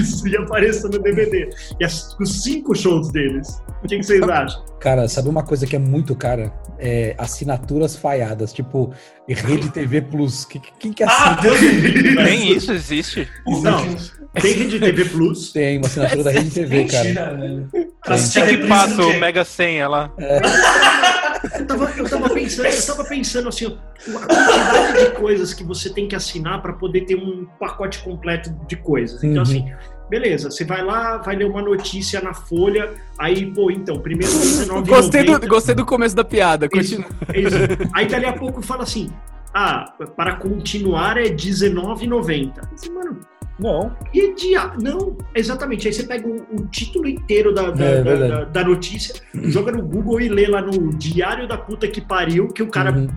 isso, 0.00 0.26
e 0.26 0.34
apareça 0.36 0.88
no 0.88 0.98
DVD. 0.98 1.50
E 1.78 1.84
as- 1.84 2.16
os 2.18 2.42
cinco 2.42 2.74
shows 2.74 3.12
deles. 3.12 3.60
O 3.84 3.86
que, 3.88 3.98
que 3.98 4.02
vocês 4.02 4.22
acham? 4.22 4.64
Cara, 4.80 5.06
sabe 5.08 5.28
uma 5.28 5.42
coisa 5.42 5.66
que 5.66 5.76
é 5.76 5.78
muito 5.78 6.14
cara? 6.16 6.50
É 6.78 7.14
assinaturas 7.18 7.96
falhadas, 7.96 8.50
tipo 8.52 8.94
Rede 9.28 9.68
TV 9.70 10.00
Plus. 10.00 10.46
Que- 10.46 10.58
que- 10.58 10.72
Quem 10.78 10.92
que 10.94 11.02
Ah, 11.02 11.06
assina? 11.06 11.42
Deus 11.42 11.60
me 11.60 11.68
livre. 11.68 12.14
Nem 12.24 12.52
isso 12.56 12.72
existe. 12.72 13.28
Não, 13.46 13.84
tem 14.34 14.52
Rede 14.54 14.78
TV 14.78 15.04
Plus. 15.10 15.52
Tem 15.52 15.78
uma 15.78 15.86
assinatura 15.86 16.24
da 16.24 16.30
Rede 16.30 16.50
TV, 16.50 16.84
cara. 16.84 17.04
Mentira, 17.04 17.34
velho. 17.36 17.68
Assistir 18.06 18.46
Que 18.46 18.66
passa 18.68 19.02
o? 19.02 19.18
Mega 19.20 19.44
Senha 19.44 19.88
lá. 19.88 20.10
Eu 21.58 21.66
tava, 21.66 21.90
eu 21.96 22.08
tava 22.08 22.28
pensando, 22.30 22.66
eu 22.66 22.86
tava 22.86 23.04
pensando 23.04 23.48
assim, 23.48 23.66
ó, 23.66 23.70
a 24.18 24.26
quantidade 24.26 25.04
de 25.04 25.10
coisas 25.12 25.54
que 25.54 25.64
você 25.64 25.88
tem 25.88 26.06
que 26.06 26.14
assinar 26.14 26.60
para 26.60 26.74
poder 26.74 27.02
ter 27.06 27.16
um 27.16 27.46
pacote 27.58 27.98
completo 28.00 28.54
de 28.68 28.76
coisas. 28.76 29.24
Então, 29.24 29.36
Uhum. 29.36 29.42
assim, 29.42 29.72
beleza, 30.10 30.50
você 30.50 30.64
vai 30.66 30.84
lá, 30.84 31.16
vai 31.16 31.36
ler 31.36 31.46
uma 31.46 31.62
notícia 31.62 32.20
na 32.20 32.34
Folha, 32.34 32.90
aí, 33.18 33.46
pô, 33.52 33.70
então, 33.70 33.98
primeiro 34.00 34.30
R$19,90. 34.32 34.86
Gostei 34.86 35.24
do, 35.24 35.48
gostei 35.48 35.74
do 35.74 35.86
começo 35.86 36.14
da 36.14 36.24
piada. 36.24 36.68
Isso, 36.74 36.96
Continua. 36.96 37.10
é 37.32 37.40
isso. 37.40 37.56
Aí 37.94 38.06
dali 38.06 38.26
a 38.26 38.32
pouco 38.34 38.60
fala 38.60 38.82
assim, 38.82 39.10
ah, 39.54 39.94
para 40.14 40.36
continuar 40.36 41.16
é 41.16 41.22
R$19,90. 41.24 42.52
Assim, 42.74 42.90
Mano, 42.92 43.18
Não. 43.60 43.94
que 44.12 44.34
dia... 44.34 44.72
Não, 44.80 45.16
exatamente. 45.34 45.86
Aí 45.86 45.92
você 45.92 46.04
pega 46.04 46.26
o, 46.26 46.36
o 46.52 46.66
título 46.68 47.06
inteiro 47.06 47.52
da, 47.54 47.70
da, 47.70 47.84
É, 47.84 48.02
da- 48.02 48.44
da- 48.44 48.64
notícia, 48.64 49.14
joga 49.34 49.72
no 49.72 49.82
Google 49.82 50.20
e 50.20 50.28
lê 50.28 50.46
lá 50.46 50.60
no 50.62 50.90
Diário 50.96 51.46
da 51.46 51.58
Puta 51.58 51.86
que 51.88 52.00
Pariu, 52.00 52.48
que 52.48 52.62
o 52.62 52.68
cara 52.68 52.92
Uhum. 52.96 53.08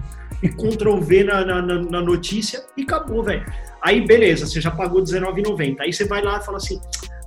e 0.42 0.50
Ctrl 0.50 1.00
V 1.00 1.24
na, 1.24 1.46
na, 1.46 1.62
na- 1.62 2.02
notícia 2.02 2.64
e 2.78 2.84
acabou, 2.84 3.24
velho. 3.24 3.46
Aí, 3.82 4.06
beleza, 4.06 4.46
você 4.46 4.60
já 4.62 4.72
pagou 4.72 5.00
R$19,90. 5.04 5.78
Aí 5.80 5.92
você 5.94 6.06
vai 6.06 6.22
lá 6.22 6.38
e 6.40 6.46
fala 6.46 6.58
assim: 6.58 6.80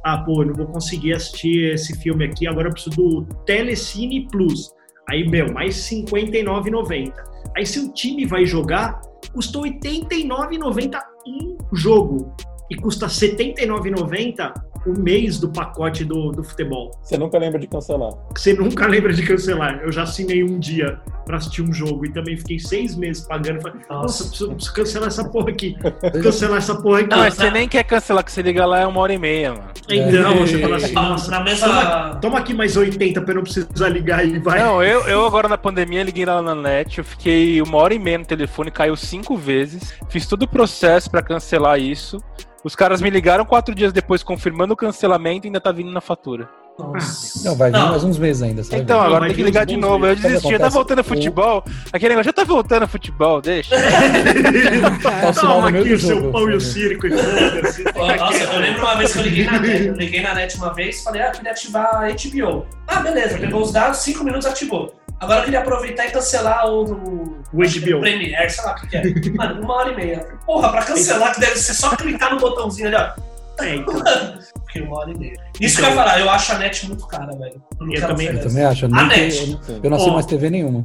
ah, 0.04 0.18
pô, 0.18 0.42
eu 0.42 0.46
não 0.48 0.54
vou 0.54 0.66
conseguir 0.66 1.12
assistir 1.14 1.72
esse 1.74 1.98
filme 2.00 2.24
aqui, 2.24 2.46
agora 2.46 2.68
eu 2.68 2.72
preciso 2.72 2.96
do 2.96 3.24
Telecine 3.44 4.28
Plus. 4.30 4.70
Aí, 5.08 5.28
meu, 5.28 5.52
mais 5.52 5.88
R$59,90. 5.90 7.12
Aí, 7.56 7.64
seu 7.64 7.92
time 7.92 8.26
vai 8.26 8.44
jogar, 8.44 9.00
custou 9.32 9.62
R$89,90 9.64 10.98
um 11.28 11.56
jogo. 11.72 12.34
E 12.68 12.76
custa 12.76 13.06
R$79,90 13.06 14.52
o 14.86 14.98
mês 14.98 15.38
do 15.38 15.48
pacote 15.48 16.04
do, 16.04 16.30
do 16.30 16.44
futebol. 16.44 16.92
Você 17.02 17.18
nunca 17.18 17.38
lembra 17.38 17.58
de 17.58 17.66
cancelar. 17.66 18.12
Você 18.34 18.54
nunca 18.54 18.86
lembra 18.88 19.12
de 19.12 19.22
cancelar. 19.26 19.80
Eu 19.82 19.90
já 19.90 20.04
assinei 20.04 20.44
um 20.44 20.58
dia 20.58 21.00
pra 21.24 21.38
assistir 21.38 21.62
um 21.62 21.72
jogo 21.72 22.06
e 22.06 22.12
também 22.12 22.36
fiquei 22.36 22.58
seis 22.58 22.94
meses 22.94 23.26
pagando. 23.26 23.60
Falei, 23.60 23.80
nossa, 23.90 24.24
preciso, 24.24 24.54
preciso 24.54 24.74
cancelar 24.74 25.08
essa 25.08 25.28
porra 25.28 25.50
aqui. 25.50 25.76
Cancelar 26.22 26.58
essa 26.58 26.74
porra 26.74 27.00
aqui. 27.00 27.10
Não, 27.10 27.18
mas 27.18 27.34
você 27.34 27.50
nem 27.50 27.68
quer 27.68 27.82
cancelar, 27.84 28.24
que 28.24 28.30
você 28.30 28.42
liga 28.42 28.64
lá 28.64 28.80
é 28.80 28.86
uma 28.86 29.00
hora 29.00 29.12
e 29.12 29.18
meia, 29.18 29.50
mano. 29.52 29.70
Então, 29.88 30.36
você 30.38 30.58
fala 30.60 30.76
assim, 30.76 30.92
nossa, 30.92 31.30
Na 31.30 31.36
toma, 31.38 31.44
mesma. 31.50 32.14
toma 32.20 32.38
aqui 32.38 32.54
mais 32.54 32.76
80 32.76 33.20
pra 33.22 33.32
eu 33.32 33.36
não 33.36 33.42
precisar 33.42 33.88
ligar 33.88 34.20
aí, 34.20 34.38
vai. 34.38 34.60
Não, 34.60 34.82
eu, 34.82 35.02
eu 35.02 35.26
agora 35.26 35.48
na 35.48 35.58
pandemia 35.58 36.02
liguei 36.02 36.24
lá 36.24 36.40
na 36.42 36.54
net, 36.54 36.98
eu 36.98 37.04
fiquei 37.04 37.60
uma 37.62 37.78
hora 37.78 37.94
e 37.94 37.98
meia 37.98 38.18
no 38.18 38.24
telefone, 38.24 38.70
caiu 38.70 38.96
cinco 38.96 39.36
vezes, 39.36 39.94
fiz 40.08 40.26
todo 40.26 40.42
o 40.42 40.48
processo 40.48 41.10
pra 41.10 41.22
cancelar 41.22 41.78
isso. 41.78 42.18
Os 42.66 42.74
caras 42.74 43.00
me 43.00 43.08
ligaram 43.08 43.44
quatro 43.44 43.72
dias 43.72 43.92
depois 43.92 44.24
confirmando 44.24 44.74
o 44.74 44.76
cancelamento 44.76 45.46
e 45.46 45.48
ainda 45.48 45.60
tá 45.60 45.70
vindo 45.70 45.92
na 45.92 46.00
fatura. 46.00 46.48
Nossa. 46.76 47.48
Não, 47.48 47.54
vai 47.54 47.70
vir 47.70 47.78
Não. 47.78 47.90
mais 47.90 48.02
uns 48.02 48.18
meses 48.18 48.42
ainda. 48.42 48.60
Então, 48.72 49.00
agora 49.00 49.26
tem 49.26 49.36
que 49.36 49.42
ligar 49.44 49.64
de 49.64 49.76
novo. 49.76 50.04
Eu 50.04 50.08
meses. 50.08 50.20
desisti, 50.20 50.50
já 50.50 50.58
tá 50.58 50.68
voltando 50.68 50.98
a 50.98 51.02
o- 51.02 51.04
futebol. 51.04 51.62
Aquele 51.92 52.08
negócio 52.08 52.24
já 52.28 52.32
tá 52.32 52.42
voltando 52.42 52.82
a 52.82 52.86
futebol, 52.88 53.40
deixa. 53.40 53.76
Tá 55.00 55.32
Toma 55.32 55.68
aqui 55.68 55.92
o 55.92 55.98
seu 56.00 56.16
jogo, 56.16 56.32
pão 56.32 56.50
e 56.50 56.54
o 56.56 56.60
circo 56.60 57.06
e 57.06 57.10
Nossa, 57.10 58.42
eu 58.42 58.58
lembro 58.58 58.80
uma 58.82 58.96
vez 58.96 59.12
que 59.12 59.18
eu 59.20 59.22
liguei 59.22 59.44
na 59.44 59.60
net. 59.60 59.86
Eu 59.86 59.94
liguei 59.94 60.20
na 60.22 60.34
net 60.34 60.56
uma 60.56 60.74
vez 60.74 61.04
falei, 61.04 61.22
ah, 61.22 61.26
eu 61.26 61.32
queria 61.32 61.52
ativar 61.52 61.86
a 61.94 62.08
HBO. 62.08 62.66
Ah, 62.88 62.96
beleza, 63.00 63.38
pegou 63.38 63.62
os 63.62 63.70
dados, 63.72 63.98
cinco 64.00 64.24
minutos 64.24 64.44
ativou. 64.48 64.92
Agora 65.20 65.40
eu 65.40 65.44
queria 65.44 65.60
aproveitar 65.60 66.06
e 66.06 66.10
cancelar 66.10 66.66
o. 66.68 66.84
O, 66.92 67.36
O 67.52 67.62
acho 67.62 67.80
que 67.80 67.88
é 67.88 67.92
HBO. 67.92 68.00
Premiere, 68.00 68.50
sei 68.50 68.64
lá 68.64 68.72
o 68.72 68.74
que, 68.74 68.86
que 68.88 68.96
é. 68.96 69.30
Mano, 69.32 69.62
uma 69.62 69.74
hora 69.74 69.92
e 69.92 69.96
meia. 69.96 70.26
Porra, 70.44 70.70
pra 70.70 70.82
cancelar, 70.84 71.34
que 71.34 71.40
deve 71.40 71.56
ser 71.56 71.74
só 71.74 71.96
clicar 71.96 72.34
no 72.34 72.40
botãozinho 72.40 72.88
ali, 72.88 72.96
ó. 72.96 73.62
É, 73.64 73.74
então. 73.76 73.94
Fiquei 74.66 74.82
uma 74.82 74.98
hora 74.98 75.10
e 75.10 75.18
meia. 75.18 75.34
Isso 75.58 75.76
que 75.78 75.82
eu 75.84 75.88
ia 75.88 75.94
falar, 75.94 76.20
eu 76.20 76.28
acho 76.28 76.52
a 76.52 76.58
net 76.58 76.86
muito 76.86 77.06
cara, 77.06 77.34
velho. 77.34 77.62
Eu 77.80 77.88
quero 77.88 78.06
também- 78.08 78.26
Eu 78.26 78.40
também 78.42 78.64
acho. 78.64 78.84
Eu, 78.84 78.94
A 78.94 79.02
net. 79.04 79.58
eu, 79.68 79.80
eu 79.82 79.90
não 79.90 79.98
sei 79.98 80.12
mais 80.12 80.26
TV 80.26 80.50
nenhuma. 80.50 80.84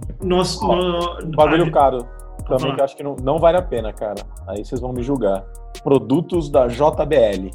Ó, 0.62 0.76
nó- 0.76 1.20
Um 1.22 1.32
bagulho 1.32 1.66
ah, 1.68 1.72
caro 1.72 2.08
também 2.48 2.74
que 2.74 2.80
eu 2.80 2.86
acho 2.86 2.96
que 2.96 3.04
não, 3.04 3.16
não 3.22 3.38
vale 3.38 3.58
a 3.58 3.62
pena, 3.62 3.92
cara. 3.92 4.22
Aí 4.48 4.64
vocês 4.64 4.80
vão 4.80 4.94
me 4.94 5.04
julgar. 5.04 5.44
Produtos 5.84 6.50
da 6.50 6.68
JBL. 6.68 7.50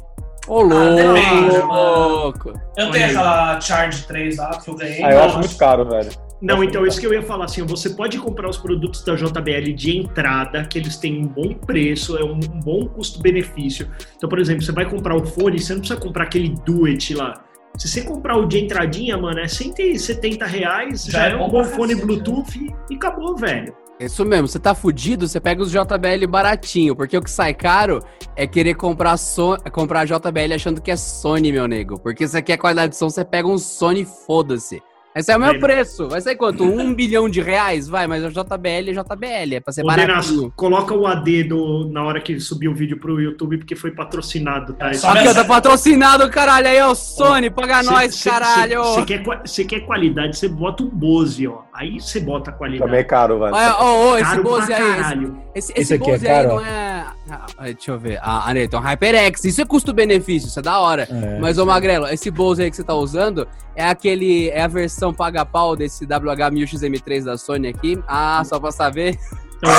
Ô, 0.47 0.61
Ah, 0.61 0.95
depende, 0.95 1.57
louco! 1.65 2.53
Eu 2.77 2.91
tenho 2.91 3.05
aquela 3.07 3.59
Charge 3.59 4.03
3 4.03 4.37
lá 4.37 4.49
que 4.51 4.69
eu 4.69 4.75
ganhei. 4.75 5.03
Ah, 5.03 5.11
eu 5.11 5.23
acho 5.23 5.39
muito 5.39 5.57
caro, 5.57 5.83
velho. 5.89 6.09
Não, 6.41 6.63
então 6.63 6.85
isso 6.85 6.99
que 6.99 7.07
eu 7.07 7.13
ia 7.13 7.23
falar 7.23 7.45
assim, 7.45 7.63
você 7.63 7.89
pode 7.89 8.17
comprar 8.19 8.47
os 8.49 8.57
produtos 8.57 9.03
da 9.03 9.15
JBL 9.15 9.73
de 9.73 9.97
entrada, 9.97 10.63
que 10.65 10.77
eles 10.77 10.95
têm 10.97 11.19
um 11.19 11.27
bom 11.27 11.53
preço, 11.53 12.15
é 12.15 12.23
um, 12.23 12.39
bom 12.39 12.87
custo-benefício. 12.87 13.89
Então, 14.15 14.29
por 14.29 14.39
exemplo, 14.39 14.61
você 14.61 14.71
vai 14.71 14.87
comprar 14.87 15.15
o 15.15 15.25
fone, 15.25 15.59
você 15.59 15.73
não 15.73 15.79
precisa 15.79 15.99
comprar 15.99 16.25
aquele 16.25 16.49
Duet 16.63 17.15
lá. 17.15 17.43
Se 17.75 17.87
você 17.87 18.01
comprar 18.01 18.37
o 18.37 18.45
de 18.45 18.59
entradinha, 18.59 19.17
mano, 19.17 19.39
é 19.39 19.47
170 19.47 20.45
reais, 20.45 21.05
já, 21.05 21.19
Já 21.19 21.29
é 21.29 21.31
é 21.31 21.35
um 21.35 21.49
bom 21.49 21.63
fone 21.63 21.93
cacete, 21.93 22.05
Bluetooth 22.05 22.75
e 22.89 22.95
acabou, 22.95 23.35
velho. 23.35 23.75
Isso 23.99 24.23
mesmo, 24.23 24.47
você 24.47 24.59
tá 24.59 24.75
fudido, 24.75 25.27
você 25.27 25.39
pega 25.39 25.61
os 25.61 25.71
JBL 25.71 26.27
baratinho, 26.29 26.95
porque 26.95 27.17
o 27.17 27.21
que 27.21 27.31
sai 27.31 27.55
caro 27.55 27.99
é 28.35 28.45
querer 28.45 28.75
comprar, 28.75 29.17
so 29.17 29.57
comprar 29.71 30.05
JBL 30.05 30.53
achando 30.53 30.79
que 30.79 30.91
é 30.91 30.95
Sony, 30.95 31.51
meu 31.51 31.67
nego. 31.67 31.99
Porque 31.99 32.27
você 32.27 32.39
quer 32.41 32.57
qualidade 32.57 32.91
de 32.91 32.95
som, 32.95 33.09
você 33.09 33.25
pega 33.25 33.47
um 33.47 33.57
Sony, 33.57 34.05
foda-se. 34.05 34.83
Esse 35.17 35.31
é 35.31 35.37
o 35.37 35.39
meu 35.39 35.59
preço. 35.59 36.07
Vai 36.09 36.21
sair 36.21 36.35
quanto? 36.35 36.63
Um 36.63 36.93
bilhão 36.93 37.29
de 37.29 37.41
reais? 37.41 37.87
Vai, 37.87 38.07
mas 38.07 38.23
a 38.23 38.29
JBL 38.29 38.89
é 38.89 38.93
JBL, 38.93 39.55
é 39.55 39.59
pra 39.59 39.73
ser 39.73 39.83
Ô, 39.83 39.87
baratinho. 39.87 40.51
coloca 40.55 40.93
o 40.93 41.05
AD 41.07 41.43
do, 41.45 41.89
na 41.91 42.03
hora 42.03 42.19
que 42.21 42.39
subir 42.39 42.67
o 42.67 42.75
vídeo 42.75 42.99
pro 42.99 43.19
YouTube, 43.19 43.57
porque 43.57 43.75
foi 43.75 43.91
patrocinado, 43.91 44.73
tá? 44.73 44.89
É, 44.89 44.93
só 44.93 45.09
ó, 45.11 45.15
essa- 45.15 45.33
tá 45.35 45.45
patrocinado, 45.45 46.29
caralho. 46.29 46.67
Aí, 46.67 46.81
ó, 46.81 46.93
Sony, 46.93 47.49
paga 47.49 47.83
Cê- 47.83 47.89
nós, 47.89 48.15
cê- 48.15 48.29
caralho. 48.29 48.83
Você 48.83 49.01
quer, 49.05 49.23
cê 49.45 49.65
quer 49.65 49.79
qualidade, 49.81 50.37
você 50.37 50.47
bota 50.47 50.83
o 50.83 50.87
Bose, 50.89 51.47
ó. 51.47 51.59
Aí 51.79 51.99
você 52.01 52.19
bota 52.19 52.49
a 52.49 52.53
qualidade. 52.53 52.83
Também 52.89 53.01
é 53.01 53.03
caro, 53.03 53.37
velho. 53.39 53.53
Olha, 53.53 53.75
ó, 53.77 54.09
ó, 54.13 54.17
esse 54.17 54.41
Bose 54.41 54.73
aí. 54.73 54.81
esse- 54.81 54.95
caralho. 54.97 55.37
Esse, 55.53 55.71
Esse 55.73 55.81
esse, 55.81 55.93
aqui 55.93 56.09
é 56.09 56.13
Bose 56.13 56.27
aí 56.27 56.33
caro, 56.43 56.55
não 56.55 56.65
é. 56.65 57.05
Ah, 57.29 57.45
deixa 57.65 57.91
eu 57.91 57.99
ver. 57.99 58.19
Ah, 58.21 58.43
ah, 58.47 58.59
então 58.59 58.79
HyperX. 58.81 59.43
Isso 59.45 59.61
é 59.61 59.65
custo-benefício, 59.65 60.47
isso 60.47 60.57
é 60.57 60.61
da 60.63 60.79
hora. 60.79 61.03
É. 61.03 61.39
Mas, 61.39 61.57
ô 61.59 61.65
Magrelo, 61.67 62.07
esse 62.07 62.31
Bose 62.31 62.63
aí 62.63 62.69
que 62.71 62.75
você 62.75 62.83
tá 62.83 62.95
usando 62.95 63.47
é 63.75 63.85
aquele. 63.85 64.49
É 64.49 64.61
a 64.63 64.67
versão 64.67 65.13
paga-pau 65.13 65.75
desse 65.75 66.05
WH-1000XM3 66.07 67.23
da 67.23 67.37
Sony 67.37 67.67
aqui. 67.67 67.99
Ah, 68.07 68.41
só 68.43 68.59
pra 68.59 68.71
saber. 68.71 69.15
Então, 69.57 69.71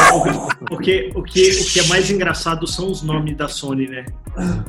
o, 0.71 0.75
o 0.75 0.79
que, 0.79 1.13
o, 1.15 1.23
que, 1.23 1.51
o 1.51 1.65
que 1.67 1.81
é 1.81 1.87
mais 1.87 2.11
engraçado 2.11 2.67
são 2.67 2.91
os 2.91 3.03
nomes 3.03 3.37
da 3.37 3.49
Sony, 3.49 3.87
né? 3.89 4.05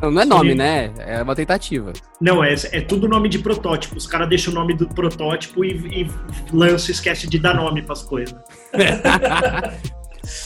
Não, 0.02 0.12
não 0.12 0.22
é 0.22 0.26
nome, 0.26 0.50
Sony. 0.50 0.56
né? 0.56 0.94
É 1.00 1.24
uma 1.24 1.36
tentativa. 1.36 1.94
Não, 2.22 2.44
é, 2.44 2.54
é 2.72 2.82
tudo 2.82 3.08
nome 3.08 3.28
de 3.28 3.40
protótipo. 3.40 3.98
Os 3.98 4.06
caras 4.06 4.30
deixam 4.30 4.52
o 4.54 4.56
nome 4.56 4.76
do 4.76 4.88
protótipo 4.88 5.66
e, 5.66 6.04
e 6.04 6.12
lança, 6.54 6.92
esquece 6.92 7.28
de 7.28 7.40
dar 7.40 7.56
nome 7.56 7.82
pras 7.82 8.04
coisas. 8.04 8.36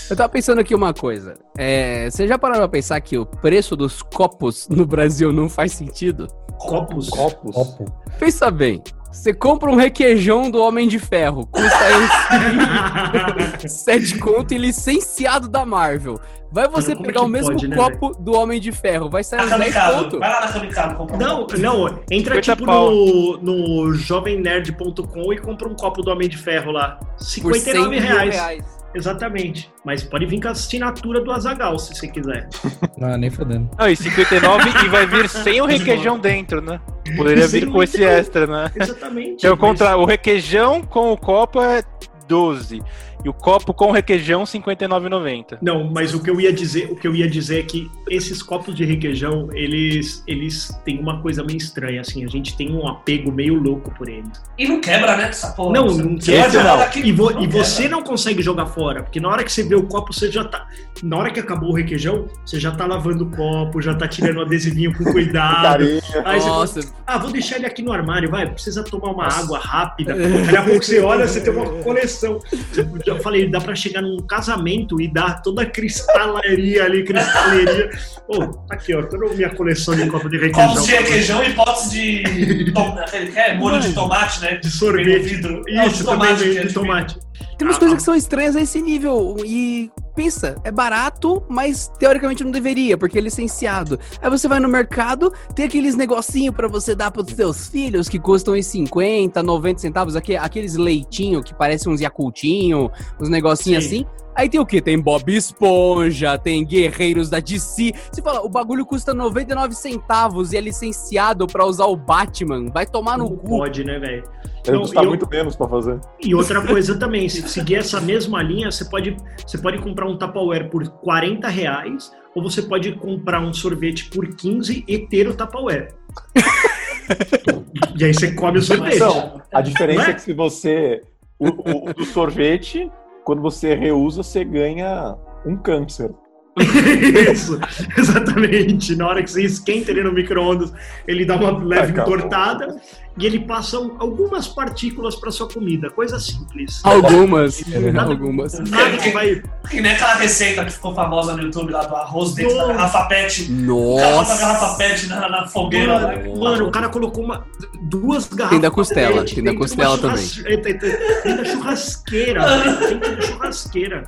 Eu 0.10 0.16
tava 0.16 0.30
pensando 0.30 0.60
aqui 0.60 0.74
uma 0.74 0.94
coisa. 0.94 1.36
É, 1.58 2.10
você 2.10 2.26
já 2.28 2.38
parou 2.38 2.58
pra 2.58 2.70
pensar 2.70 3.00
que 3.02 3.18
o 3.18 3.26
preço 3.26 3.76
dos 3.76 4.02
copos 4.02 4.68
no 4.70 4.86
Brasil 4.86 5.34
não 5.34 5.50
faz 5.50 5.74
sentido? 5.74 6.28
Copos. 6.58 7.10
Copos. 7.10 7.54
Copo. 7.54 7.86
Pensa 8.18 8.50
bem. 8.50 8.82
Você 9.14 9.34
compra 9.34 9.70
um 9.70 9.76
requeijão 9.76 10.50
do 10.50 10.60
Homem 10.62 10.88
de 10.88 10.98
Ferro, 11.00 11.46
custa 11.46 11.78
aí 11.86 13.70
7 13.70 14.18
conto 14.18 14.54
e 14.54 14.58
licenciado 14.58 15.48
da 15.48 15.64
Marvel. 15.66 16.20
Vai 16.52 16.68
você 16.68 16.96
pegar 16.96 17.22
o 17.22 17.28
mesmo 17.28 17.52
pode, 17.52 17.68
né, 17.68 17.76
copo 17.76 18.12
do 18.20 18.34
Homem 18.34 18.60
de 18.60 18.72
Ferro, 18.72 19.10
vai 19.10 19.24
sair 19.24 19.42
uns 19.46 19.50
10 19.50 19.74
Kamikaze. 19.74 20.04
conto. 20.04 20.20
Vai 20.20 20.30
lá 20.30 20.42
na 20.42 20.48
Kamikaze 20.52 20.96
comprar 20.96 21.16
um 21.16 21.20
Não, 21.20 21.38
copo. 21.38 21.58
não, 21.58 21.88
entra 22.12 22.36
50 22.36 22.42
tipo 22.42 22.66
pau. 22.66 22.92
no, 22.92 23.38
no 23.38 23.94
jovemnerd.com 23.96 25.34
e 25.34 25.38
compra 25.38 25.68
um 25.68 25.76
copo 25.76 26.02
do 26.02 26.12
Homem 26.12 26.28
de 26.30 26.38
Ferro 26.38 26.72
lá. 26.72 27.00
Por 27.18 27.24
100 27.24 27.62
59 27.62 27.90
mil 27.90 28.00
reais. 28.02 28.34
reais. 28.36 28.73
Exatamente. 28.96 29.72
Mas 29.86 30.04
pode 30.04 30.26
vir 30.26 30.42
com 30.42 30.48
a 30.48 30.52
assinatura 30.52 31.22
do 31.22 31.32
Azagal, 31.32 31.78
se 31.80 31.96
você 31.96 32.08
quiser. 32.08 32.48
Não, 32.98 33.18
nem 33.18 33.30
fodendo. 33.30 33.70
Não, 33.78 33.90
e 33.90 33.96
59 33.96 34.70
e 34.86 34.90
vai 34.90 35.06
vir 35.08 35.28
sem 35.30 35.62
o 35.62 35.66
requeijão 35.66 36.20
dentro, 36.20 36.62
né? 36.62 36.80
Poderia 37.18 37.48
vir 37.48 37.70
com 37.70 37.82
esse 37.84 37.98
requeijão. 37.98 38.20
extra, 38.20 38.48
né? 38.48 38.72
Exatamente. 38.80 39.46
É 39.46 39.50
o 39.50 39.54
mas- 39.54 39.60
contra... 39.60 39.98
O 39.98 40.06
requeijão 40.06 40.82
com 40.82 41.12
o 41.12 41.18
copo 41.18 41.62
é 41.62 41.84
12. 42.28 42.82
E 43.24 43.30
o 43.30 43.34
copo 43.34 43.74
com 43.74 43.92
requeijão, 43.92 44.42
R$ 44.42 44.46
59,90. 44.48 45.58
Não, 45.62 45.90
mas 45.90 46.14
o 46.14 46.22
que 46.22 46.30
eu 46.30 46.40
ia 46.42 46.52
dizer, 46.52 46.92
o 46.92 46.96
que 46.96 47.08
eu 47.08 47.16
ia 47.16 47.30
dizer 47.30 47.60
é 47.60 47.64
que 47.64 47.90
esses 48.10 48.44
copos 48.44 48.76
de 48.76 48.84
requeijão, 48.84 49.50
eles, 49.54 50.24
eles 50.28 50.70
têm 50.84 51.00
uma 51.00 51.22
coisa 51.22 51.44
meio 51.44 51.58
estranha, 51.58 52.02
assim, 52.02 52.26
a 52.26 52.28
gente 52.28 52.56
tem 52.58 52.74
um 52.76 52.88
apego 52.88 53.32
meio 53.32 53.56
louco 53.56 53.92
por 53.98 54.10
eles. 54.10 54.30
E 54.58 54.68
não 54.68 54.82
quebra, 54.82 55.16
né? 55.16 55.30
Essa 55.30 55.52
porra. 55.54 55.74
Não, 55.74 55.90
Você 55.90 56.04
não 56.04 56.18
quebra, 56.18 56.64
não. 56.64 56.80
E, 57.04 57.12
vo- 57.12 57.32
não 57.32 57.44
e 57.44 57.48
quebra. 57.48 57.64
você 57.64 57.88
não 57.88 58.02
consegue 58.04 58.42
jogar 58.42 58.66
fora, 58.66 59.04
porque 59.04 59.20
na 59.20 59.30
hora 59.30 59.44
que 59.44 59.52
você 59.52 59.64
vê 59.64 59.76
o 59.76 59.84
copo, 59.84 60.12
você 60.14 60.30
já 60.32 60.44
tá. 60.44 60.68
Na 61.02 61.18
hora 61.18 61.32
que 61.32 61.40
acabou 61.40 61.70
o 61.70 61.74
requeijão, 61.74 62.28
você 62.46 62.60
já 62.60 62.72
tá 62.72 62.86
lavando 62.86 63.24
o 63.26 63.30
copo, 63.32 63.82
já 63.82 63.94
tá 63.96 64.08
tirando 64.08 64.38
o 64.38 64.42
adesivinho 64.42 64.94
com 64.98 65.04
cuidado. 65.06 65.64
Carinha. 65.64 66.02
Aí 66.26 66.40
você 66.40 66.48
fala, 66.48 66.60
Nossa, 66.60 66.94
ah, 67.08 67.18
vou 67.18 67.32
deixar 67.32 67.56
ele 67.56 67.66
aqui 67.66 67.82
no 67.82 67.92
armário, 67.92 68.30
vai, 68.30 68.50
precisa 68.50 68.84
tomar 68.84 69.12
uma 69.12 69.28
água 69.28 69.60
rápida. 69.60 70.14
Daqui 70.44 70.58
a 70.58 70.64
pouco 70.64 70.84
você 70.84 71.00
olha, 71.00 71.28
você 71.28 71.42
tem 71.42 71.54
uma 71.54 71.66
coleção. 71.84 72.40
Eu 72.76 72.88
já 73.06 73.13
falei, 73.22 73.50
dá 73.50 73.60
pra 73.62 73.76
chegar 73.76 74.02
num 74.02 74.18
casamento 74.28 75.00
e 75.02 75.08
dar 75.12 75.42
toda 75.42 75.64
a 75.64 75.66
cristalaria 75.66 76.84
ali, 76.86 77.04
cristaleria. 77.04 77.90
Pô, 78.28 78.48
tá 78.48 78.76
aqui, 78.76 78.94
ó, 78.96 79.04
toda 79.04 79.26
a 79.28 79.34
minha 79.34 79.50
coleção 79.50 79.96
de 79.96 80.08
copo 80.10 80.30
de 80.30 80.38
requeijão. 80.38 80.68
Copos 80.70 80.86
de 80.86 80.92
requeijão 80.92 81.44
e 81.44 81.54
potes 81.54 81.92
de. 81.92 82.72
tom- 82.74 82.96
é 83.36 83.54
molho 83.56 83.80
de 83.80 83.94
tomate, 83.94 84.42
né? 84.42 84.56
De 84.58 84.70
sorvete. 84.70 85.24
vidro. 85.24 85.62
Não, 85.68 85.86
Isso, 85.88 85.98
de 85.98 86.04
também 86.04 86.20
tomate, 86.30 86.44
que 86.44 86.58
é 86.58 86.62
de 86.62 86.68
de 86.68 86.74
tomate. 86.74 87.20
tem 87.58 87.68
umas 87.68 87.76
Ah, 87.76 87.80
coisas 87.80 87.98
que 87.98 88.04
são 88.04 88.16
estranhas 88.16 88.56
a 88.56 88.62
esse 88.62 88.82
nível. 88.82 89.36
E 89.46 89.92
pensa, 90.16 90.56
é 90.64 90.72
barato, 90.72 91.44
mas 91.50 91.92
teoricamente 92.00 92.44
não 92.44 92.52
deveria, 92.52 92.98
porque 92.98 93.18
é 93.18 93.22
licenciado. 93.22 94.00
Aí 94.22 94.30
você 94.30 94.48
vai 94.48 94.60
no 94.60 94.68
mercado, 94.68 95.34
tem 95.56 95.66
aqueles 95.66 95.96
negocinho 95.96 96.54
pra 96.54 96.68
você 96.68 96.96
dar 96.96 97.12
pros 97.12 97.28
seus 97.34 97.68
filhos 97.68 98.08
que 98.08 98.20
custam 98.20 98.54
uns 98.54 98.66
50, 98.68 99.42
90 99.42 99.80
centavos, 99.80 100.16
aque- 100.16 100.36
aqueles 100.38 100.76
leitinho 100.76 101.42
que 101.44 101.54
parecem 101.54 101.92
uns 101.92 102.02
Yakultinho, 102.02 102.92
uns 103.20 103.30
negocinhos 103.30 103.86
Sim. 103.86 104.06
assim. 104.06 104.23
Aí 104.36 104.50
tem 104.50 104.60
o 104.60 104.66
que? 104.66 104.82
Tem 104.82 105.00
Bob 105.00 105.32
Esponja, 105.36 106.38
tem 106.38 106.66
Guerreiros 106.66 107.30
da 107.30 107.40
DC. 107.40 107.94
Você 108.12 108.22
fala, 108.22 108.42
o 108.42 108.50
bagulho 108.50 108.86
custa 108.86 109.14
99 109.14 109.76
centavos 109.76 110.54
e 110.54 110.58
é 110.58 110.62
licenciado 110.62 111.46
pra 111.48 111.66
usar 111.66 111.86
o 111.86 111.96
Batman. 111.96 112.70
Vai 112.72 112.86
tomar 112.86 113.18
no 113.18 113.30
Não 113.30 113.36
cu. 113.38 113.58
pode, 113.60 113.84
né, 113.84 114.00
velho? 114.00 114.24
Deve 114.66 114.80
custar 114.80 115.04
eu- 115.04 115.10
muito 115.10 115.28
menos 115.30 115.56
pra 115.56 115.68
fazer. 115.68 116.00
E 116.22 116.34
outra 116.34 116.66
coisa 116.66 116.98
também, 116.98 117.28
se 117.30 117.48
seguir 117.48 117.76
essa 117.76 118.00
mesma 118.02 118.42
linha, 118.42 118.72
você 118.72 118.86
pode, 118.86 119.16
você 119.46 119.58
pode 119.58 119.78
comprar 119.80 120.08
um 120.08 120.18
Tupperware 120.18 120.70
por 120.70 120.88
40 120.88 121.48
reais, 121.50 122.12
ou 122.36 122.42
você 122.42 122.62
pode 122.62 122.94
comprar 122.94 123.40
um 123.42 123.54
sorvete 123.54 124.10
por 124.10 124.28
15 124.36 124.84
e 124.88 125.00
ter 125.00 125.28
o 125.28 125.36
Tupperware. 125.36 125.90
e 128.00 128.06
aí 128.06 128.14
você 128.14 128.32
come 128.34 128.60
o 128.60 128.62
sorvete. 128.62 129.00
Não, 129.00 129.42
a 129.52 129.62
diferença 129.62 130.08
é? 130.08 130.12
é 130.12 130.14
que 130.14 130.22
se 130.22 130.34
você. 130.34 131.02
O, 131.40 131.48
o- 131.50 131.90
o 131.90 131.94
do 131.94 132.06
sorvete, 132.06 132.90
quando 133.24 133.42
você 133.42 133.76
reusa, 133.76 134.24
você 134.24 134.44
ganha 134.44 135.16
um 135.46 135.56
câncer. 135.58 136.12
Isso, 137.32 137.60
exatamente. 137.98 138.96
Na 138.96 139.08
hora 139.08 139.24
que 139.24 139.32
você 139.32 139.44
esquenta 139.44 139.90
ele 139.90 140.04
no 140.04 140.12
micro-ondas, 140.12 140.72
ele 141.08 141.26
dá 141.26 141.36
uma 141.36 141.58
leve 141.64 141.94
Acabou. 141.94 142.16
entortada 142.16 142.80
e 143.18 143.26
ele 143.26 143.40
passa 143.42 143.80
um- 143.80 143.96
algumas 144.00 144.48
partículas 144.48 145.16
para 145.16 145.30
sua 145.32 145.48
comida. 145.48 145.90
Coisa 145.92 146.20
simples. 146.20 146.82
Algumas. 146.84 147.62
Nada- 147.68 148.12
Algumas. 148.12 148.58
Nada 148.60 148.98
que 148.98 149.12
vai. 149.12 149.42
Que 149.70 149.80
nem 149.82 149.92
aquela 149.92 150.16
receita 150.16 150.66
que 150.66 150.72
ficou 150.72 150.94
famosa 150.96 151.36
no 151.38 151.44
YouTube 151.44 151.72
lá 151.72 151.84
do 151.84 151.96
arroz 151.96 152.34
dentro 152.34 152.54
da 152.56 152.62
Nossa. 152.62 152.74
garrafa 152.74 153.04
pet. 153.06 153.52
O 153.70 153.96
cara 153.98 154.16
bota 154.16 154.34
a 154.34 154.38
garrafa 154.38 154.66
Nossa. 154.66 154.78
pet 154.78 155.08
na, 155.08 155.30
na 155.30 155.48
fogueira. 155.48 155.94
Mano, 156.00 156.08
né? 156.08 156.34
mano, 156.40 156.68
o 156.68 156.72
cara 156.72 156.90
colocou 156.90 157.24
uma, 157.24 157.46
duas 157.84 158.28
garrafas. 158.28 158.50
Tem 158.50 158.60
da 158.62 158.72
costela, 158.72 159.16
leite 159.18 159.36
tem 159.36 159.44
da 159.44 159.56
costela 159.56 159.98
também. 159.98 160.28
Tem, 160.28 160.62
tem- 160.62 160.78
tem 161.24 161.36
da 161.38 161.46
churrasqueira, 161.46 162.42
tem 162.90 163.00
da 163.00 163.22
churrasqueira. 163.22 164.04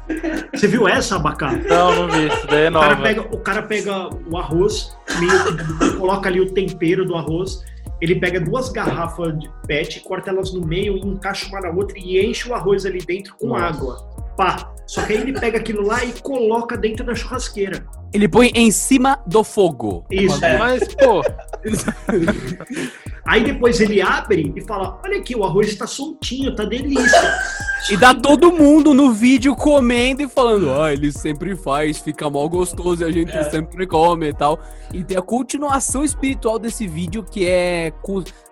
Você 0.53 0.67
viu 0.67 0.87
essa, 0.87 1.15
Abacá? 1.17 1.51
Não, 1.51 1.95
não 1.95 2.07
vi. 2.09 2.27
Isso 2.27 2.47
daí 2.47 2.63
é 2.65 2.69
O 2.69 2.73
cara, 2.73 2.89
nova. 2.95 3.01
pega, 3.03 3.21
o 3.21 3.37
cara 3.39 3.61
pega 3.63 4.09
o 4.29 4.37
arroz, 4.37 4.95
meio- 5.19 5.97
coloca 5.97 6.27
ali 6.27 6.41
o 6.41 6.51
tempero 6.51 7.05
do 7.05 7.15
arroz, 7.15 7.61
ele 8.05 8.15
pega 8.15 8.39
duas 8.39 8.69
garrafas 8.69 9.37
de 9.39 9.49
pet, 9.67 9.99
corta 10.01 10.29
elas 10.29 10.53
no 10.53 10.65
meio, 10.65 10.97
encaixa 10.97 11.47
uma 11.47 11.59
na 11.59 11.69
outra 11.69 11.97
e 11.97 12.23
enche 12.23 12.47
o 12.49 12.53
arroz 12.53 12.85
ali 12.85 12.99
dentro 12.99 13.35
com 13.35 13.47
Nossa. 13.47 13.65
água. 13.65 14.15
Pá. 14.37 14.71
Só 14.85 15.01
que 15.01 15.13
aí 15.13 15.21
ele 15.21 15.33
pega 15.33 15.57
aquilo 15.57 15.81
lá 15.81 16.05
e 16.05 16.13
coloca 16.21 16.77
dentro 16.77 17.03
da 17.03 17.15
churrasqueira. 17.15 17.83
Ele 18.13 18.27
põe 18.27 18.51
em 18.53 18.69
cima 18.69 19.19
do 19.25 19.43
fogo. 19.43 20.05
Isso. 20.11 20.45
É. 20.45 20.59
Mas, 20.59 20.93
pô, 20.93 21.23
Aí 23.27 23.43
depois 23.43 23.81
ele 23.81 24.01
abre 24.01 24.53
e 24.55 24.61
fala: 24.61 24.99
Olha 25.03 25.17
aqui, 25.17 25.35
o 25.35 25.43
arroz 25.43 25.67
está 25.67 25.87
soltinho, 25.87 26.55
tá 26.55 26.63
delícia. 26.63 27.33
E 27.87 27.95
dá 27.95 28.15
todo 28.15 28.51
mundo 28.51 28.95
no 28.95 29.11
vídeo 29.11 29.55
comendo 29.55 30.23
e 30.23 30.27
falando, 30.27 30.73
ah, 30.73 30.91
ele 30.91 31.11
sempre 31.11 31.55
faz, 31.55 31.99
fica 31.99 32.27
mal 32.27 32.49
gostoso 32.49 33.03
e 33.03 33.05
a 33.05 33.11
gente 33.11 33.31
É. 33.31 33.43
sempre 33.43 33.85
come 33.85 34.29
e 34.29 34.33
tal. 34.33 34.59
E 34.91 35.03
tem 35.03 35.15
a 35.15 35.21
continuação 35.21 36.03
espiritual 36.03 36.57
desse 36.57 36.87
vídeo 36.87 37.23
que 37.23 37.47
é, 37.47 37.93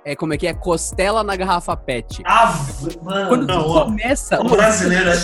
é 0.06 0.16
como 0.16 0.36
é 0.36 0.38
que 0.38 0.46
é? 0.46 0.54
Costela 0.54 1.24
na 1.24 1.36
garrafa 1.36 1.76
pet. 1.76 2.22
Ah, 2.26 2.54
mano. 3.02 3.28
Quando 3.28 3.48
não, 3.48 3.64
começa, 3.64 4.40
o 4.40 4.48
brasileiro 4.48 5.10
é 5.10 5.18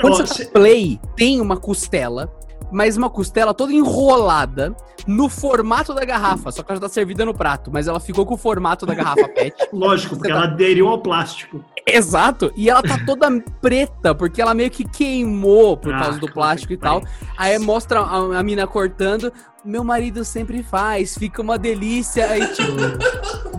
quando 0.00 0.14
Ó, 0.14 0.16
você 0.26 0.46
play, 0.46 0.98
tem 1.14 1.38
uma 1.38 1.58
costela, 1.58 2.32
mas 2.72 2.96
uma 2.96 3.10
costela 3.10 3.52
toda 3.54 3.72
enrolada 3.72 4.74
no 5.06 5.28
formato 5.28 5.92
da 5.94 6.04
garrafa. 6.04 6.50
Só 6.50 6.62
que 6.62 6.70
ela 6.72 6.80
já 6.80 6.86
tá 6.86 6.92
servida 6.92 7.24
no 7.24 7.34
prato, 7.34 7.70
mas 7.72 7.86
ela 7.88 8.00
ficou 8.00 8.24
com 8.24 8.34
o 8.34 8.38
formato 8.38 8.86
da 8.86 8.94
garrafa 8.94 9.28
PET. 9.34 9.54
Lógico, 9.72 10.16
porque 10.16 10.28
tá- 10.30 10.34
ela 10.36 10.44
aderiu 10.44 10.88
ao 10.88 10.98
plástico. 11.00 11.62
Exato. 11.86 12.52
E 12.56 12.70
ela 12.70 12.82
tá 12.82 12.96
toda 13.04 13.28
preta, 13.60 14.14
porque 14.14 14.40
ela 14.40 14.54
meio 14.54 14.70
que 14.70 14.84
queimou 14.84 15.76
por 15.76 15.92
Ah, 15.92 15.98
causa 15.98 16.18
do 16.18 16.32
plástico 16.32 16.72
e 16.72 16.76
tal. 16.76 17.02
Aí 17.36 17.58
mostra 17.58 18.00
a, 18.00 18.38
a 18.38 18.42
mina 18.42 18.66
cortando. 18.66 19.32
Meu 19.64 19.84
marido 19.84 20.24
sempre 20.24 20.60
faz, 20.60 21.16
fica 21.16 21.40
uma 21.40 21.56
delícia. 21.56 22.26
Aí, 22.26 22.44
tipo, 22.48 22.72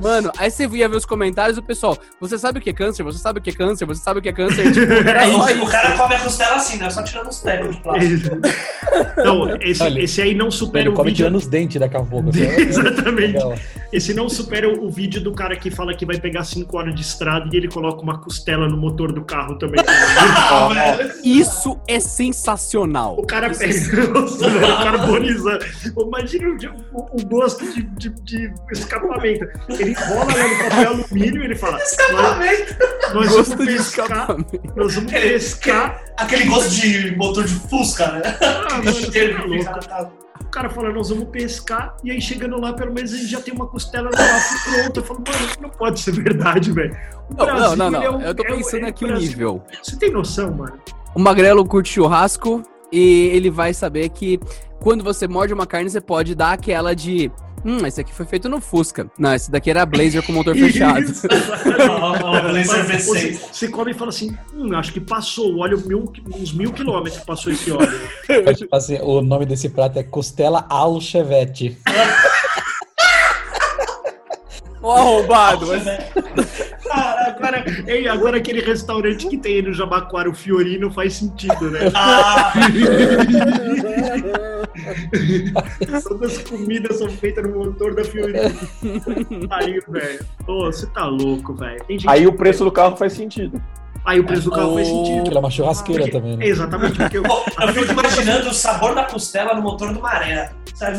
mano, 0.02 0.32
aí 0.38 0.52
você 0.52 0.68
ia 0.68 0.90
ver 0.90 0.98
os 0.98 1.06
comentários 1.06 1.56
do 1.56 1.64
pessoal. 1.64 1.98
Você 2.20 2.38
sabe 2.38 2.60
o 2.60 2.62
que 2.62 2.70
é 2.72 2.74
câncer? 2.74 3.04
Você 3.04 3.20
sabe 3.20 3.40
o 3.40 3.42
que 3.42 3.50
é 3.52 3.54
câncer? 3.54 3.86
Você 3.86 4.04
sabe 4.04 4.20
o 4.20 4.22
que 4.22 4.28
é 4.28 4.34
câncer? 4.34 4.68
E, 4.68 4.72
tipo, 4.74 4.92
era 5.08 5.26
só 5.32 5.46
o 5.46 5.50
isso. 5.50 5.66
cara 5.68 5.98
come 5.98 6.16
a 6.16 6.20
costela 6.20 6.56
assim, 6.56 6.78
né? 6.78 6.90
Só 6.90 7.04
tirando 7.04 7.30
os 7.30 7.40
pegos 7.40 7.74
de 7.74 7.82
plástico. 7.82 8.36
Não, 9.24 9.56
esse, 9.62 9.82
Olha, 9.82 10.02
esse 10.02 10.22
aí 10.22 10.36
não 10.36 10.52
supera 10.52 10.84
Ele 10.84 10.90
o 10.90 10.94
come 10.94 11.10
vídeo. 11.10 11.26
tirando 11.26 11.36
os 11.38 11.48
dentes 11.48 11.80
daqui 11.80 11.96
a 11.96 12.02
pouco. 12.02 12.30
assim. 12.36 12.42
Exatamente. 12.42 13.34
Legal. 13.34 13.56
Esse 13.94 14.14
não 14.14 14.28
supera 14.28 14.68
o, 14.68 14.90
vídeo 14.90 15.22
do 15.22 15.32
cara 15.34 15.56
que 15.56 15.72
fala 15.72 15.94
que 15.94 16.06
vai 16.06 16.20
pegar 16.20 16.44
5 16.44 16.78
horas 16.78 16.96
de 16.96 17.02
estrada 17.02 17.48
e 17.54 17.58
ele 17.58 17.68
coloca 17.68 18.02
uma 18.02 18.20
costela 18.20 18.68
no 18.68 18.76
motor 18.76 19.14
do 19.14 19.24
carro 19.24 19.58
também. 19.58 19.82
Isso 21.24 21.80
é 21.88 22.00
sensacional. 22.00 23.16
O 23.18 23.26
cara 23.26 23.50
pega, 23.52 24.10
nossa, 24.10 24.50
velho, 24.50 25.93
carbonizando. 25.94 26.08
Imagina 26.08 26.50
o, 26.94 27.00
o- 27.00 27.22
o 27.22 27.26
gosto 27.28 27.66
de, 27.74 27.84
de- 27.84 28.10
de 28.24 28.54
escapamento. 28.72 29.46
Ele 29.70 29.94
rola 29.94 30.26
lá 30.26 30.48
no 30.48 30.58
papel 30.70 30.90
alumínio 30.90 31.42
e 31.42 31.46
ele 31.46 31.56
fala: 31.56 31.78
Escapamento. 31.82 32.76
nós 33.14 33.30
Gosto 33.30 33.50
vamos 33.52 33.68
de 33.68 33.74
pescar, 33.78 34.06
escapamento. 34.06 34.62
nós 34.76 34.96
vamos 34.96 35.14
Aquele- 35.14 35.34
pescar. 35.34 36.04
Aquele 36.18 36.46
gosto 36.46 36.70
de 36.72 37.16
motor 37.16 37.44
de 37.46 37.54
Fusca, 37.54 38.12
né? 38.12 38.22
Ah, 38.42 38.78
mano, 38.84 38.94
tá 39.38 39.46
louco. 39.46 39.88
casa. 39.90 40.12
O 40.42 40.46
cara 40.54 40.70
fala, 40.70 40.92
nós 40.92 41.10
vamos 41.10 41.30
pescar, 41.30 41.96
e 42.04 42.12
aí 42.12 42.22
chegando 42.22 42.60
lá, 42.62 42.74
pelo 42.74 42.94
menos 42.94 43.12
a 43.12 43.16
gente 43.18 43.28
já 43.28 43.42
tem 43.42 43.52
uma 43.56 43.66
costela 43.66 44.06
no 44.12 44.16
bafo 44.16 44.72
pronta. 44.72 45.00
Eu 45.00 45.04
falo, 45.04 45.24
mano, 45.28 45.48
não 45.62 45.70
pode 45.72 46.00
ser 46.00 46.12
verdade, 46.12 46.72
velho. 46.72 46.96
O 47.32 47.34
Não, 47.34 47.76
não, 47.76 47.76
não, 47.76 47.88
ele 47.88 47.96
é 47.96 48.12
não. 48.12 48.18
um- 48.18 48.22
Eu 48.22 48.36
tô 48.36 48.44
é 48.44 48.48
pensando 48.48 48.86
é 48.86 48.90
aqui 48.90 49.04
o 49.04 49.08
Brasil. 49.08 49.28
nível. 49.30 49.64
Você 49.82 49.96
tem 49.98 50.12
noção, 50.12 50.52
mano? 50.54 50.78
O 51.16 51.20
magrelo 51.20 51.66
curte 51.66 51.94
churrasco 51.94 52.62
e 52.92 53.30
ele 53.34 53.50
vai 53.50 53.74
saber 53.74 54.10
que 54.10 54.40
quando 54.84 55.04
você 55.04 55.28
morde 55.28 55.54
uma 55.54 55.66
carne, 55.66 55.90
você 55.90 56.02
pode 56.02 56.36
dar 56.36 56.52
aquela 56.54 56.94
de. 56.94 57.32
Hum, 57.66 57.86
esse 57.88 58.02
aqui 58.02 58.14
foi 58.14 58.26
feito 58.26 58.50
no 58.50 58.60
Fusca. 58.60 59.10
Não, 59.18 59.34
esse 59.34 59.50
daqui 59.50 59.70
era 59.72 59.86
Blazer 59.86 60.22
com 60.24 60.34
motor 60.34 60.54
fechado. 60.58 61.02
Blazer 61.02 61.32
Ou 62.02 62.98
Você, 63.00 63.32
V6. 63.32 63.40
você 63.54 63.68
come 63.70 63.92
e 63.92 63.94
fala 63.94 64.10
assim, 64.10 64.36
hum, 64.54 64.76
acho 64.76 64.92
que 64.92 65.00
passou 65.00 65.54
o 65.54 65.60
óleo 65.60 65.82
mil, 65.88 66.12
uns 66.36 66.52
mil 66.52 66.74
quilômetros 66.74 67.24
passou 67.24 67.54
esse 67.54 67.72
óleo. 67.72 67.90
Tipo 68.58 68.76
assim, 68.76 69.00
o 69.02 69.22
nome 69.22 69.46
desse 69.46 69.70
prato 69.70 69.98
é 69.98 70.04
costela 70.04 70.66
al 70.70 71.00
chevette. 71.00 71.78
Ó, 74.82 74.98
arrombado. 74.98 75.68
mas- 75.68 75.88
Ah, 76.92 77.34
agora, 77.38 77.64
ei, 77.88 78.08
agora 78.10 78.36
aquele 78.38 78.60
restaurante 78.60 79.26
que 79.28 79.38
tem 79.38 79.56
aí 79.56 79.62
no 79.62 79.72
Jabaquara, 79.74 80.30
o 80.30 80.34
Fiorino, 80.34 80.92
faz 80.92 81.14
sentido, 81.14 81.72
né? 81.72 81.80
Ah, 81.96 82.52
Todas 86.08 86.38
as 86.38 86.44
comidas 86.44 86.98
são 86.98 87.10
feitas 87.10 87.44
no 87.44 87.58
motor 87.66 87.96
da 87.96 88.04
Fiorino. 88.04 88.40
Aí, 89.50 89.80
velho. 89.88 90.26
Ô, 90.48 90.66
você 90.66 90.86
tá 90.88 91.06
louco, 91.06 91.54
velho. 91.54 91.84
Aí 92.08 92.28
o 92.28 92.34
preço 92.34 92.64
do 92.64 92.72
carro 92.72 92.96
faz 92.96 93.14
sentido. 93.14 93.62
Aí 94.06 94.20
o 94.20 94.26
preço 94.26 94.46
do 94.46 94.52
carro 94.52 94.74
faz 94.76 94.88
sentido. 94.88 95.20
Aquela 95.22 95.36
é 95.36 95.40
uma 95.40 95.50
churrasqueira 95.50 96.02
Porque- 96.04 96.18
também, 96.18 96.38
né? 96.38 96.46
Exatamente, 96.46 96.98
porque 96.98 97.18
eu, 97.18 97.24
pô, 97.24 97.44
eu 97.62 97.68
fico 97.74 97.92
imaginando 97.94 98.50
o 98.50 98.54
sabor 98.54 98.94
da 98.94 99.06
costela 99.06 99.54
no 99.56 99.62
motor 99.62 99.94
do 99.94 100.02
maré. 100.02 100.52
Sabe? 100.76 100.98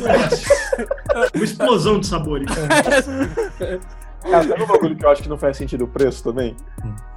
uma 1.34 1.44
explosão 1.44 2.00
de 2.00 2.06
sabores. 2.06 2.48
Cara, 4.30 4.42
sabe 4.48 4.62
um 4.62 4.66
bagulho 4.66 4.96
que 4.96 5.04
eu 5.04 5.10
acho 5.10 5.22
que 5.22 5.28
não 5.28 5.38
faz 5.38 5.56
sentido 5.56 5.84
o 5.84 5.88
preço 5.88 6.24
também? 6.24 6.56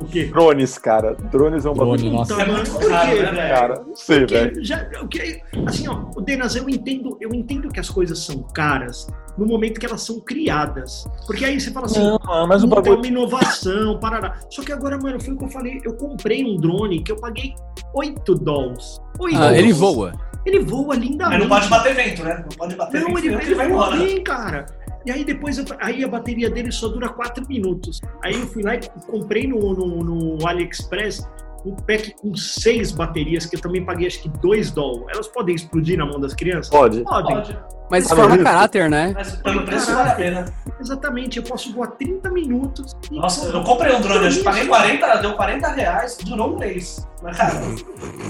O 0.01 0.05
quê? 0.05 0.25
Drones, 0.25 0.77
cara. 0.77 1.15
Drones 1.31 1.65
é 1.65 1.69
um 1.69 1.73
Drone, 1.73 1.91
bagulho. 1.97 2.11
nossa. 2.11 2.33
É 2.41 2.45
muito 2.45 2.69
mano, 2.71 2.79
por 2.79 2.89
caro, 2.89 3.09
quê, 3.09 3.21
né, 3.23 3.31
velho? 3.31 3.49
Cara, 3.55 3.83
não 3.87 3.95
sei, 3.95 4.25
velho. 4.25 4.63
Já, 4.65 4.87
o 5.01 5.07
que, 5.07 5.41
assim, 5.65 5.87
ó, 5.87 6.01
o 6.15 6.21
Denas, 6.21 6.55
eu 6.55 6.69
entendo, 6.69 7.17
eu 7.21 7.33
entendo 7.33 7.69
que 7.69 7.79
as 7.79 7.89
coisas 7.89 8.19
são 8.19 8.41
caras 8.53 9.07
no 9.37 9.45
momento 9.45 9.79
que 9.79 9.85
elas 9.85 10.01
são 10.01 10.19
criadas. 10.19 11.05
Porque 11.25 11.45
aí 11.45 11.59
você 11.59 11.71
fala 11.71 11.85
assim, 11.85 11.99
Não, 12.03 12.47
mas 12.47 12.63
o 12.63 12.65
é 12.67 12.69
bagulho. 12.69 12.97
uma 12.97 13.07
inovação, 13.07 13.99
parará. 13.99 14.35
Só 14.49 14.61
que 14.63 14.71
agora, 14.71 14.97
mano, 14.97 15.19
foi 15.19 15.33
o 15.33 15.37
que 15.37 15.45
eu 15.45 15.49
falei, 15.49 15.79
eu 15.85 15.95
comprei 15.95 16.43
um 16.43 16.57
drone 16.57 17.01
que 17.03 17.11
eu 17.11 17.15
paguei 17.17 17.53
8 17.93 18.35
dólares. 18.35 18.99
8 19.19 19.35
Ah, 19.35 19.39
dólares. 19.39 19.59
ele 19.59 19.73
voa. 19.73 20.13
Ele 20.45 20.59
voa 20.61 20.95
lindamente. 20.95 21.29
Mas 21.29 21.39
não 21.39 21.47
pode 21.49 21.67
bater 21.67 21.93
vento, 21.95 22.23
né? 22.23 22.37
Não 22.49 22.57
pode 22.57 22.75
bater 22.75 23.01
Não, 23.01 23.07
vento, 23.13 23.19
ele, 23.19 23.27
senão 23.27 23.41
ele 23.41 23.55
vai 23.55 23.67
voa 23.69 23.85
embora. 23.87 23.97
bem, 23.97 24.23
cara. 24.23 24.65
E 25.07 25.11
aí 25.11 25.23
depois, 25.23 25.57
eu- 25.57 25.63
aí 25.79 26.03
a 26.03 26.07
bateria 26.09 26.49
dele 26.49 26.69
só 26.69 26.89
dura 26.89 27.07
4 27.07 27.47
minutos. 27.47 28.01
Aí 28.21 28.33
eu 28.33 28.45
fui 28.47 28.61
lá 28.61 28.75
e 28.75 28.81
comprei 29.07 29.47
no, 29.47 29.73
no, 29.73 30.03
no 30.03 30.45
AliExpress 30.45 31.25
um 31.65 31.73
pack 31.77 32.13
com 32.21 32.35
seis 32.35 32.91
baterias, 32.91 33.45
que 33.45 33.55
eu 33.55 33.61
também 33.61 33.85
paguei 33.85 34.05
acho 34.07 34.21
que 34.21 34.27
2 34.27 34.69
dólares. 34.71 35.05
Elas 35.13 35.27
podem 35.29 35.55
explodir 35.55 35.97
na 35.97 36.05
mão 36.05 36.19
das 36.19 36.33
crianças? 36.33 36.69
Pode. 36.69 37.03
Podem. 37.05 37.35
Pode. 37.37 37.57
Mas 37.89 38.11
Ah, 38.11 38.15
forma 38.17 38.37
caráter, 38.37 38.89
né? 38.89 39.13
Mas 39.15 39.37
pelo 39.37 39.63
preço 39.63 39.93
vale 39.95 40.09
a 40.09 40.15
pena. 40.15 40.53
Exatamente, 40.77 41.37
eu 41.37 41.43
posso 41.43 41.71
voar 41.71 41.87
30 41.91 42.29
minutos. 42.29 42.93
e- 43.09 43.15
Nossa, 43.15 43.47
eu 43.47 43.63
comprei 43.63 43.95
um 43.95 44.01
drone, 44.01 44.29
que 44.29 44.43
paguei 44.43 44.67
40, 44.67 45.15
deu 45.17 45.33
40 45.37 45.69
reais, 45.69 46.17
durou 46.17 46.53
um 46.53 46.59
mês. 46.59 47.07
Mas, 47.23 47.37
cara, 47.37 47.53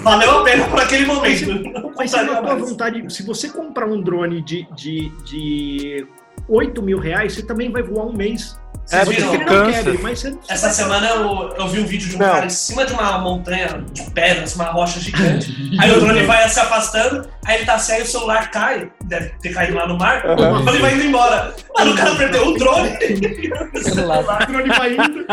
valeu 0.04 0.40
a 0.40 0.44
pena 0.44 0.68
por 0.68 0.80
aquele 0.80 1.08
Mas, 1.08 1.16
momento. 1.42 1.72
Não 1.82 1.92
mas 1.98 2.12
se 2.12 2.24
vontade, 2.60 3.12
se 3.14 3.24
você 3.24 3.50
comprar 3.50 3.88
um 3.88 4.00
drone 4.00 4.42
de, 4.44 4.68
de, 4.76 5.10
de 5.26 6.08
8 6.48 6.82
mil 6.82 7.00
reais, 7.00 7.34
você 7.34 7.44
também 7.44 7.72
vai 7.72 7.84
voar 7.84 8.06
um 8.06 8.14
mês. 8.14 8.58
Vocês 8.86 9.22
Você 9.22 9.38
não 9.38 9.72
quer, 9.72 10.00
mas 10.00 10.20
você 10.20 10.38
Essa 10.48 10.70
semana 10.70 11.08
eu, 11.10 11.50
eu 11.58 11.68
vi 11.68 11.82
um 11.82 11.86
vídeo 11.86 12.08
de 12.08 12.16
um 12.16 12.20
Não. 12.20 12.26
cara 12.26 12.46
em 12.46 12.50
cima 12.50 12.86
de 12.86 12.94
uma 12.94 13.18
montanha 13.18 13.84
de 13.92 14.02
pedras, 14.12 14.56
uma 14.56 14.66
rocha 14.72 14.98
gigante. 15.02 15.54
aí 15.78 15.92
o 15.92 16.00
drone 16.00 16.24
vai 16.24 16.48
se 16.48 16.58
afastando, 16.60 17.28
aí 17.46 17.58
ele 17.58 17.66
tá 17.66 17.74
assim, 17.74 17.94
aí 17.94 18.02
o 18.02 18.08
celular 18.08 18.50
cai, 18.50 18.90
deve 19.08 19.30
ter 19.42 19.54
caído 19.54 19.76
lá 19.76 19.88
no 19.88 19.98
mar, 19.98 20.26
Aham. 20.26 20.68
ele 20.70 20.80
vai 20.80 20.94
indo 20.96 21.04
embora. 21.06 21.54
Mano, 21.78 21.92
o 21.92 21.96
cara 21.96 22.16
perdeu 22.16 22.48
o 22.48 22.58
drone. 22.58 22.90
o 22.90 24.46
drone 24.52 24.70
vai 24.70 24.94
indo. 24.94 25.26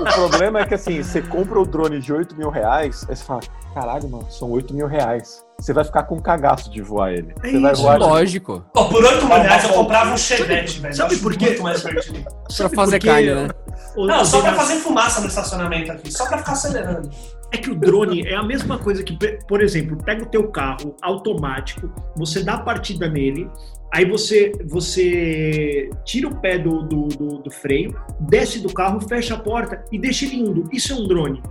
O 0.00 0.14
problema 0.14 0.60
é 0.60 0.66
que 0.66 0.74
assim, 0.74 1.02
você 1.02 1.20
compra 1.22 1.60
o 1.60 1.66
drone 1.66 2.00
de 2.00 2.12
8 2.12 2.36
mil 2.36 2.50
reais, 2.50 3.04
aí 3.08 3.16
você 3.16 3.24
fala, 3.24 3.40
caralho, 3.74 4.08
mano, 4.08 4.26
são 4.30 4.50
8 4.50 4.74
mil 4.74 4.86
reais. 4.86 5.42
Você 5.58 5.72
vai 5.72 5.84
ficar 5.84 6.02
com 6.04 6.16
um 6.16 6.20
cagaço 6.20 6.70
de 6.70 6.82
voar 6.82 7.12
ele. 7.12 7.32
É 7.42 7.50
Você 7.50 7.60
vai 7.60 7.72
isso, 7.72 7.82
voar 7.82 7.98
de- 7.98 8.04
Lógico. 8.04 8.64
Pô, 8.74 8.84
por 8.86 9.04
8 9.04 9.24
mil 9.26 9.36
reais 9.36 9.62
eu 9.64 9.70
comprava 9.70 10.10
um 10.12 10.16
Chevette, 10.16 10.80
velho. 10.80 10.94
sabe 10.94 11.16
por 11.18 11.36
quê? 11.36 11.46
Muito 11.46 11.62
mais 11.62 11.80
divertido. 11.82 12.24
Pra 12.56 12.68
fazer 12.68 12.98
carne, 13.00 13.34
né? 13.34 13.48
Não, 13.96 14.24
só 14.24 14.40
pra 14.40 14.54
fazer 14.54 14.76
fumaça 14.76 15.20
no 15.20 15.26
estacionamento 15.28 15.92
aqui, 15.92 16.10
só 16.12 16.26
pra 16.26 16.38
ficar 16.38 16.52
acelerando. 16.52 17.08
É 17.52 17.58
que 17.58 17.70
o 17.70 17.74
drone 17.74 18.22
é 18.26 18.34
a 18.34 18.42
mesma 18.42 18.78
coisa 18.78 19.02
que, 19.02 19.16
por 19.46 19.62
exemplo, 19.62 19.96
pega 20.02 20.22
o 20.22 20.26
teu 20.26 20.48
carro 20.48 20.96
automático, 21.02 21.92
você 22.16 22.42
dá 22.42 22.56
partida 22.58 23.08
nele, 23.08 23.46
aí 23.92 24.06
você, 24.06 24.52
você 24.64 25.90
tira 26.04 26.28
o 26.28 26.40
pé 26.40 26.58
do, 26.58 26.82
do, 26.82 27.08
do- 27.08 27.38
do 27.42 27.50
freio, 27.50 27.94
desce 28.20 28.58
do 28.60 28.72
carro, 28.72 29.00
fecha 29.06 29.34
a 29.34 29.38
porta 29.38 29.84
e 29.92 29.98
deixa 29.98 30.24
ele 30.24 30.36
indo. 30.36 30.68
Isso 30.72 30.92
é 30.94 30.96
um 30.96 31.06
drone. 31.06 31.42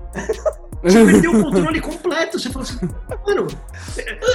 Você 0.84 1.06
perdeu 1.06 1.32
o 1.36 1.44
controle 1.44 1.80
completo. 1.80 2.40
Você 2.40 2.50
fala 2.50 2.66
assim, 2.66 2.80
mano, 3.28 3.48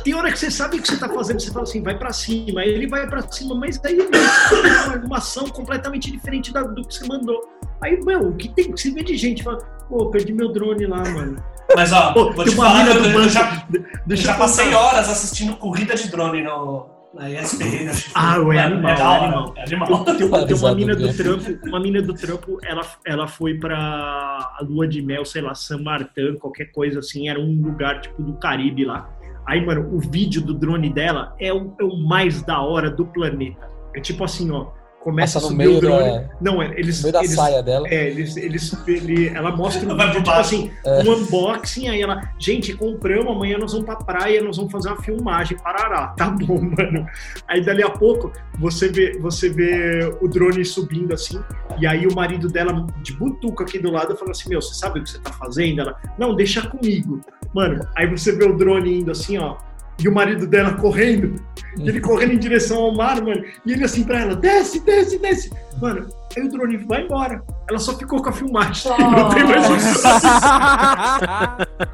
tem 0.04 0.14
hora 0.14 0.30
que 0.30 0.38
você 0.38 0.48
sabe 0.52 0.76
o 0.76 0.82
que 0.82 0.86
você 0.86 0.96
tá 0.96 1.08
fazendo, 1.08 1.40
você 1.40 1.50
fala 1.50 1.64
assim, 1.64 1.82
vai 1.82 1.98
pra 1.98 2.12
cima, 2.12 2.60
aí 2.60 2.68
ele 2.68 2.86
vai 2.86 3.08
pra 3.08 3.22
cima, 3.28 3.56
mas 3.56 3.80
aí 3.84 3.96
tem 3.96 5.04
uma, 5.04 5.16
ação 5.16 5.48
completamente 5.48 6.12
diferente 6.12 6.52
do 6.52 6.86
que 6.86 6.94
você 6.94 7.04
mandou. 7.08 7.42
Aí, 7.82 7.98
meu, 8.04 8.28
o 8.28 8.36
que 8.36 8.48
tem 8.50 8.70
que 8.70 8.80
se 8.80 8.92
vê 8.92 9.02
de 9.02 9.16
gente 9.16 9.42
fala, 9.42 9.58
pô, 9.88 10.06
perdi 10.10 10.32
meu 10.32 10.52
drone 10.52 10.86
lá, 10.86 11.02
mano. 11.10 11.36
Mas 11.74 11.92
ó, 11.92 12.12
Pô, 12.12 12.32
vou 12.32 12.44
tem 12.44 12.52
te 12.52 12.54
uma 12.54 12.66
falar, 12.66 12.84
mina 12.84 12.94
eu, 12.94 13.02
do 13.02 13.08
eu 13.22 13.28
já, 13.28 13.66
eu 14.08 14.16
já 14.16 14.34
passei 14.34 14.74
horas 14.74 15.08
assistindo 15.08 15.56
corrida 15.56 15.94
de 15.94 16.08
drone 16.08 16.42
no, 16.42 16.86
na 17.12 17.30
ESPN. 17.30 17.90
que. 17.90 18.10
Ah, 18.14 18.36
é 18.36 18.58
animal, 18.58 18.96
da 18.96 19.02
é 19.02 19.16
animal. 19.16 19.54
É 19.56 19.62
animal. 19.62 20.04
Tem, 20.04 20.16
tem 20.16 20.26
uma, 20.26 20.46
tem 20.46 20.56
uma 20.56 20.74
mina 20.74 20.94
do 20.94 21.14
trampo, 21.14 21.66
uma 21.66 21.80
mina 21.80 22.02
do 22.02 22.14
trampo, 22.14 22.58
ela, 22.62 22.82
ela 23.04 23.26
foi 23.26 23.54
pra 23.54 23.76
a 23.76 24.58
lua 24.62 24.86
de 24.86 25.02
mel, 25.02 25.24
sei 25.24 25.42
lá, 25.42 25.54
San 25.54 25.82
Martin, 25.82 26.36
qualquer 26.38 26.66
coisa 26.66 27.00
assim, 27.00 27.28
era 27.28 27.40
um 27.40 27.60
lugar 27.62 28.00
tipo 28.00 28.22
do 28.22 28.34
Caribe 28.34 28.84
lá. 28.84 29.10
Aí, 29.46 29.64
mano, 29.64 29.88
o 29.94 30.00
vídeo 30.00 30.42
do 30.42 30.52
drone 30.52 30.90
dela 30.90 31.34
é 31.38 31.52
o, 31.52 31.74
é 31.80 31.84
o 31.84 31.96
mais 31.96 32.42
da 32.42 32.60
hora 32.60 32.90
do 32.90 33.06
planeta. 33.06 33.70
É 33.94 34.00
tipo 34.00 34.24
assim, 34.24 34.50
ó, 34.50 34.72
começa 35.06 35.34
Passa 35.34 35.46
a 35.46 35.50
no 35.50 35.56
subir 35.56 35.66
meio 35.68 35.78
o 35.78 35.80
drone. 35.80 36.18
da, 36.18 36.28
Não, 36.40 36.60
é, 36.60 36.72
eles, 36.76 36.96
no 36.96 37.02
meio 37.04 37.12
da 37.12 37.20
eles, 37.20 37.34
saia 37.36 37.62
dela. 37.62 37.86
é, 37.88 38.08
eles, 38.08 38.36
eles, 38.36 38.88
ele, 38.88 39.28
ela 39.28 39.54
mostra 39.54 39.86
um 39.88 39.96
vídeo, 39.96 40.14
tipo 40.14 40.30
assim, 40.32 40.72
um 40.84 41.12
unboxing, 41.12 41.86
aí 41.86 42.02
ela, 42.02 42.28
gente, 42.40 42.74
compramos, 42.74 43.28
amanhã 43.32 43.56
nós 43.56 43.70
vamos 43.70 43.86
pra 43.86 43.94
praia, 43.94 44.42
nós 44.42 44.56
vamos 44.56 44.72
fazer 44.72 44.88
uma 44.88 45.00
filmagem, 45.00 45.56
parará, 45.58 46.08
tá 46.18 46.28
bom, 46.28 46.60
mano. 46.60 47.06
Aí 47.46 47.64
dali 47.64 47.84
a 47.84 47.90
pouco, 47.90 48.32
você 48.58 48.88
vê, 48.88 49.16
você 49.20 49.48
vê 49.48 50.12
o 50.20 50.26
drone 50.26 50.64
subindo 50.64 51.14
assim, 51.14 51.40
e 51.78 51.86
aí 51.86 52.04
o 52.04 52.12
marido 52.12 52.48
dela, 52.48 52.84
de 53.00 53.12
butuca 53.12 53.62
aqui 53.62 53.78
do 53.78 53.92
lado, 53.92 54.16
fala 54.16 54.32
assim, 54.32 54.48
meu, 54.48 54.60
você 54.60 54.74
sabe 54.74 54.98
o 54.98 55.04
que 55.04 55.10
você 55.10 55.20
tá 55.20 55.30
fazendo? 55.34 55.82
Ela, 55.82 55.94
não, 56.18 56.34
deixa 56.34 56.66
comigo. 56.66 57.20
Mano, 57.54 57.86
aí 57.94 58.08
você 58.10 58.32
vê 58.32 58.44
o 58.44 58.56
drone 58.56 58.98
indo 58.98 59.12
assim, 59.12 59.38
ó, 59.38 59.56
E 59.98 60.08
o 60.08 60.12
marido 60.12 60.46
dela 60.46 60.74
correndo, 60.74 61.40
e 61.78 61.88
ele 61.88 62.00
correndo 62.00 62.34
em 62.34 62.38
direção 62.38 62.78
ao 62.78 62.94
mar, 62.94 63.20
mano. 63.22 63.42
E 63.64 63.72
ele 63.72 63.84
assim 63.84 64.04
pra 64.04 64.20
ela, 64.20 64.36
desce, 64.36 64.80
desce, 64.80 65.18
desce. 65.18 65.50
Mano, 65.80 66.06
aí 66.36 66.42
o 66.42 66.50
drone 66.50 66.76
vai 66.76 67.02
embora. 67.02 67.42
Ela 67.68 67.78
só 67.78 67.96
ficou 67.96 68.22
com 68.22 68.28
a 68.28 68.32
filmagem. 68.32 68.92
Não 68.98 69.28
tem 69.30 69.44
mais 69.44 69.68
um 69.70 69.76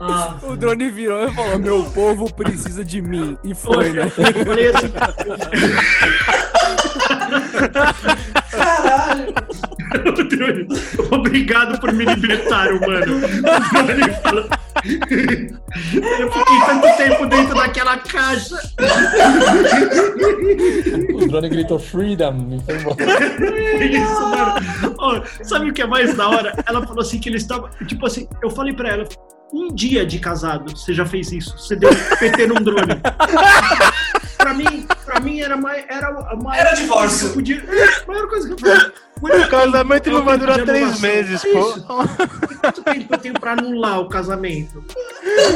Ah, 0.01 0.37
o 0.43 0.57
drone 0.57 0.91
virou 0.91 1.29
e 1.29 1.33
falou: 1.33 1.59
Meu 1.59 1.85
povo 1.85 2.33
precisa 2.35 2.85
de 2.85 3.01
mim. 3.01 3.39
E 3.45 3.55
foi, 3.55 3.93
né? 3.93 4.03
Eu 4.05 4.11
falei 4.45 4.69
assim, 4.69 4.93
caralho. 8.53 9.35
o 10.07 10.13
drone, 10.25 10.67
obrigado 11.11 11.81
por 11.81 11.93
me 11.93 12.05
libertar, 12.05 12.73
mano. 12.81 13.17
O 13.17 13.85
drone 13.85 14.13
falou, 14.23 14.45
Eu 15.95 16.33
fiquei 16.33 16.61
tanto 16.67 16.97
tempo 16.97 17.27
dentro 17.27 17.55
daquela 17.55 17.99
caixa. 17.99 18.57
O 21.15 21.29
drone 21.29 21.49
gritou 21.49 21.79
freedom 21.79 22.49
e 22.53 22.61
foi 22.65 22.77
embora. 22.77 22.97
É 23.03 23.87
Isso, 23.87 24.21
mano. 24.29 24.95
Ó, 24.99 25.23
sabe 25.43 25.71
o 25.71 25.73
que 25.73 25.83
é 25.83 25.87
mais 25.87 26.15
da 26.15 26.29
hora? 26.29 26.55
Ela 26.67 26.87
falou 26.87 27.03
assim 27.03 27.19
que 27.19 27.29
ele 27.29 27.37
estava. 27.37 27.71
Tipo 27.87 28.07
assim, 28.07 28.29
eu 28.43 28.51
falei 28.51 28.73
pra 28.73 28.89
ela. 28.91 29.05
Um 29.55 29.69
dia 29.69 30.07
de 30.07 30.19
casado, 30.19 30.75
você 30.75 30.95
já 30.95 31.05
fez 31.05 31.31
isso? 31.31 31.59
Você 31.59 31.77
deu 31.77 31.91
PT 32.19 32.47
num 32.47 32.55
drone. 32.55 32.99
pra 34.39 34.55
mim, 34.55 34.87
mim 35.23 35.41
era 35.41 35.57
mais. 35.57 35.85
Era, 35.89 36.09
a 36.09 36.37
maior 36.37 36.61
Era 36.67 36.75
divórcio. 36.77 37.33
coisa 37.33 37.43
que 37.45 37.53
eu 37.53 37.61
Podia, 37.61 37.85
a 38.03 38.07
maior 38.07 38.29
coisa 38.29 38.47
que 38.49 38.53
eu 38.53 38.57
podia. 38.57 38.93
O 39.23 39.49
casamento 39.49 40.11
não 40.11 40.25
vai 40.25 40.37
durar 40.37 40.57
três 40.65 40.83
anulação. 40.83 41.01
meses, 41.01 41.45
É 41.45 41.53
pô. 41.53 41.61
isso. 41.71 41.87
Quanto 42.61 42.83
tempo 42.83 43.15
eu 43.15 43.19
tenho 43.19 43.35
pra 43.39 43.53
anular 43.53 44.01
o 44.01 44.09
casamento? 44.09 44.85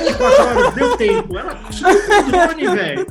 24 0.06 0.44
horas, 0.44 0.74
deu 0.74 0.96
tempo. 0.96 1.36
Ela 1.36 1.58
subiu 1.72 2.00
com 2.06 2.14
o 2.20 2.30
drone, 2.30 2.68
velho. 2.76 3.06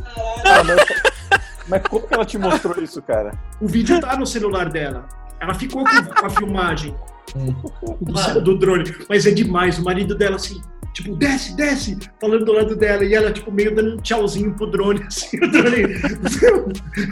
Ah, 0.46 0.64
mas, 0.64 1.40
mas 1.68 1.82
como 1.90 2.08
que 2.08 2.14
ela 2.14 2.24
te 2.26 2.38
mostrou 2.38 2.82
isso, 2.82 3.02
cara? 3.02 3.34
O 3.60 3.68
vídeo 3.68 4.00
tá 4.00 4.16
no 4.16 4.26
celular 4.26 4.70
dela. 4.70 5.06
Ela 5.42 5.54
ficou 5.54 5.84
com, 5.84 6.04
com 6.06 6.26
a 6.26 6.30
filmagem 6.30 6.96
do, 7.36 8.14
Mano. 8.14 8.42
do 8.42 8.58
drone. 8.58 8.96
Mas 9.10 9.26
é 9.26 9.32
demais. 9.32 9.78
O 9.78 9.84
marido 9.84 10.16
dela, 10.16 10.38
assim, 10.38 10.62
tipo, 10.96 11.14
desce, 11.16 11.56
desce, 11.56 11.98
falando 12.20 12.46
do 12.46 12.54
lado 12.54 12.76
dela. 12.76 13.04
E 13.04 13.14
ela, 13.14 13.32
tipo, 13.32 13.52
meio 13.52 13.76
dando 13.76 13.96
um 13.96 13.98
tchauzinho 13.98 14.56
pro 14.56 14.72
drone, 14.72 15.04
assim. 15.06 15.38
O 15.38 15.52
drone. 15.52 15.96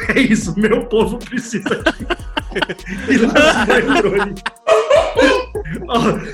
É 0.16 0.20
isso, 0.22 0.58
meu 0.58 0.86
povo 0.86 1.20
precisa. 1.20 1.84
E 3.10 3.18
lá 3.28 3.66
vai 3.66 3.82
o 3.82 3.94
drone. 3.96 4.36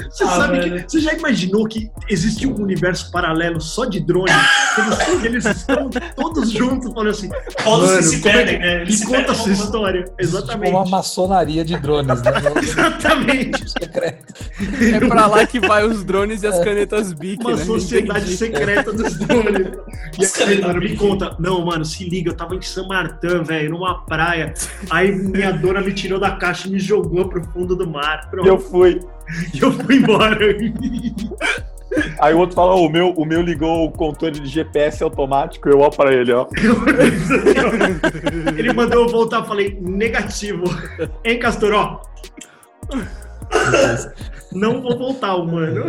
Você 0.09 0.23
Ah, 0.23 0.27
sabe 0.27 0.59
velho. 0.59 0.83
que. 0.83 0.91
Você 0.91 0.99
já 0.99 1.13
imaginou 1.13 1.65
que 1.67 1.89
existe 2.09 2.47
um 2.47 2.55
universo 2.55 3.11
paralelo 3.11 3.61
só 3.61 3.85
de 3.85 3.99
drone? 3.99 4.29
Eles, 4.77 5.23
eles 5.25 5.45
estão 5.45 5.89
todos 6.15 6.51
juntos 6.51 6.91
falando 6.93 7.09
assim. 7.09 7.29
Todos 7.63 7.89
"Mano, 7.89 8.01
se 8.03 8.15
é 8.17 8.31
perdem, 8.31 8.59
né? 8.59 8.75
Eles 8.81 8.87
Me 8.89 8.97
se 8.97 9.05
conta 9.05 9.31
essa 9.31 9.41
como- 9.41 9.53
história. 9.53 10.03
Tipo 10.03 10.15
Exatamente. 10.19 10.71
uma 10.71 10.85
maçonaria 10.85 11.63
de 11.65 11.77
drones, 11.77 12.21
né? 12.21 12.31
Exatamente. 12.61 13.69
Secreto. 13.69 14.33
É 14.95 14.99
pra 15.07 15.27
lá 15.27 15.45
que 15.45 15.59
vai 15.59 15.85
os 15.85 16.03
drones 16.03 16.43
e 16.43 16.47
as 16.47 16.59
canetas 16.63 17.13
Bic, 17.13 17.41
Uma 17.41 17.55
né? 17.55 17.63
sociedade 17.65 18.35
secreta 18.35 18.91
dos 18.91 19.17
drones. 19.17 19.67
E 20.17 20.79
me 20.79 20.95
conta. 20.95 21.35
Não, 21.39 21.65
mano, 21.65 21.85
se 21.85 22.03
liga, 22.07 22.31
eu 22.31 22.35
tava 22.35 22.55
em 22.55 22.61
São 22.61 22.87
Martin, 22.87 23.43
velho, 23.43 23.71
numa 23.71 24.05
praia. 24.05 24.53
Aí 24.89 25.11
minha 25.11 25.51
dona 25.51 25.81
me 25.81 25.93
tirou 25.93 26.19
da 26.19 26.31
caixa 26.31 26.67
e 26.67 26.71
me 26.71 26.79
jogou 26.79 27.27
pro 27.29 27.43
fundo 27.43 27.75
do 27.75 27.87
mar. 27.89 28.29
Pronto. 28.29 28.47
eu 28.47 28.59
fui. 28.59 28.99
E 29.53 29.61
eu 29.61 29.71
fui 29.71 29.97
embora. 29.97 30.37
Aí 32.19 32.33
o 32.33 32.37
outro 32.39 32.55
fala, 32.55 32.73
"Ó, 32.75 32.85
o 32.85 32.89
meu, 32.89 33.09
o 33.11 33.25
meu 33.25 33.41
ligou 33.41 33.85
o 33.85 33.91
controle 33.91 34.39
de 34.39 34.47
GPS 34.47 35.03
automático, 35.03 35.67
eu 35.69 35.79
olho 35.79 35.91
pra 35.91 36.13
ele, 36.13 36.31
ó. 36.33 36.47
Ele 38.57 38.73
mandou 38.73 39.03
eu 39.03 39.09
voltar, 39.09 39.43
falei, 39.43 39.77
negativo. 39.81 40.63
Hein, 41.25 41.39
Castor, 41.39 41.73
ó. 41.73 42.01
Não 44.51 44.81
vou 44.81 44.97
voltar, 44.97 45.37
mano. 45.37 45.83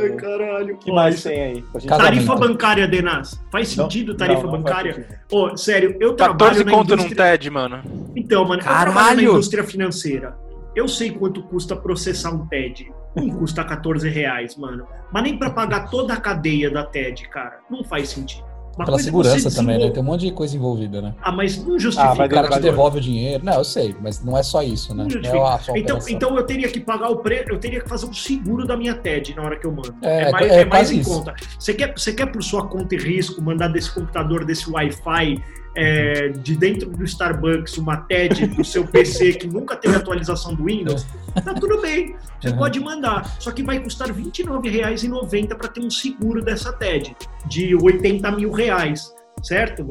Ai, 0.00 0.08
caralho. 0.12 0.74
O 0.74 0.78
que 0.78 0.90
Ó, 0.90 0.94
mais 0.94 1.16
isso- 1.16 1.28
tem 1.28 1.42
aí? 1.42 1.64
Tarifa 1.86 2.34
bancária, 2.36 2.88
Denas. 2.88 3.38
Faz 3.52 3.76
Não, 3.76 3.84
sentido 3.84 4.14
tarifa 4.14 4.44
não, 4.44 4.52
não 4.52 4.62
bancária? 4.62 4.94
sentido. 4.94 5.14
Ô, 5.30 5.54
sério, 5.58 5.90
eu 6.00 6.14
14 6.14 6.16
trabalho 6.16 6.64
na 6.64 6.72
conto 6.72 6.96
num 6.96 7.02
indústria... 7.02 7.32
TED, 7.32 7.50
mano. 7.50 7.82
Então, 8.16 8.44
mano, 8.46 8.62
eu 8.62 8.64
trabalho 8.64 8.94
na 8.94 8.94
Caralho! 8.94 9.22
indústria 9.32 9.62
financeira. 9.62 10.34
Eu 10.78 10.86
sei 10.86 11.10
quanto 11.10 11.42
custa 11.42 11.74
processar 11.74 12.30
um 12.30 12.46
TED. 12.46 12.92
Não 13.16 13.28
custa 13.30 13.64
14 13.64 14.08
reais, 14.08 14.56
mano. 14.56 14.86
Mas 15.12 15.24
nem 15.24 15.36
pra 15.36 15.50
pagar 15.50 15.90
toda 15.90 16.14
a 16.14 16.16
cadeia 16.16 16.70
da 16.70 16.84
TED, 16.84 17.28
cara. 17.30 17.58
Não 17.68 17.82
faz 17.82 18.10
sentido. 18.10 18.46
Uma 18.76 18.84
Pela 18.84 19.00
é 19.00 19.02
segurança 19.02 19.50
também, 19.50 19.76
né? 19.76 19.90
Tem 19.90 20.00
um 20.00 20.06
monte 20.06 20.20
de 20.26 20.30
coisa 20.30 20.56
envolvida, 20.56 21.02
né? 21.02 21.16
Ah, 21.20 21.32
mas 21.32 21.58
não 21.66 21.74
Ah, 21.74 21.78
justifica. 21.80 22.14
vai 22.14 22.28
O 22.28 22.30
cara 22.30 22.48
te 22.48 22.60
devolve 22.60 22.98
o 22.98 23.00
dinheiro. 23.00 23.44
Não, 23.44 23.54
eu 23.54 23.64
sei, 23.64 23.96
mas 24.00 24.24
não 24.24 24.38
é 24.38 24.42
só 24.44 24.62
isso, 24.62 24.94
né? 24.94 25.08
É 25.20 25.30
só 25.58 25.76
Então, 25.76 25.98
então 26.08 26.36
eu 26.36 26.44
teria 26.46 26.68
que 26.68 26.78
pagar 26.78 27.08
o 27.08 27.16
preço, 27.16 27.50
eu 27.50 27.58
teria 27.58 27.80
que 27.80 27.88
fazer 27.88 28.06
um 28.06 28.12
seguro 28.14 28.64
da 28.64 28.76
minha 28.76 28.94
TED 28.94 29.34
na 29.34 29.42
hora 29.42 29.58
que 29.58 29.66
eu 29.66 29.72
mando. 29.72 29.96
É, 30.00 30.30
mais, 30.30 30.46
é 30.48 30.60
é 30.60 30.64
mais 30.64 30.92
em 30.92 31.00
isso. 31.00 31.10
conta. 31.10 31.34
Você 31.58 31.74
quer, 31.74 31.92
você 31.98 32.12
quer 32.12 32.26
por 32.26 32.40
sua 32.40 32.68
conta 32.68 32.94
e 32.94 32.98
risco 32.98 33.42
mandar 33.42 33.66
desse 33.66 33.92
computador, 33.92 34.44
desse 34.44 34.70
Wi-Fi, 34.70 35.42
é, 35.80 36.28
de 36.30 36.56
dentro 36.56 36.90
do 36.90 37.04
Starbucks, 37.04 37.78
uma 37.78 37.98
TED 37.98 38.48
do 38.48 38.64
seu 38.64 38.84
PC 38.84 39.34
que 39.34 39.46
nunca 39.46 39.76
teve 39.76 39.94
atualização 39.94 40.52
do 40.54 40.64
Windows? 40.64 41.06
Tá 41.44 41.54
tudo 41.54 41.80
bem, 41.80 42.16
você 42.40 42.48
Uhum. 42.48 42.56
pode 42.56 42.80
mandar. 42.80 43.36
Só 43.40 43.52
que 43.52 43.62
vai 43.62 43.78
custar 43.80 44.08
R$ 44.08 44.14
29,90 44.14 45.54
para 45.56 45.68
ter 45.68 45.80
um 45.80 45.90
seguro 45.90 46.42
dessa 46.42 46.72
TED, 46.72 47.16
de 47.46 47.76
80 47.76 48.30
mil 48.32 48.50
reais. 48.50 49.14
Certo? 49.40 49.86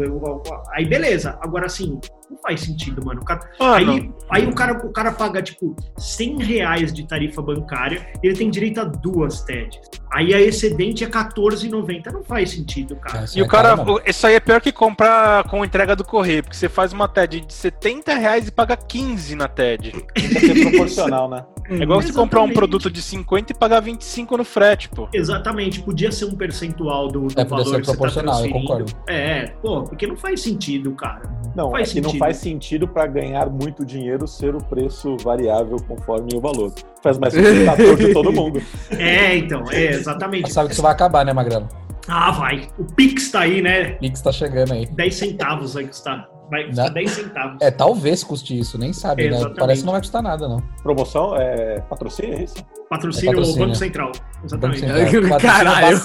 Aí 0.73 0.85
beleza. 0.85 1.38
Agora 1.41 1.67
assim, 1.67 1.97
não 2.29 2.38
faz 2.43 2.59
sentido, 2.59 3.01
mano. 3.05 3.23
Cara- 3.23 3.49
Mano, 3.57 3.91
Aí, 3.93 4.11
aí 4.29 4.45
o, 4.45 4.53
cara, 4.53 4.73
o 4.85 4.91
cara 4.91 5.09
paga, 5.13 5.41
tipo, 5.41 5.73
100 5.97 6.43
reais 6.43 6.91
de 6.91 7.07
tarifa 7.07 7.41
bancária, 7.41 8.05
ele 8.21 8.33
tem 8.35 8.49
direito 8.49 8.81
a 8.81 8.83
duas 8.83 9.39
TEDs. 9.45 9.79
Aí 10.10 10.34
a 10.34 10.39
excedente 10.39 11.03
é 11.03 11.08
14,90. 11.08 12.12
Não 12.12 12.24
faz 12.24 12.51
sentido, 12.51 12.95
cara. 12.95 13.26
Isso 13.26 13.38
E 13.38 13.41
é 13.41 13.43
o 13.43 13.47
cara, 13.47 13.76
o- 13.82 14.01
isso 14.05 14.26
aí 14.26 14.36
é 14.36 14.39
pior 14.39 14.62
que 14.62 14.72
comprar 14.72 15.43
com 15.45 15.64
entrega 15.66 15.95
do 15.95 16.03
correio, 16.03 16.43
porque 16.43 16.55
você 16.55 16.70
faz 16.70 16.93
uma 16.93 17.08
TED 17.08 17.41
de 17.41 17.53
70 17.53 18.14
reais 18.16 18.47
e 18.47 18.51
paga 18.51 18.76
15 18.78 19.36
na 19.36 19.47
TED. 19.47 19.91
Tem 19.91 20.03
que 20.30 20.39
ser 20.39 20.62
proporcional, 20.62 21.30
né? 21.30 21.43
É 21.70 21.76
igual 21.84 22.01
você 22.01 22.13
comprar 22.13 22.41
um 22.41 22.51
produto 22.51 22.89
de 22.89 23.01
50 23.01 23.51
e 23.51 23.55
pagar 23.55 23.82
25 23.82 24.38
no 24.38 24.43
frete, 24.43 24.89
pô. 24.89 25.09
Exatamente, 25.13 25.82
podia 25.82 26.11
ser 26.11 26.26
um 26.26 26.36
percentual 26.36 27.07
do, 27.07 27.28
do 27.28 27.39
É, 27.39 27.43
podia 27.43 27.45
valor 27.45 27.65
ser 27.65 27.80
que 27.82 27.86
você 27.86 27.91
tá 27.91 27.97
proporcional, 27.97 28.45
eu 28.45 28.51
concordo. 28.51 28.93
É, 29.07 29.47
pô, 29.61 29.84
porque 29.84 30.07
não 30.07 30.15
faz 30.15 30.41
sentido, 30.41 30.91
cara. 30.91 31.30
Não, 31.55 31.72
Faz 31.72 31.89
é 31.89 31.93
que 31.93 32.01
não 32.01 32.09
sentido. 32.09 32.20
faz 32.20 32.38
sentido 32.38 32.88
para 32.88 33.07
ganhar 33.07 33.49
muito 33.49 33.84
dinheiro 33.86 34.28
ser 34.28 34.55
o 34.55 34.59
preço 34.59 35.18
variável 35.24 35.78
conforme 35.88 36.30
o 36.36 36.39
valor. 36.39 36.72
Faz 37.01 37.18
mais 37.18 37.34
sentido 37.34 37.95
de 37.97 38.13
todo 38.13 38.32
mundo. 38.32 38.61
É, 38.91 39.36
então, 39.38 39.63
é, 39.72 39.88
exatamente. 39.91 40.43
Mas 40.43 40.53
sabe 40.53 40.68
que 40.68 40.74
isso 40.74 40.82
vai 40.82 40.91
acabar, 40.91 41.26
né, 41.26 41.34
Magrelo? 41.34 41.68
Ah, 42.07 42.32
vai. 42.32 42.68
O 42.78 42.86
Pix 42.86 43.32
tá 43.32 43.41
aí, 43.41 43.61
né? 43.61 43.91
Pix 43.95 44.22
tá 44.22 44.32
chegando 44.32 44.74
aí. 44.74 44.86
10 44.86 45.15
centavos 45.15 45.74
vai 45.74 45.86
custar. 45.86 46.28
Vai 46.50 46.66
custar 46.68 46.86
Não. 46.88 46.93
10 46.93 47.12
centavos. 47.12 47.58
É, 47.62 47.70
talvez 47.72 48.24
custe 48.24 48.58
isso, 48.58 48.78
nem 48.78 48.93
sabe, 48.93 49.24
né? 49.24 49.36
Exatamente. 49.36 49.60
Parece 49.60 49.82
que 49.82 49.86
não 49.86 49.91
vai 49.93 50.02
custar 50.02 50.24
nada, 50.24 50.48
não. 50.48 50.62
Promoção 50.82 51.36
é 51.36 51.82
patrocínio, 51.82 52.36
é 52.38 52.43
isso? 52.43 52.56
Patrocínio, 52.89 53.32
É 53.32 53.34
patrocínio. 53.36 53.66
Banco 53.66 53.76
Central. 53.78 54.12
Exatamente. 54.45 54.86
Banco 54.86 55.10
Central. 55.12 55.39
Caralho. 55.41 55.98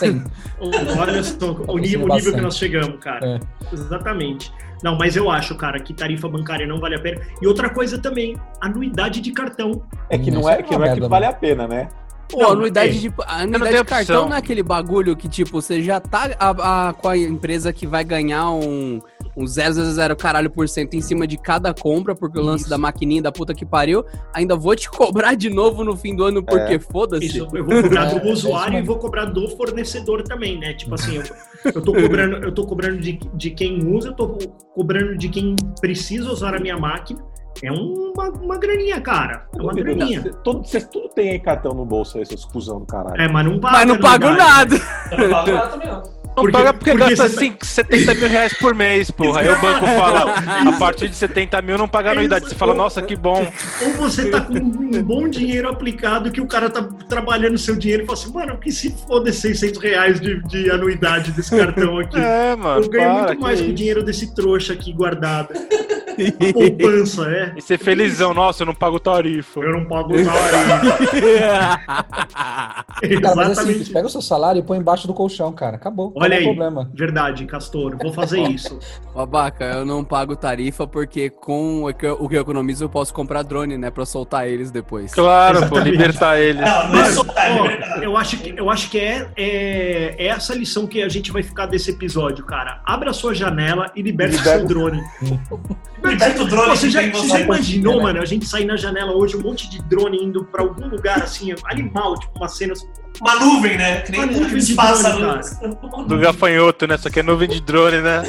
Olha 0.98 1.22
só 1.22 1.52
o 1.68 1.78
nível, 1.78 2.06
o 2.06 2.14
nível 2.14 2.34
que 2.34 2.40
nós 2.40 2.56
chegamos, 2.56 2.98
cara. 3.00 3.26
É. 3.26 3.40
Exatamente. 3.72 4.52
Não, 4.82 4.96
mas 4.98 5.14
eu 5.14 5.30
acho, 5.30 5.54
cara, 5.54 5.78
que 5.78 5.94
tarifa 5.94 6.28
bancária 6.28 6.66
não 6.66 6.80
vale 6.80 6.96
a 6.96 7.00
pena. 7.00 7.20
E 7.40 7.46
outra 7.46 7.70
coisa 7.70 7.98
também, 7.98 8.36
anuidade 8.60 9.20
de 9.20 9.30
cartão. 9.32 9.82
É 10.10 10.18
que 10.18 10.30
Hum, 10.30 10.34
não 10.34 10.40
isso 10.40 10.48
é, 10.50 10.54
é 10.54 10.62
que, 10.62 10.76
não 10.76 10.84
é 10.84 10.94
que 10.94 11.00
vale 11.08 11.24
a 11.26 11.32
pena, 11.32 11.68
né? 11.68 11.88
Pô, 12.28 12.40
Não, 12.40 12.50
anuidade 12.52 12.96
é. 12.96 13.00
de, 13.00 13.14
a 13.26 13.46
não 13.46 13.56
anuidade 13.56 13.76
de 13.76 13.84
cartão 13.84 14.28
não 14.28 14.34
é 14.34 14.38
aquele 14.38 14.62
bagulho 14.62 15.14
que, 15.14 15.28
tipo, 15.28 15.50
você 15.60 15.82
já 15.82 16.00
tá 16.00 16.30
a- 16.40 16.88
a- 16.88 16.92
com 16.94 17.08
a 17.08 17.16
empresa 17.16 17.72
que 17.74 17.86
vai 17.86 18.02
ganhar 18.02 18.50
um, 18.50 19.00
um 19.36 19.46
000 19.46 20.16
caralho 20.16 20.50
por 20.50 20.68
cento 20.68 20.94
em 20.94 21.00
cima 21.00 21.26
de 21.26 21.36
cada 21.36 21.72
compra, 21.72 22.14
porque 22.14 22.38
o 22.38 22.42
lance 22.42 22.62
Isso. 22.62 22.70
da 22.70 22.78
maquininha 22.78 23.22
da 23.22 23.32
puta 23.32 23.54
que 23.54 23.64
pariu, 23.64 24.04
ainda 24.32 24.56
vou 24.56 24.76
te 24.76 24.88
cobrar 24.90 25.34
de 25.34 25.48
novo 25.48 25.84
no 25.84 25.96
fim 25.96 26.14
do 26.14 26.24
ano 26.24 26.42
porque 26.42 26.78
foda-se. 26.78 27.26
Isso, 27.26 27.48
eu 27.54 27.64
vou 27.64 27.82
cobrar 27.82 28.02
É, 28.12 28.18
do 28.18 28.28
é 28.28 28.32
usuário 28.32 28.62
isso 28.62 28.68
e 28.68 28.72
mesmo. 28.80 28.86
vou 28.86 28.98
cobrar 28.98 29.24
do 29.26 29.48
fornecedor 29.56 30.22
também, 30.22 30.58
né? 30.58 30.74
Tipo 30.74 30.94
assim, 30.94 31.16
eu, 31.16 31.22
eu 31.72 31.80
tô 31.82 31.92
cobrando, 31.92 32.36
eu 32.36 32.52
tô 32.52 32.66
cobrando 32.66 33.00
de, 33.00 33.18
de 33.34 33.50
quem 33.50 33.84
usa, 33.86 34.08
eu 34.08 34.14
tô 34.14 34.38
cobrando 34.74 35.16
de 35.16 35.28
quem 35.28 35.54
precisa 35.80 36.30
usar 36.30 36.54
a 36.54 36.60
minha 36.60 36.76
máquina. 36.78 37.24
É 37.62 37.70
uma, 37.70 38.28
uma 38.30 38.58
graninha, 38.58 39.00
cara. 39.00 39.46
É 39.56 39.62
uma 39.62 39.72
graninha. 39.72 40.22
Todo, 40.42 40.66
vocês 40.66 40.84
tudo 40.88 41.08
tem 41.10 41.30
aí 41.30 41.38
cartão 41.38 41.72
no 41.74 41.84
bolso 41.84 42.18
aí, 42.18 42.26
seus 42.26 42.44
cuzão 42.44 42.80
do 42.80 42.86
caralho. 42.86 43.20
É, 43.20 43.28
mas 43.28 43.44
não 43.44 43.60
paga. 43.60 43.76
Mas 43.76 43.86
não 44.20 44.36
nada. 44.36 44.74
né? 44.74 44.80
Eu 45.12 45.18
não 45.18 45.30
pago 45.30 45.52
nada 45.52 45.68
também, 45.68 46.21
não. 46.36 46.44
Não 46.44 46.50
paga 46.50 46.72
porque, 46.72 46.94
gasta 46.94 47.16
você 47.16 47.16
tá- 47.16 47.24
assim, 47.24 47.56
70 47.60 48.14
mil 48.14 48.28
reais 48.28 48.52
por 48.54 48.74
mês, 48.74 49.10
porra. 49.10 49.40
Aí 49.40 49.48
o 49.48 49.60
banco 49.60 49.86
fala, 49.86 50.34
a 50.68 50.72
partir 50.78 51.08
de 51.08 51.16
70 51.16 51.60
mil 51.62 51.76
não 51.78 51.88
paga 51.88 52.12
anuidade. 52.12 52.48
Você 52.48 52.54
fala, 52.54 52.74
nossa, 52.74 53.02
que 53.02 53.14
bom. 53.16 53.46
Ou 53.82 53.92
você 53.94 54.30
tá 54.30 54.40
com 54.40 54.54
um 54.54 55.02
bom 55.02 55.28
dinheiro 55.28 55.68
aplicado 55.68 56.30
que 56.30 56.40
o 56.40 56.46
cara 56.46 56.70
tá 56.70 56.82
trabalhando 57.08 57.58
seu 57.58 57.76
dinheiro 57.76 58.04
e 58.04 58.06
fala 58.06 58.18
assim, 58.18 58.32
mano, 58.32 58.58
que 58.58 58.72
se 58.72 58.94
foda 59.06 59.32
600 59.32 59.80
reais 59.82 60.20
de, 60.20 60.42
de 60.44 60.70
anuidade 60.70 61.32
desse 61.32 61.54
cartão 61.56 61.98
aqui. 61.98 62.18
É, 62.18 62.56
mano. 62.56 62.82
Eu 62.82 62.88
ganho 62.88 63.04
para, 63.04 63.18
muito 63.24 63.36
que 63.36 63.42
mais 63.42 63.60
com 63.60 63.68
o 63.68 63.72
dinheiro 63.72 64.02
desse 64.02 64.34
trouxa 64.34 64.72
aqui 64.72 64.92
guardado. 64.92 65.48
A 66.12 66.52
poupança, 66.52 67.28
é. 67.30 67.52
E 67.56 67.62
ser 67.62 67.78
felizão, 67.78 68.32
nossa, 68.34 68.62
eu 68.62 68.66
não 68.66 68.74
pago 68.74 68.98
tarifa. 69.00 69.60
Eu 69.60 69.72
não 69.72 69.84
pago 69.86 70.12
nada. 70.16 70.98
Cara, 73.20 73.34
mas 73.34 73.48
é 73.50 73.54
simples, 73.54 73.58
Exatamente. 73.58 73.92
pega 73.92 74.06
o 74.06 74.10
seu 74.10 74.22
salário 74.22 74.60
e 74.60 74.62
põe 74.62 74.78
embaixo 74.78 75.06
do 75.06 75.14
colchão, 75.14 75.52
cara. 75.52 75.76
Acabou. 75.76 76.12
Olha 76.14 76.36
aí. 76.36 76.42
o 76.42 76.46
problema. 76.46 76.90
Verdade, 76.94 77.44
Castor. 77.46 77.96
Vou 78.00 78.12
fazer 78.12 78.40
isso. 78.48 78.78
Babaca, 79.14 79.64
eu 79.64 79.84
não 79.84 80.04
pago 80.04 80.36
tarifa 80.36 80.86
porque 80.86 81.28
com 81.30 81.84
o 81.84 81.92
que 81.92 82.06
eu, 82.06 82.16
o 82.20 82.32
economizo 82.34 82.84
eu 82.84 82.88
posso 82.88 83.12
comprar 83.12 83.42
drone, 83.42 83.76
né? 83.76 83.90
Pra 83.90 84.04
soltar 84.06 84.48
eles 84.48 84.70
depois. 84.70 85.12
Claro, 85.12 85.58
pô, 85.60 85.64
Exatamente. 85.64 85.90
libertar 85.90 86.38
eles. 86.40 86.60
Não, 86.62 86.88
não 86.88 87.00
é 87.00 87.10
soltar, 87.10 87.50
é 88.00 88.06
eu 88.06 88.16
acho 88.16 88.36
que, 88.38 88.54
eu 88.56 88.70
acho 88.70 88.90
que 88.90 88.98
é, 88.98 89.28
é, 89.36 90.14
é 90.18 90.26
essa 90.28 90.54
lição 90.54 90.86
que 90.86 91.02
a 91.02 91.08
gente 91.08 91.32
vai 91.32 91.42
ficar 91.42 91.66
desse 91.66 91.90
episódio, 91.90 92.44
cara. 92.44 92.80
Abra 92.84 93.10
a 93.10 93.14
sua 93.14 93.34
janela 93.34 93.90
e 93.96 94.02
liberte 94.02 94.36
Liberta- 94.36 94.58
seu 94.58 94.66
drone. 94.68 95.00
O 96.40 96.44
drone 96.46 96.70
Você 96.70 96.86
que 96.86 96.92
já, 96.92 97.00
você 97.02 97.10
você. 97.10 97.28
já 97.28 97.40
imaginou, 97.40 97.96
né? 97.96 98.02
mano, 98.02 98.20
a 98.20 98.24
gente 98.24 98.44
sair 98.46 98.64
na 98.64 98.76
janela 98.76 99.12
hoje, 99.12 99.36
um 99.36 99.40
monte 99.40 99.68
de 99.70 99.80
drone 99.82 100.18
indo 100.22 100.44
pra 100.44 100.62
algum 100.62 100.88
lugar 100.88 101.22
assim, 101.22 101.54
animal, 101.64 102.18
tipo 102.18 102.36
uma 102.36 102.48
cena. 102.48 102.74
Uma 103.20 103.38
nuvem, 103.38 103.76
né? 103.76 104.00
Que 104.00 104.12
nem 104.12 104.20
Uma 104.22 104.32
nuvem 104.32 104.58
de 104.58 104.74
pássaros. 104.74 105.58
Do 106.06 106.18
gafanhoto, 106.18 106.86
né? 106.86 106.96
Só 106.96 107.10
que 107.10 107.20
é 107.20 107.22
nuvem 107.22 107.48
de 107.48 107.60
drone, 107.60 107.98
né? 108.00 108.22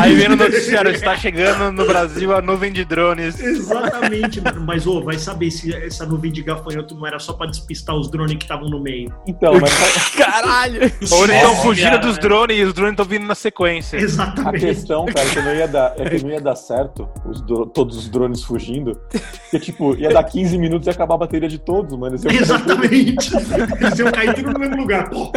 Aí 0.00 0.14
vem 0.14 0.28
no 0.28 0.36
noticiário, 0.36 0.90
está 0.90 1.16
chegando 1.16 1.72
no 1.72 1.86
Brasil 1.86 2.34
a 2.34 2.40
nuvem 2.40 2.72
de 2.72 2.84
drones. 2.84 3.40
Exatamente, 3.40 4.40
mano. 4.40 4.64
Mas, 4.66 4.86
ô, 4.86 5.02
vai 5.02 5.18
saber 5.18 5.50
se 5.50 5.74
essa 5.74 6.06
nuvem 6.06 6.30
de 6.30 6.42
gafanhoto 6.42 6.94
não 6.94 7.06
era 7.06 7.18
só 7.18 7.32
pra 7.32 7.46
despistar 7.46 7.96
os 7.96 8.10
drones 8.10 8.36
que 8.36 8.44
estavam 8.44 8.68
no 8.68 8.80
meio. 8.80 9.12
Então, 9.26 9.54
mas 9.60 9.72
Caralho! 10.16 10.92
Ou 11.10 11.24
eles 11.24 11.36
estão 11.36 11.56
fugindo 11.56 11.90
cara, 11.90 11.98
dos 11.98 12.16
né? 12.16 12.22
drones 12.22 12.58
e 12.58 12.62
os 12.62 12.74
drones 12.74 12.92
estão 12.92 13.06
vindo 13.06 13.26
na 13.26 13.34
sequência. 13.34 13.98
a 13.98 14.02
Exatamente. 14.02 14.66
questão, 14.66 15.06
cara, 15.06 15.28
que 15.28 15.40
não 15.40 15.54
ia 15.54 15.68
dar, 15.68 15.94
é 15.96 16.08
que 16.08 16.22
não 16.22 16.30
ia 16.30 16.40
dar 16.40 16.56
certo 16.56 17.08
os 17.26 17.40
todos 17.72 17.96
os 17.96 18.08
drones 18.08 18.42
fugindo. 18.42 18.98
Porque, 19.10 19.58
tipo, 19.60 19.94
ia 19.96 20.10
dar 20.10 20.24
15 20.24 20.58
minutos 20.58 20.86
e 20.86 20.90
ia 20.90 20.94
acabar 20.94 21.14
a 21.14 21.18
bateria 21.18 21.48
de 21.48 21.58
todos, 21.58 21.96
mano. 21.98 22.18
Ficar 22.18 22.34
Exatamente. 22.34 23.30
Eles 23.94 23.98
iam 24.00 24.12
cair 24.12 24.34
tudo 24.34 24.52
no 24.52 24.58
mesmo 24.58 24.76
lugar. 24.76 25.08
Pô, 25.10 25.30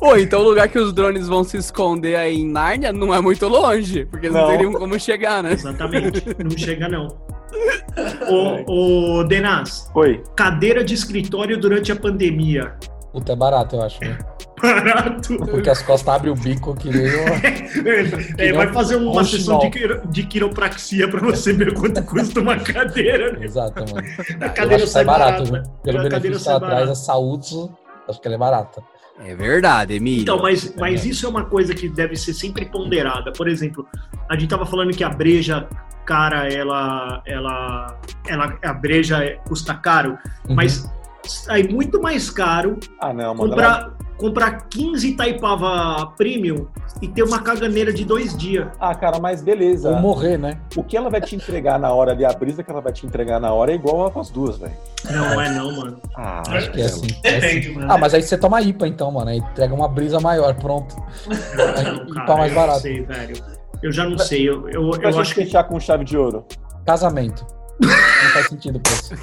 Ô, 0.02 0.16
então 0.16 0.40
o 0.40 0.44
lugar 0.44 0.66
que 0.68 0.78
os 0.78 0.94
drones 0.94 1.28
vão 1.28 1.44
se 1.44 1.58
esconder 1.58 2.16
aí 2.16 2.36
em 2.40 2.48
Nárnia 2.50 2.90
não 2.90 3.12
é 3.14 3.20
muito 3.20 3.46
longe, 3.46 4.06
porque 4.06 4.26
eles 4.26 4.34
não, 4.34 4.42
Não. 4.46 4.50
teriam 4.50 4.72
como 4.72 4.98
chegar, 4.98 5.42
né? 5.42 5.52
Exatamente. 5.52 6.24
Não 6.42 6.56
chega, 6.56 6.88
não. 6.88 7.06
Ô, 8.30 9.18
ô 9.18 9.24
Denas, 9.24 9.90
Oi. 9.94 10.22
cadeira 10.36 10.82
de 10.82 10.94
escritório 10.94 11.58
durante 11.58 11.92
a 11.92 11.96
pandemia. 11.96 12.74
Puta, 13.12 13.32
é 13.32 13.36
barato, 13.36 13.76
eu 13.76 13.82
acho. 13.82 14.00
Né? 14.04 14.16
Barato. 14.62 15.36
Porque 15.38 15.70
as 15.70 15.82
costas 15.82 16.14
abrem 16.14 16.32
o 16.32 16.36
bico 16.36 16.74
que 16.76 16.90
nem 16.90 17.06
o... 17.06 17.24
É, 18.38 18.52
vai 18.52 18.72
fazer 18.72 18.96
uma 18.96 19.20
um 19.20 19.24
sessão 19.24 19.58
de, 19.58 19.70
quiro- 19.70 20.02
de 20.08 20.22
quiropraxia 20.24 21.08
pra 21.08 21.20
você 21.20 21.52
ver 21.52 21.72
quanto 21.74 22.02
custa 22.04 22.40
uma 22.40 22.56
cadeira. 22.58 23.32
né? 23.32 23.44
Exato, 23.46 23.80
mano. 23.92 24.06
A 24.40 24.48
cadeira 24.48 24.82
que 24.84 24.88
sai 24.88 25.04
barato, 25.04 25.44
barata. 25.44 25.64
viu? 25.68 25.72
Pelo 25.82 25.98
A 25.98 26.02
cadeira 26.02 26.20
benefício 26.20 26.32
que 26.38 26.44
sai 26.44 26.54
ela 26.56 26.66
traz, 26.66 26.90
a 26.90 26.94
saúde, 26.94 27.70
acho 28.08 28.20
que 28.20 28.28
ela 28.28 28.34
é 28.34 28.38
barata. 28.38 28.82
É 29.24 29.34
verdade, 29.34 29.94
Emílio. 29.94 30.22
Então, 30.22 30.40
mas, 30.40 30.74
mas 30.76 31.04
isso 31.04 31.26
é 31.26 31.28
uma 31.28 31.44
coisa 31.44 31.74
que 31.74 31.88
deve 31.88 32.16
ser 32.16 32.32
sempre 32.32 32.64
ponderada. 32.66 33.32
Por 33.32 33.48
exemplo, 33.48 33.86
a 34.30 34.34
gente 34.36 34.48
tava 34.48 34.64
falando 34.66 34.92
que 34.92 35.04
a 35.04 35.10
breja 35.10 35.68
cara, 36.06 36.48
ela, 36.52 37.22
ela, 37.26 37.98
ela 38.26 38.58
a 38.64 38.72
breja 38.72 39.22
é- 39.24 39.36
custa 39.46 39.74
caro, 39.74 40.18
Uhum. 40.48 40.54
mas 40.56 40.90
sai 41.24 41.62
muito 41.64 42.00
mais 42.00 42.30
caro 42.30 42.78
Ah, 43.00 43.12
não, 43.12 43.34
comprar, 43.36 43.92
comprar 44.16 44.68
15 44.68 45.08
Itaipava 45.10 46.12
Premium 46.16 46.66
e 47.02 47.08
ter 47.08 47.22
uma 47.22 47.40
caganeira 47.40 47.92
de 47.94 48.04
dois 48.04 48.36
dias. 48.36 48.68
Ah, 48.78 48.94
cara, 48.94 49.18
mas 49.18 49.42
beleza. 49.42 49.88
Ou 49.88 49.96
morrer, 49.96 50.36
né? 50.36 50.60
O 50.76 50.82
que 50.84 50.96
ela 50.96 51.08
vai 51.08 51.20
te 51.20 51.34
entregar 51.34 51.78
na 51.78 51.90
hora 51.92 52.12
ali, 52.12 52.24
a 52.26 52.32
brisa 52.32 52.62
que 52.62 52.70
ela 52.70 52.80
vai 52.82 52.92
te 52.92 53.06
entregar 53.06 53.40
na 53.40 53.50
hora 53.52 53.72
é 53.72 53.74
igual 53.74 54.12
as 54.18 54.28
duas, 54.28 54.58
velho. 54.58 54.74
Não, 55.10 55.30
não 55.30 55.40
é 55.40 55.50
não, 55.50 55.72
mano. 55.76 56.00
Ah, 56.14 56.42
Acho 56.48 56.70
que 56.72 56.80
é 56.82 56.84
assim. 56.84 57.06
é 57.24 57.28
assim. 57.30 57.40
Depende, 57.40 57.70
mano. 57.72 57.92
Ah, 57.92 57.96
mas 57.96 58.12
aí 58.12 58.22
você 58.22 58.36
toma 58.36 58.60
IPA 58.60 58.86
então, 58.88 59.10
mano. 59.10 59.30
Aí 59.30 59.38
entrega 59.38 59.74
uma 59.74 59.88
brisa 59.88 60.20
maior, 60.20 60.54
pronto. 60.56 60.94
Não, 61.26 62.04
IPA 62.04 62.14
cara, 62.26 62.36
mais 62.36 62.52
eu 62.52 62.58
não 62.58 62.66
barato. 62.66 62.80
sei, 62.80 63.02
velho. 63.02 63.36
Eu 63.82 63.92
já 63.92 64.06
não 64.06 64.18
sei. 64.18 64.46
Eu, 64.46 64.68
eu, 64.68 64.90
Pra 64.90 65.08
eu 65.08 65.12
gente 65.12 65.20
acho 65.22 65.34
que. 65.34 65.44
fechar 65.44 65.64
com 65.64 65.80
chave 65.80 66.04
de 66.04 66.18
ouro. 66.18 66.44
Casamento. 66.84 67.46
Não 68.30 68.34
faz 68.34 68.46
sentido 68.48 68.80
pra 68.80 68.92
você. 68.94 69.16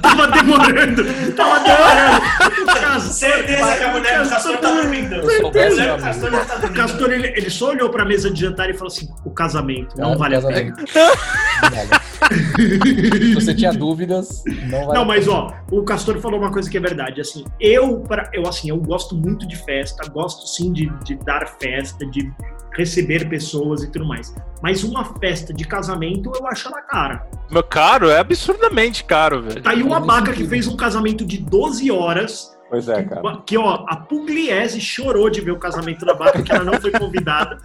Tava 0.00 0.28
demorando! 0.28 1.04
Tava 1.34 1.60
demorando! 1.60 3.00
Certeza 3.00 3.76
que 3.76 3.82
a 3.84 3.92
mulher 3.92 4.22
do 4.22 4.30
Castor 4.30 4.56
tá 4.58 4.70
dormindo. 4.72 5.16
Não 5.16 5.22
tá 5.22 5.48
O 5.48 5.50
dormindo. 5.50 6.74
Castor, 6.74 7.10
ele, 7.12 7.28
ele 7.28 7.50
só 7.50 7.70
olhou 7.70 7.90
pra 7.90 8.04
mesa 8.04 8.30
de 8.30 8.40
jantar 8.40 8.70
e 8.70 8.74
falou 8.74 8.88
assim: 8.88 9.08
o 9.24 9.30
casamento, 9.30 9.96
não 9.98 10.12
É, 10.12 10.16
vale 10.16 10.36
a 10.36 10.42
pena. 10.42 10.76
Não 10.94 11.70
vale. 11.70 12.04
Se 13.28 13.34
você 13.34 13.54
tinha 13.54 13.72
dúvidas, 13.72 14.42
não 14.68 14.86
vai. 14.86 14.96
Não, 14.98 15.04
mas 15.04 15.28
ó, 15.28 15.52
o 15.70 15.82
Castor 15.82 16.18
falou 16.20 16.40
uma 16.40 16.50
coisa 16.50 16.70
que 16.70 16.76
é 16.76 16.80
verdade. 16.80 17.20
Assim, 17.20 17.44
eu, 17.60 18.00
pra, 18.00 18.30
eu 18.32 18.46
assim, 18.48 18.70
eu 18.70 18.76
gosto 18.78 19.14
muito 19.14 19.46
de 19.46 19.56
festa, 19.56 20.08
gosto 20.08 20.46
sim 20.46 20.72
de, 20.72 20.86
de 21.04 21.16
dar 21.16 21.46
festa, 21.60 22.06
de 22.06 22.32
receber 22.76 23.28
pessoas 23.28 23.82
e 23.82 23.90
tudo 23.90 24.04
mais. 24.06 24.34
Mas 24.62 24.82
uma 24.84 25.04
festa 25.18 25.52
de 25.52 25.64
casamento 25.64 26.32
eu 26.34 26.46
acho 26.46 26.68
ela 26.68 26.80
cara. 26.82 27.26
Meu 27.50 27.62
caro, 27.62 28.08
é 28.10 28.18
absurdamente 28.18 29.04
caro, 29.04 29.42
velho. 29.42 29.62
Tá 29.62 29.70
aí 29.70 29.82
o 29.82 29.88
Faz 29.90 30.02
Abaca 30.02 30.26
sentido. 30.26 30.42
que 30.44 30.48
fez 30.48 30.66
um 30.66 30.76
casamento 30.76 31.24
de 31.24 31.38
12 31.38 31.90
horas. 31.90 32.54
Pois 32.70 32.88
é, 32.88 33.02
cara. 33.04 33.22
Que, 33.46 33.56
ó, 33.56 33.84
a 33.88 33.96
Pugliese 33.96 34.80
chorou 34.80 35.30
de 35.30 35.40
ver 35.40 35.52
o 35.52 35.58
casamento 35.58 36.04
da 36.04 36.12
Abaca, 36.12 36.42
que 36.42 36.50
ela 36.52 36.64
não 36.64 36.80
foi 36.80 36.90
convidada. 36.90 37.58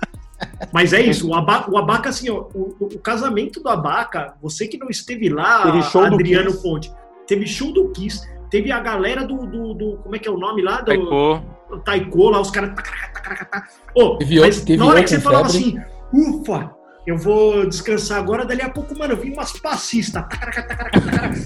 Mas 0.71 0.93
é 0.93 1.01
isso, 1.01 1.27
o 1.29 1.33
Abaca, 1.35 1.69
o 1.71 1.77
Abaca 1.77 2.09
assim, 2.09 2.29
ó, 2.29 2.45
o, 2.53 2.75
o- 2.79 2.99
casamento 2.99 3.61
do 3.61 3.67
Abaca, 3.69 4.35
você 4.41 4.67
que 4.67 4.77
não 4.77 4.87
esteve 4.89 5.27
lá, 5.29 5.63
Teve 5.63 5.81
show 5.83 6.07
do 6.07 6.15
Adriano. 6.15 6.53
Ponte, 6.61 6.91
teve 7.27 7.45
show 7.45 7.73
do 7.73 7.89
Kiss, 7.89 8.21
teve 8.49 8.71
a 8.71 8.79
galera 8.79 9.25
do, 9.25 9.45
do, 9.45 9.73
do- 9.73 9.97
como 10.03 10.15
é 10.15 10.19
que 10.19 10.27
é 10.27 10.31
o 10.31 10.37
nome 10.37 10.61
lá? 10.61 10.81
Do, 10.81 10.85
Taiko. 10.85 11.41
o 11.71 11.77
Taiko 11.79 12.29
lá, 12.29 12.41
os 12.41 12.51
caras. 12.51 12.71
Ô, 13.95 14.17
Teve 14.17 14.39
mas 14.39 14.55
outro- 14.57 14.65
teve 14.65 14.77
na 14.79 14.85
hora 14.85 14.99
outro 14.99 15.03
que 15.03 15.09
você 15.15 15.21
falava 15.21 15.49
febre. 15.49 15.67
assim, 15.67 15.79
ufa, 16.13 16.71
eu 17.07 17.17
vou 17.17 17.67
descansar 17.67 18.17
agora, 18.19 18.45
dali 18.45 18.61
a 18.61 18.69
pouco, 18.69 18.97
mano, 18.97 19.13
eu 19.13 19.17
vi 19.17 19.31
umas 19.31 19.51
passistas. 19.59 20.23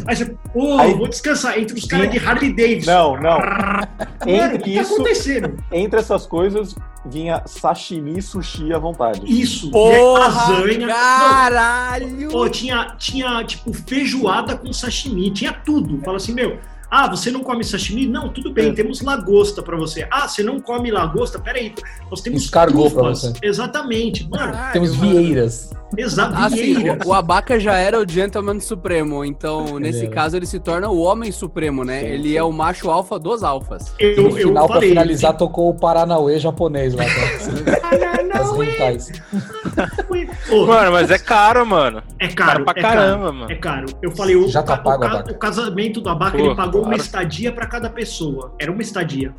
Aí 0.08 0.16
você, 0.16 0.26
pô, 0.54 0.78
Aí- 0.80 0.94
vou 0.94 1.08
descansar. 1.08 1.58
Entre 1.58 1.78
os 1.78 1.86
caras 1.86 2.10
de 2.12 2.18
Harley 2.20 2.54
Davidson. 2.54 2.92
Não, 2.92 3.14
não. 3.22 3.40
Mano, 3.40 3.88
o 4.26 4.30
Entre 4.30 4.58
que 4.60 4.76
tá 4.76 4.82
isso, 4.82 4.94
acontecendo? 4.94 5.64
entre 5.72 6.00
essas 6.00 6.26
coisas, 6.26 6.76
vinha 7.06 7.42
sashimi 7.46 8.18
e 8.18 8.22
sushi 8.22 8.74
à 8.74 8.80
vontade. 8.80 9.22
Isso. 9.26 9.70
Porra, 9.72 10.20
lasanha. 10.28 10.88
caralho! 10.88 12.30
Pô, 12.30 12.48
tinha, 12.50 12.96
tinha, 12.98 13.44
tipo, 13.44 13.74
feijoada 13.74 14.56
com 14.58 14.72
sashimi, 14.74 15.32
tinha 15.32 15.52
tudo. 15.54 16.00
Fala 16.04 16.18
assim, 16.18 16.34
meu, 16.34 16.60
ah, 16.96 17.08
você 17.10 17.32
não 17.32 17.40
come 17.42 17.64
sashimi? 17.64 18.06
Não, 18.06 18.30
tudo 18.30 18.52
bem, 18.52 18.70
É. 18.70 18.74
temos 18.74 19.02
lagosta 19.02 19.62
pra 19.64 19.76
você. 19.76 20.08
Ah, 20.12 20.28
você 20.28 20.44
não 20.44 20.60
come 20.60 20.92
lagosta? 20.92 21.40
Peraí, 21.40 21.74
nós 22.12 22.22
temos 22.22 22.44
Escargot 22.44 22.92
pra 22.94 23.02
trufas. 23.04 23.22
você. 23.24 23.34
Exatamente, 23.42 24.30
mano, 24.30 24.52
Caralho, 24.54 24.74
Temos 24.74 24.96
vieiras. 24.96 25.72
exato, 25.98 26.36
Assim, 26.36 26.76
vieira. 26.76 27.00
o, 27.06 27.10
o 27.10 27.14
Abaca 27.14 27.60
já 27.60 27.78
era 27.78 28.00
o 28.00 28.08
gentleman 28.08 28.60
supremo, 28.60 29.26
então 29.26 29.80
nesse 29.80 30.06
era. 30.06 30.10
caso 30.14 30.38
ele 30.38 30.46
se 30.46 30.60
torna 30.60 30.90
o 30.90 31.00
homem 31.00 31.32
supremo, 31.32 31.84
né? 31.84 32.02
Sim, 32.02 32.06
ele 32.08 32.30
sim. 32.30 32.38
é 32.38 32.44
o 32.44 32.52
macho 32.52 32.90
alfa 32.92 33.18
dos 33.18 33.44
alfas. 33.44 33.94
E 34.00 34.04
Eu, 34.16 34.24
no 34.30 34.38
eu 34.38 34.48
final, 34.50 34.66
pra 34.68 34.76
falei, 34.76 34.90
finalizar, 34.90 35.36
tocou 35.36 35.70
o 35.70 35.74
Paranauê 35.74 36.40
japonês 36.40 36.94
lá. 36.94 37.04
Rentais. 38.58 39.12
Mano, 40.68 40.92
mas 40.92 41.10
é 41.12 41.18
caro, 41.18 41.66
mano. 41.66 42.02
é 42.20 42.28
Caro 42.28 42.64
caro, 42.64 42.66
pra 42.66 42.74
é 42.78 42.82
caramba, 42.82 43.24
caro, 43.26 43.34
mano. 43.34 43.52
É 43.52 43.56
caro. 43.56 43.86
Eu 44.02 44.12
falei, 44.12 44.36
o, 44.36 44.48
Já 44.48 44.62
tá 44.64 44.76
ca- 44.78 44.82
o 44.82 44.84
pago, 44.84 45.02
ca- 45.02 45.08
Abaca. 45.08 45.32
o 45.32 45.38
casamento 45.38 46.02
do 46.02 46.10
Abaca, 46.10 46.38
Pô, 46.38 46.44
ele 46.46 46.56
pagou 46.56 46.82
uma 46.82 46.90
claro. 46.90 47.02
estadia 47.02 47.52
pra 47.52 47.66
cada 47.66 47.90
pessoa. 47.90 48.54
Era 48.60 48.72
uma 48.72 48.82
estadia. 48.82 49.34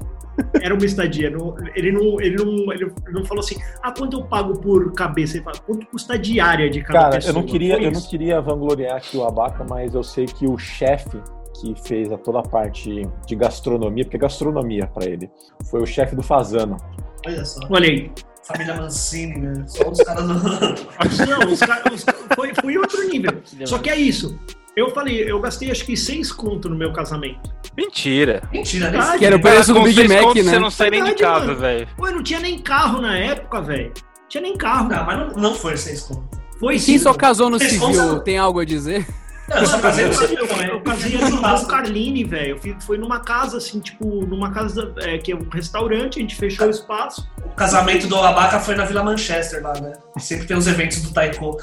Era 0.61 0.75
uma 0.75 0.85
estadia. 0.85 1.31
Não- 1.31 1.55
ele, 1.75 1.93
não, 1.93 2.21
ele, 2.21 2.37
não, 2.37 2.73
ele 2.73 2.93
não 3.12 3.25
falou 3.25 3.41
assim, 3.43 3.57
ah, 3.83 3.93
quanto 3.97 4.19
eu 4.19 4.25
pago 4.25 4.59
por 4.59 4.93
cabeça? 4.93 5.37
Ele 5.37 5.45
falou, 5.45 5.61
quanto 5.67 5.87
custa 5.87 6.15
a 6.15 6.17
diária 6.17 6.69
de 6.69 6.81
cada 6.83 6.99
Cara, 6.99 7.11
pessoa? 7.17 7.31
eu 7.31 7.35
não 7.35 7.43
queria, 7.45 7.81
eu 7.81 7.91
não 7.93 8.01
queria 8.01 8.41
vangloriar 8.41 8.97
aqui 8.97 9.17
o 9.17 9.25
Abaca, 9.25 9.65
mas 9.69 9.95
eu 9.95 10.03
sei 10.03 10.27
que 10.27 10.47
o 10.47 10.59
chefe 10.59 11.21
que 11.61 11.73
fez 11.87 12.11
a 12.11 12.19
toda 12.19 12.41
a 12.41 12.43
parte 12.43 13.09
de 13.27 13.37
gastronomia, 13.37 14.05
porque 14.05 14.17
é 14.17 14.21
gastronomia 14.21 14.89
pra 14.93 15.05
ele, 15.09 15.31
foi 15.71 15.81
o 15.81 15.87
chefe 15.87 16.17
do 16.17 16.23
Fazano. 16.23 16.77
Olha 17.25 17.45
só. 17.45 17.61
Olha 17.71 17.89
aí. 17.89 18.11
Família 18.47 18.74
Mancini, 18.74 19.38
né? 19.38 19.64
Só 19.66 19.88
os 19.90 19.99
caras 20.03 20.24
do. 20.26 20.34
Não, 20.34 21.53
os 21.53 21.61
caras- 21.61 22.05
foi, 22.34 22.53
foi 22.55 22.76
outro 22.78 23.09
nível. 23.09 23.42
Só 23.64 23.78
que 23.78 23.88
é 23.90 23.97
isso. 23.97 24.38
Eu 24.76 24.90
falei, 24.90 25.30
eu 25.30 25.40
gastei 25.40 25.70
acho 25.70 25.84
que 25.84 25.97
seis 25.97 26.32
conto 26.32 26.68
no 26.68 26.76
meu 26.76 26.92
casamento. 26.92 27.49
Mentira. 27.76 28.42
Mentira, 28.53 28.90
Verdade, 28.90 29.18
Que 29.18 29.24
era 29.26 29.36
o 29.36 29.40
preço 29.40 29.72
do 29.72 29.82
Big 29.82 30.07
Mac, 30.09 30.20
contos 30.22 30.45
né? 30.45 30.53
Você 30.53 30.59
não 30.59 30.70
sai 30.70 30.90
nem 30.90 31.05
de 31.05 31.14
casa, 31.14 31.55
velho. 31.55 31.88
Pô, 31.97 32.09
eu 32.09 32.14
não 32.16 32.22
tinha 32.22 32.40
nem 32.40 32.59
carro 32.59 33.01
na 33.01 33.16
época, 33.16 33.61
velho. 33.62 33.92
Tinha 34.28 34.42
nem 34.42 34.57
carro. 34.57 34.88
Não, 34.88 35.05
mas 35.05 35.18
não, 35.18 35.28
não 35.42 35.55
foi 35.55 35.76
seis 35.76 36.03
contos. 36.03 36.38
Foi 36.59 36.74
Quem 36.74 36.80
sim. 36.80 36.99
só 36.99 37.14
casou 37.14 37.49
no 37.49 37.59
civil 37.59 38.18
tem 38.20 38.36
algo 38.36 38.59
a 38.61 38.64
dizer? 38.64 39.07
Não, 39.49 39.59
eu 39.59 39.62
no 39.62 40.01
eu, 40.01 40.12
civil 40.12 40.38
eu, 40.38 41.20
eu 41.20 41.30
no 41.30 41.42
Dom 41.42 41.64
Carline, 41.66 42.24
velho. 42.24 42.51
Eu 42.51 42.59
fui- 42.59 42.76
Foi 42.80 42.99
numa 42.99 43.20
casa, 43.20 43.59
assim, 43.59 43.78
tipo, 43.78 44.24
numa 44.26 44.51
casa 44.51 44.92
é, 44.99 45.18
que 45.18 45.32
é 45.32 45.36
um 45.36 45.47
restaurante, 45.51 46.18
a 46.18 46.22
gente 46.22 46.34
fechou 46.34 46.66
o 46.66 46.70
espaço. 46.70 47.28
O 47.45 47.51
casamento 47.51 48.07
do 48.07 48.16
Abaca 48.16 48.59
foi 48.59 48.74
na 48.74 48.84
Vila 48.84 49.03
Manchester 49.03 49.62
lá, 49.62 49.74
né? 49.80 49.92
Sempre 50.18 50.47
tem 50.47 50.57
os 50.57 50.66
eventos 50.66 51.03
do 51.03 51.12
Taiko 51.12 51.59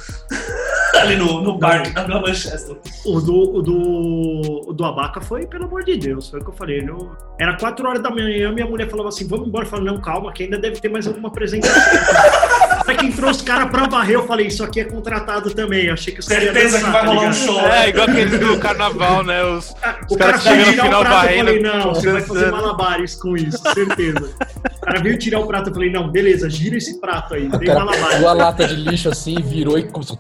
ali 1.02 1.16
no, 1.16 1.42
no 1.42 1.58
bar 1.58 1.92
da 1.92 2.04
Vila 2.04 2.22
Manchester. 2.22 2.78
O 3.06 3.20
do, 3.20 3.56
o 3.56 3.62
do, 3.62 4.70
o 4.70 4.74
do 4.74 4.86
Abaca 4.86 5.20
foi, 5.20 5.48
pelo 5.48 5.66
amor 5.66 5.84
de 5.84 5.98
Deus, 5.98 6.30
foi 6.30 6.40
o 6.40 6.44
que 6.44 6.50
eu 6.50 6.56
falei. 6.56 6.84
Não... 6.84 7.16
Era 7.40 7.58
4 7.58 7.88
horas 7.88 8.04
da 8.04 8.12
manhã, 8.12 8.52
minha 8.52 8.68
mulher 8.68 8.90
falava 8.90 9.10
assim: 9.10 9.28
vamos 9.28 9.48
embora. 9.48 9.66
Eu 9.66 9.70
falei: 9.70 9.86
não, 9.86 10.00
calma, 10.00 10.32
que 10.32 10.44
ainda 10.44 10.60
deve 10.60 10.80
ter 10.80 10.90
mais 10.90 11.08
alguma 11.08 11.30
apresentação. 11.30 11.82
Até 12.82 12.96
que 12.96 13.06
entrou 13.06 13.30
os 13.30 13.42
caras 13.42 13.70
pra 13.70 13.88
varrer, 13.88 14.16
eu 14.16 14.28
falei: 14.28 14.48
isso 14.48 14.64
aqui 14.64 14.80
é 14.80 14.86
contratado 14.86 15.52
também. 15.52 15.86
Eu 15.86 15.94
achei 15.94 16.14
que 16.14 16.20
os 16.20 16.28
caras 16.28 16.44
Certeza 16.46 16.78
que 16.78 16.84
vai 16.84 16.92
tá 16.92 17.08
rolar 17.08 17.30
um 17.30 17.34
show. 17.34 17.60
É, 17.72 17.90
igual 17.90 18.08
aqueles 18.08 18.40
do 18.40 18.60
carnaval, 18.60 19.24
né? 19.24 19.44
Os, 19.44 19.70
O 19.70 19.74
Os 20.12 20.18
cara 20.18 20.32
caras 20.40 20.44
foi 20.44 20.52
chegam 20.52 20.66
no 20.66 20.72
tirar 20.72 20.84
o 20.84 20.86
final 20.88 21.02
prato, 21.02 21.26
eu 21.32 21.38
falei, 21.38 21.60
não, 21.62 21.82
você 21.94 22.12
vai 22.12 22.22
fazer 22.22 22.52
malabares 22.52 23.16
com 23.16 23.36
isso, 23.38 23.58
certeza. 23.74 24.30
O 24.78 24.80
cara 24.82 25.00
veio 25.02 25.18
tirar 25.18 25.40
o 25.40 25.48
prato, 25.48 25.70
eu 25.70 25.74
falei, 25.74 25.92
não, 25.92 26.10
beleza, 26.12 26.50
gira 26.50 26.78
esse 26.78 27.00
prato 27.00 27.34
aí, 27.34 27.50
tem 27.50 27.60
cara 27.68 27.80
malabares. 27.86 28.16
pegou 28.16 28.30
a 28.30 28.34
lata 28.34 28.68
de 28.68 28.76
lixo 28.76 29.10
assim, 29.10 29.36
virou 29.42 29.78
e 29.80 29.84
começou. 29.84 30.18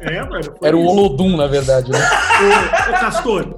É, 0.00 0.22
mano. 0.24 0.54
foi 0.58 0.68
Era 0.68 0.76
o. 0.76 0.84
Olodum, 0.86 1.36
na 1.36 1.46
verdade, 1.46 1.90
né? 1.90 1.98
Ô, 1.98 2.90
ô, 2.90 2.92
Castor, 3.00 3.54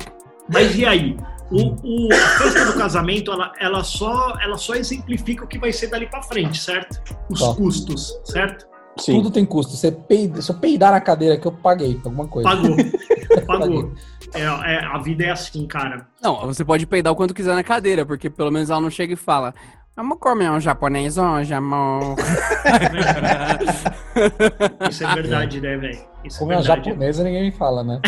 mas 0.53 0.77
e 0.77 0.85
aí? 0.85 1.17
O, 1.51 1.75
o- 1.83 2.09
a 2.13 2.17
festa 2.39 2.65
do 2.65 2.75
casamento, 2.75 3.33
ela, 3.33 3.53
ela, 3.59 3.83
só, 3.83 4.37
ela 4.41 4.57
só 4.57 4.75
exemplifica 4.77 5.45
o 5.45 5.49
que 5.49 5.59
vai 5.59 5.73
ser 5.73 5.89
dali 5.89 6.07
pra 6.09 6.23
frente, 6.23 6.61
certo? 6.61 7.01
Os 7.29 7.41
Tá. 7.41 7.55
custos, 7.55 8.13
certo? 8.25 8.67
Sim. 9.01 9.15
Tudo 9.15 9.31
tem 9.31 9.45
custo. 9.45 9.77
Você 9.77 9.91
peida, 9.91 10.43
se 10.43 10.51
eu 10.51 10.57
peidar 10.57 10.93
na 10.93 11.01
cadeira 11.01 11.37
que 11.37 11.47
eu 11.47 11.53
paguei 11.53 11.99
alguma 12.05 12.27
coisa. 12.27 12.49
Pagou. 12.49 12.77
Paguei. 13.47 13.47
Pagou. 13.47 13.93
É, 14.35 14.43
é, 14.43 14.85
a 14.85 14.99
vida 14.99 15.25
é 15.25 15.31
assim, 15.31 15.67
cara. 15.67 16.07
Não, 16.23 16.47
você 16.47 16.65
pode 16.65 16.87
peidar 16.87 17.13
o 17.13 17.17
quanto 17.17 17.35
quiser 17.35 17.55
na 17.55 17.65
cadeira, 17.65 18.05
porque 18.05 18.29
pelo 18.29 18.51
menos 18.51 18.71
ela 18.71 18.81
não 18.81 18.91
chega 18.91 19.15
e 19.15 19.17
fala. 19.17 19.55
Vamos 19.97 20.19
comer 20.19 20.51
um 20.51 20.61
japonês 20.61 21.19
hoje, 21.19 21.53
amor. 21.53 22.17
Isso 24.89 25.05
é 25.05 25.15
verdade, 25.15 25.61
né, 25.61 25.77
velho? 25.77 25.95
É 25.95 26.29
é 26.29 26.43
uma 26.43 26.55
verdade. 26.57 26.89
japonesa, 26.91 27.25
ninguém 27.25 27.45
me 27.45 27.53
fala, 27.53 27.83
né? 27.83 28.01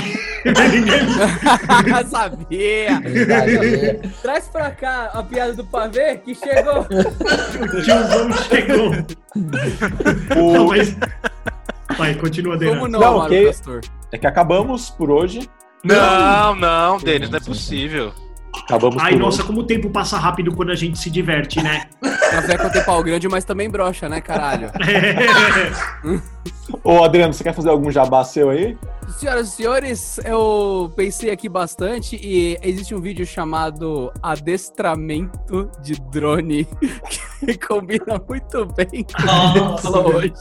Sabia! 2.08 3.00
Verdade, 3.00 3.56
é. 3.86 3.94
Traz 4.22 4.48
pra 4.48 4.70
cá 4.70 5.10
a 5.12 5.22
piada 5.22 5.54
do 5.54 5.64
pavê 5.64 6.16
que 6.18 6.34
chegou. 6.34 6.80
O 6.80 7.82
tiozão 7.82 8.32
chegou. 8.32 8.90
Não, 10.54 10.66
mas... 10.68 10.96
Vai, 11.98 12.14
continua, 12.14 12.56
Dena. 12.56 12.76
Como 12.76 12.88
não, 12.88 13.00
Não. 13.00 13.28
Castor? 13.46 13.80
É 14.12 14.18
que 14.18 14.26
acabamos 14.26 14.90
por 14.90 15.10
hoje. 15.10 15.48
Não, 15.84 16.54
não, 16.54 16.98
Denis, 16.98 17.28
não 17.28 17.38
é 17.38 17.40
possível. 17.40 18.12
Acabamos 18.54 19.02
Ai, 19.02 19.14
nossa, 19.16 19.38
hoje. 19.38 19.46
como 19.46 19.60
o 19.60 19.64
tempo 19.64 19.90
passa 19.90 20.18
rápido 20.18 20.54
quando 20.54 20.70
a 20.70 20.74
gente 20.74 20.98
se 20.98 21.10
diverte, 21.10 21.62
né? 21.62 21.86
Café 22.30 22.58
com 22.58 22.68
tem 22.68 22.84
pau 22.84 23.02
grande, 23.02 23.28
mas 23.28 23.44
também 23.44 23.68
brocha, 23.68 24.08
né, 24.08 24.20
caralho? 24.20 24.70
Ô, 26.84 27.02
Adriano, 27.02 27.32
você 27.32 27.42
quer 27.42 27.54
fazer 27.54 27.70
algum 27.70 27.90
jabá 27.90 28.24
seu 28.24 28.50
aí? 28.50 28.76
Senhoras 29.18 29.48
e 29.48 29.50
senhores, 29.50 30.18
eu 30.24 30.92
pensei 30.96 31.30
aqui 31.30 31.48
bastante 31.48 32.16
e 32.16 32.58
existe 32.62 32.94
um 32.94 33.00
vídeo 33.00 33.24
chamado 33.24 34.12
Adestramento 34.22 35.70
de 35.80 35.94
Drone 36.10 36.66
que 37.44 37.58
combina 37.58 38.22
muito 38.28 38.66
bem 38.66 39.04
com 39.04 39.70
o 39.70 39.76
que 39.76 39.82
falou 39.82 40.14
hoje. 40.16 40.32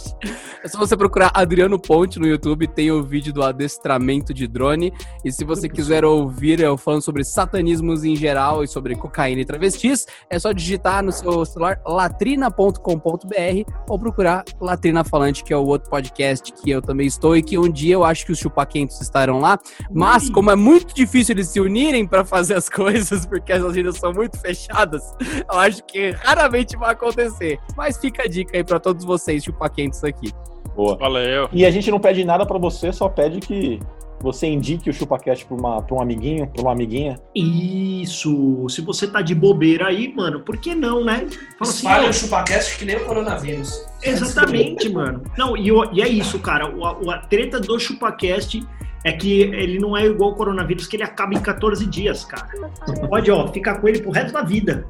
É 0.63 0.67
só 0.67 0.77
você 0.77 0.95
procurar 0.95 1.31
Adriano 1.33 1.79
Ponte 1.79 2.19
no 2.19 2.27
YouTube, 2.27 2.67
tem 2.67 2.91
o 2.91 3.01
vídeo 3.01 3.33
do 3.33 3.41
adestramento 3.43 4.33
de 4.33 4.47
drone. 4.47 4.93
E 5.25 5.31
se 5.31 5.43
você 5.43 5.67
quiser 5.67 6.05
ouvir 6.05 6.59
eu 6.59 6.77
falando 6.77 7.01
sobre 7.01 7.23
satanismos 7.23 8.03
em 8.03 8.15
geral 8.15 8.63
e 8.63 8.67
sobre 8.67 8.95
cocaína 8.95 9.41
e 9.41 9.45
travestis, 9.45 10.05
é 10.29 10.37
só 10.37 10.51
digitar 10.51 11.03
no 11.03 11.11
seu 11.11 11.43
celular 11.45 11.81
latrina.com.br 11.85 13.71
ou 13.89 13.99
procurar 13.99 14.43
Latrina 14.59 15.03
Falante, 15.03 15.43
que 15.43 15.53
é 15.53 15.57
o 15.57 15.65
outro 15.65 15.89
podcast 15.89 16.51
que 16.51 16.69
eu 16.69 16.81
também 16.81 17.07
estou 17.07 17.35
e 17.35 17.41
que 17.41 17.57
um 17.57 17.69
dia 17.69 17.95
eu 17.95 18.03
acho 18.03 18.25
que 18.25 18.31
os 18.31 18.39
chupaquentos 18.61 19.01
estarão 19.01 19.39
lá. 19.39 19.59
Mas 19.91 20.29
como 20.29 20.51
é 20.51 20.55
muito 20.55 20.93
difícil 20.93 21.33
eles 21.33 21.49
se 21.49 21.59
unirem 21.59 22.07
para 22.07 22.23
fazer 22.23 22.55
as 22.55 22.69
coisas, 22.69 23.25
porque 23.25 23.51
as 23.51 23.63
agendas 23.63 23.97
são 23.97 24.13
muito 24.13 24.39
fechadas, 24.39 25.03
eu 25.51 25.59
acho 25.59 25.83
que 25.83 26.11
raramente 26.11 26.77
vai 26.77 26.91
acontecer. 26.91 27.59
Mas 27.75 27.97
fica 27.97 28.23
a 28.23 28.27
dica 28.27 28.55
aí 28.55 28.63
para 28.63 28.79
todos 28.79 29.03
vocês 29.03 29.43
chupaquentos 29.43 30.03
aqui. 30.03 30.31
Boa. 30.75 30.95
Valeu. 30.97 31.49
E 31.51 31.65
a 31.65 31.71
gente 31.71 31.91
não 31.91 31.99
pede 31.99 32.23
nada 32.23 32.45
pra 32.45 32.57
você, 32.57 32.93
só 32.93 33.09
pede 33.09 33.39
que 33.39 33.79
você 34.21 34.47
indique 34.47 34.89
o 34.89 34.93
ChupaCast 34.93 35.45
pra 35.45 35.55
um 35.95 36.01
amiguinho, 36.01 36.47
pra 36.47 36.61
uma 36.61 36.71
amiguinha. 36.71 37.19
Isso. 37.35 38.65
Se 38.69 38.81
você 38.81 39.07
tá 39.07 39.21
de 39.21 39.33
bobeira 39.35 39.87
aí, 39.87 40.13
mano, 40.13 40.41
por 40.41 40.57
que 40.57 40.73
não, 40.75 41.03
né? 41.03 41.27
Fala 41.57 41.71
assim, 41.71 41.87
Espalha 41.87 42.09
o 42.09 42.13
chupacast 42.13 42.77
que 42.77 42.85
nem 42.85 42.97
o 42.97 43.05
coronavírus. 43.05 43.85
Exatamente, 44.03 44.87
mano. 44.93 45.21
Não, 45.37 45.55
e, 45.57 45.69
e 45.93 46.01
é 46.01 46.07
isso, 46.07 46.39
cara. 46.39 46.69
O, 46.73 46.85
a- 46.85 47.15
a 47.15 47.17
treta 47.19 47.59
do 47.59 47.79
ChupaCast 47.79 48.65
é 49.03 49.11
que 49.11 49.41
ele 49.41 49.79
não 49.79 49.97
é 49.97 50.05
igual 50.05 50.31
o 50.31 50.35
coronavírus, 50.35 50.85
que 50.87 50.95
ele 50.95 51.03
acaba 51.03 51.33
em 51.33 51.41
14 51.41 51.85
dias, 51.87 52.23
cara. 52.23 52.47
Você 52.85 53.07
pode, 53.07 53.31
ó, 53.31 53.47
ficar 53.47 53.79
com 53.81 53.87
ele 53.87 53.99
pro 54.01 54.11
resto 54.11 54.33
da 54.33 54.43
vida. 54.43 54.85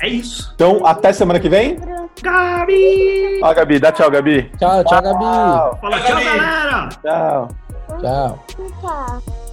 É 0.00 0.08
isso. 0.08 0.52
Então, 0.54 0.84
até 0.86 1.12
semana 1.12 1.40
que 1.40 1.48
vem. 1.48 1.78
Gabi! 2.22 3.40
Ó, 3.42 3.54
Gabi, 3.54 3.78
dá 3.78 3.92
tchau, 3.92 4.10
Gabi. 4.10 4.50
Tchau, 4.58 4.84
tchau, 4.84 5.02
Gabi. 5.02 5.80
Fala 5.80 6.00
tchau, 6.00 6.24
galera! 6.24 6.88
Tchau. 7.02 7.48
Tchau. 8.00 8.44
Tchau. 8.80 9.49